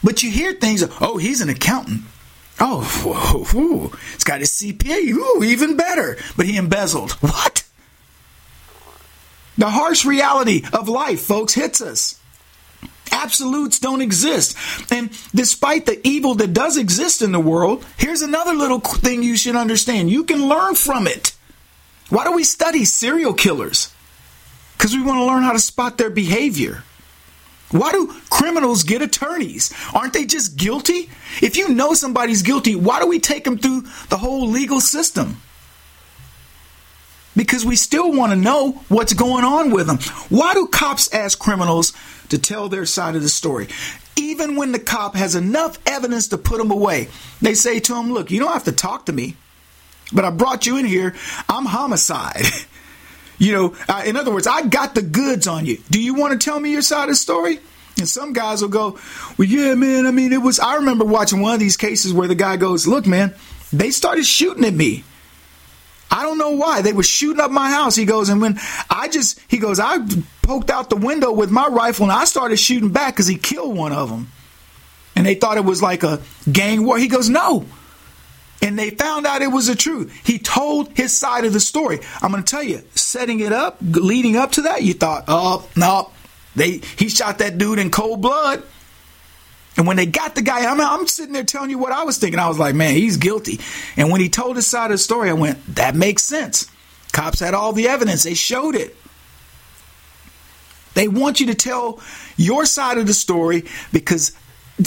But 0.03 0.23
you 0.23 0.31
hear 0.31 0.53
things, 0.53 0.83
oh, 1.01 1.17
he's 1.17 1.41
an 1.41 1.49
accountant. 1.49 2.03
Oh, 2.59 2.83
whoa, 3.03 3.43
whoa. 3.45 3.91
it's 4.13 4.23
got 4.23 4.39
his 4.39 4.51
CPA. 4.51 5.09
Ooh, 5.09 5.43
even 5.43 5.75
better. 5.75 6.17
But 6.37 6.45
he 6.45 6.55
embezzled. 6.55 7.11
What? 7.13 7.63
The 9.57 9.69
harsh 9.69 10.05
reality 10.05 10.63
of 10.71 10.87
life, 10.87 11.21
folks, 11.21 11.53
hits 11.53 11.81
us. 11.81 12.19
Absolutes 13.11 13.79
don't 13.79 14.01
exist. 14.01 14.57
And 14.91 15.11
despite 15.35 15.85
the 15.85 16.05
evil 16.07 16.35
that 16.35 16.53
does 16.53 16.77
exist 16.77 17.21
in 17.21 17.31
the 17.31 17.39
world, 17.39 17.85
here's 17.97 18.21
another 18.21 18.53
little 18.53 18.79
thing 18.79 19.21
you 19.21 19.35
should 19.35 19.55
understand. 19.55 20.09
You 20.09 20.23
can 20.23 20.47
learn 20.47 20.75
from 20.75 21.05
it. 21.05 21.35
Why 22.13 22.25
do 22.25 22.33
we 22.33 22.43
study 22.43 22.85
serial 22.85 23.33
killers? 23.33 23.91
Because 24.73 24.93
we 24.93 25.01
want 25.01 25.17
to 25.17 25.25
learn 25.25 25.41
how 25.41 25.53
to 25.53 25.57
spot 25.57 25.97
their 25.97 26.11
behavior. 26.11 26.83
Why 27.71 27.91
do 27.91 28.13
criminals 28.29 28.83
get 28.83 29.01
attorneys? 29.01 29.73
Aren't 29.95 30.13
they 30.13 30.25
just 30.25 30.55
guilty? 30.55 31.09
If 31.41 31.57
you 31.57 31.69
know 31.69 31.95
somebody's 31.95 32.43
guilty, 32.43 32.75
why 32.75 32.99
do 32.99 33.07
we 33.07 33.17
take 33.17 33.45
them 33.45 33.57
through 33.57 33.85
the 34.09 34.17
whole 34.17 34.47
legal 34.47 34.79
system? 34.79 35.41
Because 37.35 37.65
we 37.65 37.75
still 37.75 38.11
want 38.11 38.31
to 38.31 38.35
know 38.35 38.73
what's 38.89 39.13
going 39.13 39.43
on 39.43 39.71
with 39.71 39.87
them. 39.87 39.97
Why 40.29 40.53
do 40.53 40.67
cops 40.67 41.11
ask 41.15 41.39
criminals 41.39 41.93
to 42.29 42.37
tell 42.37 42.69
their 42.69 42.85
side 42.85 43.15
of 43.15 43.23
the 43.23 43.27
story? 43.27 43.69
Even 44.17 44.55
when 44.55 44.71
the 44.71 44.77
cop 44.77 45.15
has 45.15 45.33
enough 45.33 45.79
evidence 45.87 46.27
to 46.27 46.37
put 46.37 46.59
them 46.59 46.69
away, 46.69 47.07
they 47.41 47.55
say 47.55 47.79
to 47.79 47.95
him, 47.95 48.13
Look, 48.13 48.29
you 48.29 48.39
don't 48.39 48.53
have 48.53 48.65
to 48.65 48.71
talk 48.71 49.07
to 49.07 49.11
me 49.11 49.35
but 50.13 50.25
I 50.25 50.29
brought 50.29 50.65
you 50.65 50.77
in 50.77 50.85
here. 50.85 51.15
I'm 51.49 51.65
homicide. 51.65 52.45
you 53.37 53.53
know, 53.53 53.75
in 54.05 54.17
other 54.17 54.31
words, 54.31 54.47
I 54.47 54.65
got 54.67 54.95
the 54.95 55.01
goods 55.01 55.47
on 55.47 55.65
you. 55.65 55.77
Do 55.89 56.01
you 56.01 56.13
want 56.13 56.39
to 56.39 56.43
tell 56.43 56.59
me 56.59 56.71
your 56.71 56.81
side 56.81 57.03
of 57.03 57.09
the 57.09 57.15
story? 57.15 57.59
And 57.97 58.09
some 58.09 58.33
guys 58.33 58.61
will 58.61 58.69
go, 58.69 58.99
Well, 59.37 59.47
yeah, 59.47 59.75
man. 59.75 60.05
I 60.07 60.11
mean, 60.11 60.33
it 60.33 60.41
was, 60.41 60.59
I 60.59 60.75
remember 60.75 61.05
watching 61.05 61.41
one 61.41 61.53
of 61.53 61.59
these 61.59 61.77
cases 61.77 62.13
where 62.13 62.27
the 62.27 62.35
guy 62.35 62.57
goes, 62.57 62.87
Look, 62.87 63.05
man, 63.05 63.35
they 63.71 63.91
started 63.91 64.25
shooting 64.25 64.65
at 64.65 64.73
me. 64.73 65.03
I 66.13 66.21
don't 66.21 66.37
know 66.37 66.51
why. 66.51 66.83
They 66.83 66.93
were 66.93 67.03
shooting 67.03 67.39
up 67.39 67.49
my 67.49 67.71
house. 67.71 67.95
He 67.95 68.05
goes, 68.05 68.29
and 68.29 68.39
when 68.39 68.59
I 68.87 69.07
just, 69.07 69.39
he 69.47 69.57
goes, 69.57 69.79
I 69.79 69.97
poked 70.43 70.69
out 70.69 70.91
the 70.91 70.95
window 70.95 71.31
with 71.31 71.49
my 71.49 71.65
rifle 71.65 72.03
and 72.03 72.11
I 72.11 72.25
started 72.25 72.57
shooting 72.57 72.89
back 72.89 73.15
because 73.15 73.25
he 73.25 73.35
killed 73.35 73.75
one 73.75 73.91
of 73.91 74.09
them. 74.09 74.29
And 75.15 75.25
they 75.25 75.33
thought 75.33 75.57
it 75.57 75.65
was 75.65 75.81
like 75.81 76.03
a 76.03 76.21
gang 76.51 76.85
war. 76.85 76.99
He 76.99 77.07
goes, 77.07 77.29
No, 77.29 77.65
and 78.61 78.79
they 78.79 78.91
found 78.91 79.25
out 79.25 79.41
it 79.41 79.47
was 79.47 79.67
the 79.67 79.75
truth. 79.75 80.13
He 80.25 80.39
told 80.39 80.95
his 80.95 81.15
side 81.15 81.45
of 81.45 81.53
the 81.53 81.59
story. 81.59 81.99
I'm 82.21 82.31
going 82.31 82.43
to 82.43 82.49
tell 82.49 82.63
you, 82.63 82.81
setting 82.95 83.41
it 83.41 83.51
up, 83.51 83.77
leading 83.81 84.37
up 84.37 84.53
to 84.53 84.63
that, 84.63 84.83
you 84.83 84.93
thought, 84.93 85.23
uh, 85.27 85.59
oh, 85.59 85.69
no, 85.75 86.11
they 86.55 86.81
he 86.97 87.09
shot 87.09 87.39
that 87.39 87.57
dude 87.57 87.79
in 87.79 87.91
cold 87.91 88.21
blood. 88.21 88.63
And 89.75 89.87
when 89.87 89.97
they 89.97 90.05
got 90.05 90.35
the 90.35 90.43
guy, 90.43 90.65
I'm, 90.65 90.79
I'm 90.79 91.07
sitting 91.07 91.33
there 91.33 91.43
telling 91.43 91.71
you 91.71 91.79
what 91.79 91.91
I 91.91 92.03
was 92.03 92.19
thinking. 92.19 92.39
I 92.39 92.47
was 92.47 92.59
like, 92.59 92.75
man, 92.75 92.93
he's 92.93 93.17
guilty. 93.17 93.59
And 93.97 94.11
when 94.11 94.21
he 94.21 94.29
told 94.29 94.55
his 94.55 94.67
side 94.67 94.91
of 94.91 94.91
the 94.91 94.97
story, 94.99 95.29
I 95.29 95.33
went, 95.33 95.75
that 95.75 95.95
makes 95.95 96.23
sense. 96.23 96.69
Cops 97.11 97.39
had 97.39 97.53
all 97.53 97.73
the 97.73 97.87
evidence, 97.87 98.23
they 98.23 98.33
showed 98.33 98.75
it. 98.75 98.95
They 100.93 101.07
want 101.07 101.39
you 101.39 101.47
to 101.47 101.55
tell 101.55 101.99
your 102.37 102.65
side 102.65 102.97
of 102.97 103.07
the 103.07 103.13
story 103.13 103.63
because 103.91 104.31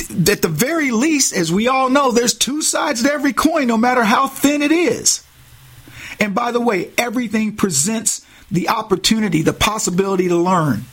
at 0.00 0.42
the 0.42 0.48
very 0.48 0.90
least, 0.90 1.34
as 1.34 1.52
we 1.52 1.68
all 1.68 1.88
know, 1.88 2.12
there's 2.12 2.34
two 2.34 2.62
sides 2.62 3.02
to 3.02 3.12
every 3.12 3.32
coin, 3.32 3.66
no 3.66 3.76
matter 3.76 4.04
how 4.04 4.28
thin 4.28 4.62
it 4.62 4.72
is. 4.72 5.24
And 6.18 6.34
by 6.34 6.52
the 6.52 6.60
way, 6.60 6.90
everything 6.96 7.56
presents 7.56 8.24
the 8.50 8.68
opportunity, 8.68 9.42
the 9.42 9.52
possibility 9.52 10.28
to 10.28 10.36
learn. 10.36 10.84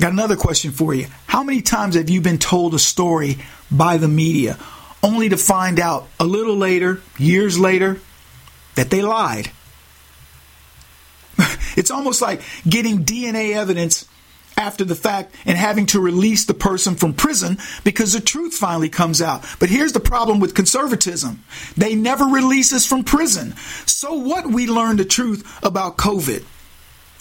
Got 0.00 0.12
another 0.12 0.36
question 0.36 0.70
for 0.70 0.94
you. 0.94 1.06
How 1.26 1.42
many 1.42 1.60
times 1.60 1.96
have 1.96 2.08
you 2.08 2.20
been 2.20 2.38
told 2.38 2.74
a 2.74 2.78
story 2.78 3.38
by 3.70 3.96
the 3.96 4.08
media 4.08 4.58
only 5.02 5.28
to 5.30 5.36
find 5.36 5.80
out 5.80 6.06
a 6.20 6.24
little 6.24 6.56
later, 6.56 7.02
years 7.18 7.58
later, 7.58 8.00
that 8.76 8.90
they 8.90 9.02
lied? 9.02 9.50
it's 11.76 11.90
almost 11.90 12.22
like 12.22 12.42
getting 12.68 13.04
DNA 13.04 13.54
evidence 13.54 14.06
after 14.58 14.84
the 14.84 14.94
fact 14.94 15.34
and 15.46 15.56
having 15.56 15.86
to 15.86 16.00
release 16.00 16.44
the 16.44 16.54
person 16.54 16.96
from 16.96 17.14
prison 17.14 17.56
because 17.84 18.12
the 18.12 18.20
truth 18.20 18.54
finally 18.54 18.88
comes 18.88 19.22
out. 19.22 19.44
But 19.60 19.70
here's 19.70 19.92
the 19.92 20.00
problem 20.00 20.40
with 20.40 20.54
conservatism 20.54 21.42
they 21.76 21.94
never 21.94 22.24
release 22.24 22.72
us 22.72 22.84
from 22.84 23.04
prison. 23.04 23.54
So 23.86 24.14
what? 24.14 24.46
We 24.46 24.66
learned 24.66 24.98
the 24.98 25.04
truth 25.04 25.58
about 25.62 25.96
COVID. 25.96 26.44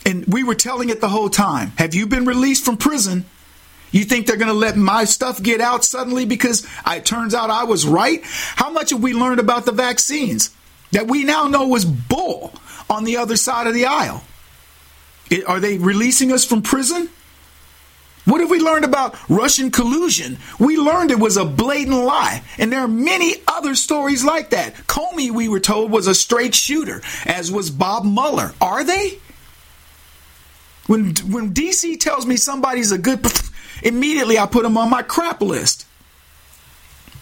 And 0.05 0.25
we 0.25 0.43
were 0.43 0.55
telling 0.55 0.89
it 0.89 1.01
the 1.01 1.09
whole 1.09 1.29
time. 1.29 1.73
Have 1.77 1.93
you 1.93 2.07
been 2.07 2.25
released 2.25 2.65
from 2.65 2.77
prison? 2.77 3.25
You 3.91 4.03
think 4.03 4.25
they're 4.25 4.37
going 4.37 4.47
to 4.47 4.53
let 4.53 4.75
my 4.75 5.03
stuff 5.03 5.41
get 5.41 5.61
out 5.61 5.85
suddenly 5.85 6.25
because 6.25 6.67
it 6.87 7.05
turns 7.05 7.33
out 7.33 7.49
I 7.49 7.65
was 7.65 7.85
right? 7.85 8.21
How 8.23 8.69
much 8.69 8.89
have 8.89 9.01
we 9.01 9.13
learned 9.13 9.39
about 9.39 9.65
the 9.65 9.71
vaccines 9.71 10.49
that 10.91 11.07
we 11.07 11.23
now 11.23 11.47
know 11.47 11.67
was 11.67 11.85
bull 11.85 12.53
on 12.89 13.03
the 13.03 13.17
other 13.17 13.35
side 13.35 13.67
of 13.67 13.73
the 13.73 13.85
aisle? 13.85 14.23
Are 15.45 15.59
they 15.59 15.77
releasing 15.77 16.31
us 16.31 16.45
from 16.45 16.61
prison? 16.61 17.09
What 18.27 18.41
have 18.41 18.49
we 18.49 18.59
learned 18.59 18.83
about 18.83 19.15
Russian 19.29 19.71
collusion? 19.71 20.37
We 20.59 20.75
learned 20.75 21.11
it 21.11 21.19
was 21.19 21.37
a 21.37 21.45
blatant 21.45 22.03
lie. 22.03 22.43
And 22.57 22.69
there 22.69 22.81
are 22.81 22.87
many 22.87 23.35
other 23.47 23.73
stories 23.73 24.25
like 24.25 24.49
that. 24.49 24.75
Comey, 24.85 25.31
we 25.31 25.47
were 25.47 25.61
told, 25.61 25.91
was 25.91 26.07
a 26.07 26.13
straight 26.13 26.53
shooter, 26.53 27.01
as 27.25 27.53
was 27.53 27.69
Bob 27.69 28.03
Mueller. 28.03 28.53
Are 28.59 28.83
they? 28.83 29.19
When, 30.87 31.15
when 31.29 31.53
DC 31.53 32.01
tells 32.01 32.25
me 32.25 32.35
somebody's 32.35 32.91
a 32.91 32.97
good, 32.97 33.25
immediately 33.81 34.37
I 34.37 34.45
put 34.45 34.63
them 34.63 34.77
on 34.77 34.89
my 34.89 35.03
crap 35.03 35.41
list. 35.41 35.85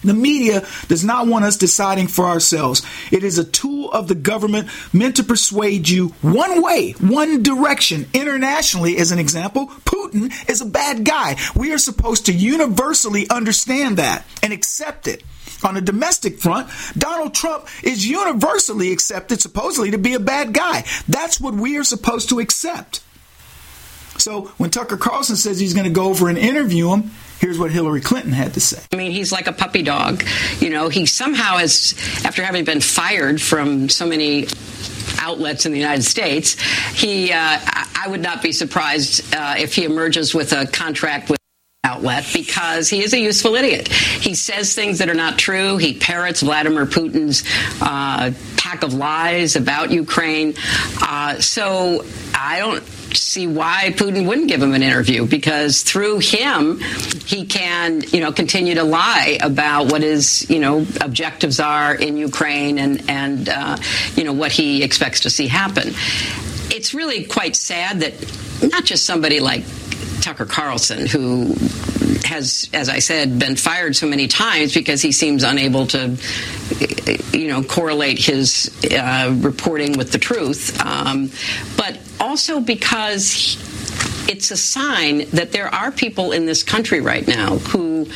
The 0.05 0.13
media 0.13 0.65
does 0.87 1.03
not 1.03 1.27
want 1.27 1.45
us 1.45 1.57
deciding 1.57 2.07
for 2.07 2.25
ourselves. 2.25 2.85
It 3.11 3.23
is 3.23 3.37
a 3.37 3.43
tool 3.43 3.91
of 3.91 4.07
the 4.07 4.15
government 4.15 4.69
meant 4.93 5.17
to 5.17 5.23
persuade 5.23 5.89
you 5.89 6.09
one 6.21 6.61
way, 6.61 6.91
one 6.99 7.43
direction. 7.43 8.07
Internationally, 8.13 8.97
as 8.97 9.11
an 9.11 9.19
example, 9.19 9.67
Putin 9.85 10.31
is 10.49 10.61
a 10.61 10.65
bad 10.65 11.03
guy. 11.03 11.37
We 11.55 11.73
are 11.73 11.77
supposed 11.77 12.27
to 12.27 12.33
universally 12.33 13.29
understand 13.29 13.97
that 13.97 14.25
and 14.43 14.53
accept 14.53 15.07
it. 15.07 15.23
On 15.63 15.77
a 15.77 15.81
domestic 15.81 16.39
front, 16.39 16.69
Donald 16.97 17.33
Trump 17.33 17.67
is 17.81 18.07
universally 18.07 18.91
accepted, 18.91 19.41
supposedly, 19.41 19.91
to 19.91 19.97
be 19.97 20.13
a 20.13 20.19
bad 20.19 20.53
guy. 20.53 20.83
That's 21.07 21.39
what 21.39 21.53
we 21.53 21.77
are 21.77 21.83
supposed 21.83 22.29
to 22.29 22.39
accept. 22.39 23.01
So 24.17 24.45
when 24.57 24.69
Tucker 24.69 24.97
Carlson 24.97 25.35
says 25.35 25.59
he's 25.59 25.73
going 25.73 25.85
to 25.85 25.91
go 25.91 26.09
over 26.09 26.29
and 26.29 26.37
interview 26.37 26.93
him, 26.93 27.11
Here's 27.39 27.59
what 27.59 27.71
Hillary 27.71 28.01
Clinton 28.01 28.31
had 28.31 28.53
to 28.53 28.59
say. 28.59 28.81
I 28.91 28.95
mean, 28.95 29.11
he's 29.11 29.31
like 29.31 29.47
a 29.47 29.53
puppy 29.53 29.83
dog. 29.83 30.23
You 30.59 30.69
know, 30.69 30.89
he 30.89 31.05
somehow 31.05 31.57
has, 31.57 31.93
after 32.23 32.43
having 32.43 32.65
been 32.65 32.81
fired 32.81 33.41
from 33.41 33.89
so 33.89 34.05
many 34.05 34.47
outlets 35.19 35.65
in 35.65 35.71
the 35.71 35.79
United 35.79 36.03
States, 36.03 36.59
he, 36.91 37.31
uh, 37.31 37.35
I 37.35 38.07
would 38.07 38.21
not 38.21 38.41
be 38.41 38.51
surprised 38.51 39.33
uh, 39.35 39.55
if 39.57 39.75
he 39.75 39.83
emerges 39.83 40.33
with 40.33 40.53
a 40.53 40.65
contract 40.67 41.29
with 41.29 41.34
outlet 41.95 42.25
because 42.33 42.89
he 42.89 43.03
is 43.03 43.13
a 43.13 43.19
useful 43.19 43.55
idiot. 43.55 43.87
He 43.87 44.35
says 44.35 44.75
things 44.75 44.99
that 44.99 45.09
are 45.09 45.15
not 45.15 45.37
true. 45.37 45.77
He 45.77 45.93
parrots 45.93 46.41
Vladimir 46.41 46.85
Putin's 46.85 47.43
uh, 47.81 48.31
pack 48.57 48.83
of 48.83 48.93
lies 48.93 49.55
about 49.55 49.91
Ukraine. 49.91 50.55
Uh, 51.01 51.39
so 51.39 52.05
I 52.33 52.59
don't 52.59 52.83
see 53.15 53.47
why 53.47 53.93
Putin 53.95 54.27
wouldn't 54.27 54.49
give 54.49 54.61
him 54.61 54.73
an 54.73 54.83
interview 54.83 55.25
because 55.25 55.83
through 55.83 56.19
him 56.19 56.79
he 57.25 57.45
can 57.45 58.01
you 58.11 58.19
know 58.19 58.33
continue 58.33 58.75
to 58.75 58.83
lie 58.83 59.37
about 59.41 59.89
what 59.89 60.01
his 60.01 60.49
you 60.49 60.59
know 60.59 60.85
objectives 60.99 61.61
are 61.61 61.95
in 61.95 62.17
Ukraine 62.17 62.77
and 62.77 63.09
and 63.09 63.47
uh, 63.47 63.77
you 64.15 64.25
know 64.25 64.33
what 64.33 64.51
he 64.51 64.83
expects 64.83 65.21
to 65.21 65.29
see 65.29 65.47
happen. 65.47 65.93
It's 66.71 66.93
really 66.93 67.23
quite 67.23 67.55
sad 67.55 68.01
that 68.01 68.13
not 68.69 68.83
just 68.83 69.05
somebody 69.05 69.39
like 69.39 69.63
Tucker 70.25 70.47
Carlson, 70.47 71.05
who 71.05 71.53
has, 72.23 72.67
as 72.73 72.89
I 72.89 72.97
said, 72.97 73.37
been 73.37 73.55
fired 73.55 73.95
so 73.95 74.07
many 74.07 74.27
times 74.27 74.73
because 74.73 74.99
he 74.99 75.11
seems 75.11 75.43
unable 75.43 75.85
to, 75.85 76.17
you 77.31 77.47
know, 77.47 77.61
correlate 77.61 78.17
his 78.17 78.75
uh, 78.91 79.35
reporting 79.37 79.99
with 79.99 80.11
the 80.11 80.17
truth, 80.17 80.83
um, 80.83 81.29
but 81.77 81.99
also 82.19 82.59
because. 82.59 83.31
He, 83.31 83.74
it's 84.27 84.51
a 84.51 84.57
sign 84.57 85.29
that 85.31 85.51
there 85.51 85.73
are 85.73 85.91
people 85.91 86.31
in 86.31 86.45
this 86.45 86.63
country 86.63 87.01
right 87.01 87.27
now 87.27 87.57
who 87.57 88.07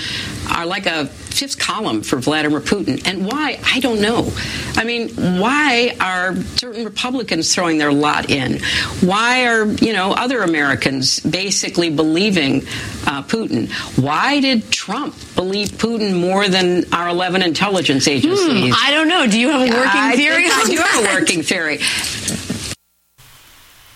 are 0.52 0.66
like 0.66 0.86
a 0.86 1.08
fifth 1.08 1.60
column 1.60 2.02
for 2.02 2.18
Vladimir 2.18 2.60
Putin. 2.60 3.02
And 3.08 3.26
why? 3.26 3.60
I 3.64 3.80
don't 3.80 4.02
know. 4.02 4.32
I 4.76 4.84
mean, 4.84 5.10
why 5.40 5.96
are 6.00 6.36
certain 6.36 6.84
Republicans 6.84 7.54
throwing 7.54 7.78
their 7.78 7.94
lot 7.94 8.30
in? 8.30 8.60
Why 9.02 9.48
are, 9.48 9.66
you 9.66 9.94
know, 9.94 10.12
other 10.12 10.42
Americans 10.42 11.20
basically 11.20 11.90
believing 11.90 12.62
uh, 13.06 13.24
Putin? 13.24 13.72
Why 14.02 14.40
did 14.40 14.72
Trump 14.72 15.16
believe 15.36 15.70
Putin 15.70 16.20
more 16.20 16.48
than 16.50 16.92
our 16.94 17.10
11 17.10 17.42
intelligence 17.42 18.08
agencies? 18.08 18.76
Hmm, 18.76 18.84
I 18.86 18.92
don't 18.92 19.08
know. 19.08 19.28
Do 19.28 19.40
you 19.40 19.50
have 19.50 19.62
a 19.62 19.72
working 19.72 20.02
I 20.02 20.16
theory? 20.16 20.46
I 20.50 20.66
do 20.66 20.78
have 20.78 21.06
a 21.06 21.20
working 21.20 21.44
theory. 21.44 21.80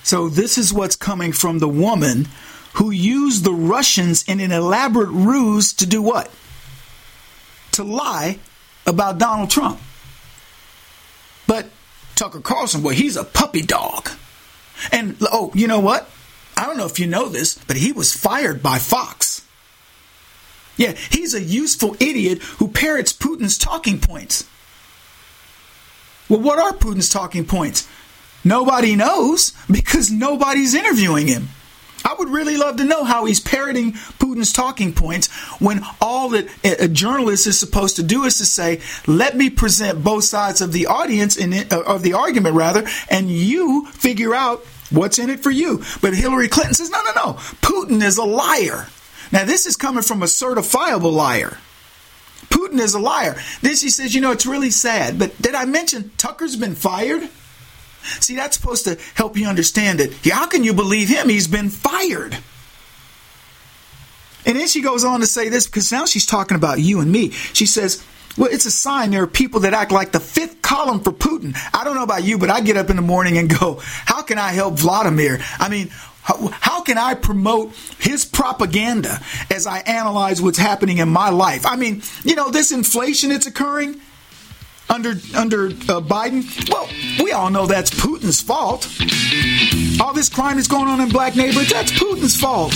So 0.04 0.30
this 0.30 0.58
is 0.58 0.74
what's 0.74 0.96
coming 0.96 1.32
from 1.32 1.60
the 1.60 1.68
woman 1.68 2.28
who 2.74 2.92
used 2.92 3.44
the 3.44 3.54
Russians 3.54 4.24
in 4.28 4.40
an 4.40 4.52
elaborate 4.52 5.10
ruse 5.10 5.74
to 5.74 5.86
do 5.86 6.02
what? 6.02 6.30
To 7.74 7.84
lie 7.84 8.40
about 8.86 9.18
Donald 9.18 9.50
Trump. 9.50 9.80
But 11.48 11.68
Tucker 12.16 12.42
Carlson, 12.42 12.84
well, 12.84 12.96
he's 12.96 13.16
a 13.16 13.24
puppy 13.24 13.62
dog. 13.62 14.10
And 14.92 15.18
oh, 15.22 15.52
you 15.54 15.68
know 15.68 15.80
what? 15.80 16.10
I 16.58 16.66
don't 16.66 16.78
know 16.78 16.86
if 16.86 17.00
you 17.00 17.08
know 17.08 17.30
this, 17.30 17.58
but 17.68 17.78
he 17.78 17.92
was 17.92 18.14
fired 18.14 18.62
by 18.62 18.78
Fox. 18.78 19.46
Yeah, 20.78 20.94
he's 21.12 21.34
a 21.34 21.42
useful 21.42 21.96
idiot 22.00 22.42
who 22.42 22.68
parrots 22.68 23.14
Putin's 23.14 23.58
talking 23.58 24.00
points. 24.00 24.48
Well, 26.30 26.40
what 26.40 26.60
are 26.60 26.72
Putin's 26.72 27.10
talking 27.10 27.46
points? 27.46 27.88
Nobody 28.44 28.96
knows 28.96 29.54
because 29.72 30.12
nobody's 30.12 30.74
interviewing 30.74 31.28
him. 31.28 31.50
I 32.06 32.16
would 32.16 32.30
really 32.30 32.58
love 32.58 32.76
to 32.78 32.84
know 32.84 33.06
how 33.06 33.24
he's 33.26 33.40
parroting 33.40 33.94
Putin's 33.94 34.52
talking 34.52 34.94
points 34.94 35.28
when 35.62 35.86
all 36.02 36.30
that 36.30 36.50
a 36.64 36.90
journalist 36.90 37.48
is 37.48 37.58
supposed 37.58 37.96
to 37.96 38.04
do 38.04 38.26
is 38.26 38.38
to 38.40 38.46
say, 38.46 38.82
"Let 39.08 39.38
me 39.38 39.50
present 39.50 40.04
both 40.04 40.26
sides 40.26 40.60
of 40.60 40.74
the 40.74 40.88
audience 40.88 41.38
in 41.38 41.54
it, 41.54 41.72
uh, 41.72 41.82
of 41.82 42.04
the 42.04 42.14
argument, 42.14 42.56
rather, 42.56 42.86
and 43.10 43.32
you 43.32 43.88
figure 43.94 44.36
out 44.36 44.66
what's 44.90 45.18
in 45.18 45.30
it 45.30 45.42
for 45.42 45.52
you." 45.52 45.82
But 46.02 46.14
Hillary 46.14 46.50
Clinton 46.50 46.74
says, 46.74 46.90
"No, 46.90 47.02
no, 47.04 47.12
no. 47.16 47.34
Putin 47.62 48.04
is 48.04 48.18
a 48.18 48.24
liar." 48.24 48.90
Now, 49.32 49.46
this 49.46 49.66
is 49.66 49.78
coming 49.78 50.04
from 50.04 50.22
a 50.22 50.28
certifiable 50.28 51.14
liar. 51.14 51.58
Putin 52.50 52.80
is 52.80 52.94
a 52.94 53.00
liar. 53.00 53.42
Then 53.62 53.78
she 53.78 53.90
says, 53.90 54.14
"You 54.14 54.20
know, 54.20 54.32
it's 54.32 54.46
really 54.46 54.72
sad." 54.72 55.18
But 55.18 55.42
did 55.42 55.56
I 55.56 55.64
mention 55.64 56.12
Tucker's 56.18 56.58
been 56.58 56.76
fired? 56.76 57.30
See, 58.04 58.36
that's 58.36 58.58
supposed 58.58 58.86
to 58.86 58.98
help 59.16 59.38
you 59.38 59.48
understand 59.48 60.00
it. 60.00 60.14
How 60.26 60.48
can 60.48 60.64
you 60.64 60.74
believe 60.74 61.10
him? 61.10 61.30
He's 61.30 61.48
been 61.48 61.70
fired. 61.70 62.38
And 64.46 64.58
then 64.58 64.68
she 64.68 64.82
goes 64.82 65.04
on 65.04 65.22
to 65.22 65.26
say 65.26 65.50
this 65.50 65.68
because 65.68 65.92
now 65.92 66.06
she's 66.06 66.26
talking 66.26 66.56
about 66.56 66.80
you 66.80 67.00
and 67.00 67.12
me. 67.12 67.30
She 67.30 67.66
says, 67.66 68.04
well, 68.38 68.50
it's 68.52 68.66
a 68.66 68.72
sign 68.72 69.12
there 69.12 69.24
are 69.24 69.28
people 69.28 69.62
that 69.62 69.74
act 69.74 69.92
like 69.92 70.12
the 70.12 70.20
fifth 70.20 70.62
column 70.62 71.00
for 71.00 71.12
Putin. 71.12 71.56
I 71.74 71.84
don't 71.84 71.96
know 71.96 72.04
about 72.04 72.24
you, 72.24 72.38
but 72.38 72.50
I 72.50 72.62
get 72.62 72.78
up 72.78 72.90
in 72.90 72.96
the 72.96 73.02
morning 73.02 73.38
and 73.38 73.50
go, 73.50 73.80
how 73.82 74.24
can 74.24 74.38
I 74.38 74.52
help 74.52 74.76
Vladimir? 74.76 75.40
I 75.60 75.70
mean, 75.70 75.90
how, 76.24 76.48
how, 76.48 76.82
can 76.82 76.98
I 76.98 77.16
promote 77.16 77.74
his 78.00 78.24
propaganda 78.24 79.20
as 79.52 79.68
I 79.68 79.80
analyze 79.80 80.42
what's 80.42 80.58
happening 80.58 80.98
in 80.98 81.10
my 81.10 81.30
life? 81.30 81.66
I 81.66 81.76
mean, 81.76 82.02
you 82.24 82.36
know, 82.36 82.50
this 82.50 82.72
inflation 82.72 83.30
that's 83.30 83.46
occurring 83.46 84.00
under 84.90 85.12
under 85.36 85.68
uh, 85.68 86.02
Biden? 86.02 86.44
Well, 86.70 86.88
we 87.24 87.32
all 87.32 87.50
know 87.50 87.66
that's 87.66 87.90
Putin's 87.92 88.42
fault. 88.42 88.88
All 90.02 90.14
this 90.14 90.30
crime 90.30 90.58
that's 90.58 90.68
going 90.68 90.88
on 90.88 91.02
in 91.02 91.10
black 91.10 91.36
neighborhoods, 91.36 91.72
that's 91.72 91.92
Putin's 91.92 92.36
fault. 92.40 92.74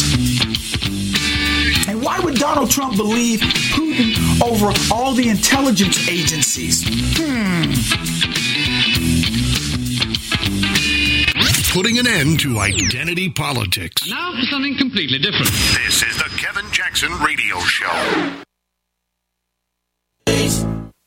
And 1.87 2.01
why 2.03 2.19
would 2.19 2.35
Donald 2.35 2.69
Trump 2.69 2.97
believe 2.97 3.39
Putin 3.39 4.41
over 4.41 4.73
all 4.93 5.13
the 5.13 5.29
intelligence 5.29 6.07
agencies? 6.09 6.83
Hmm. 7.17 7.71
Putting 11.73 11.99
an 11.99 12.07
end 12.07 12.39
to 12.39 12.59
identity 12.59 13.29
politics. 13.29 14.09
Now 14.09 14.33
for 14.33 14.45
something 14.49 14.77
completely 14.77 15.19
different. 15.19 15.51
This 15.85 16.01
is 16.01 16.17
the 16.17 16.29
Kevin 16.37 16.65
Jackson 16.71 17.11
Radio 17.19 17.59
Show. 17.59 18.43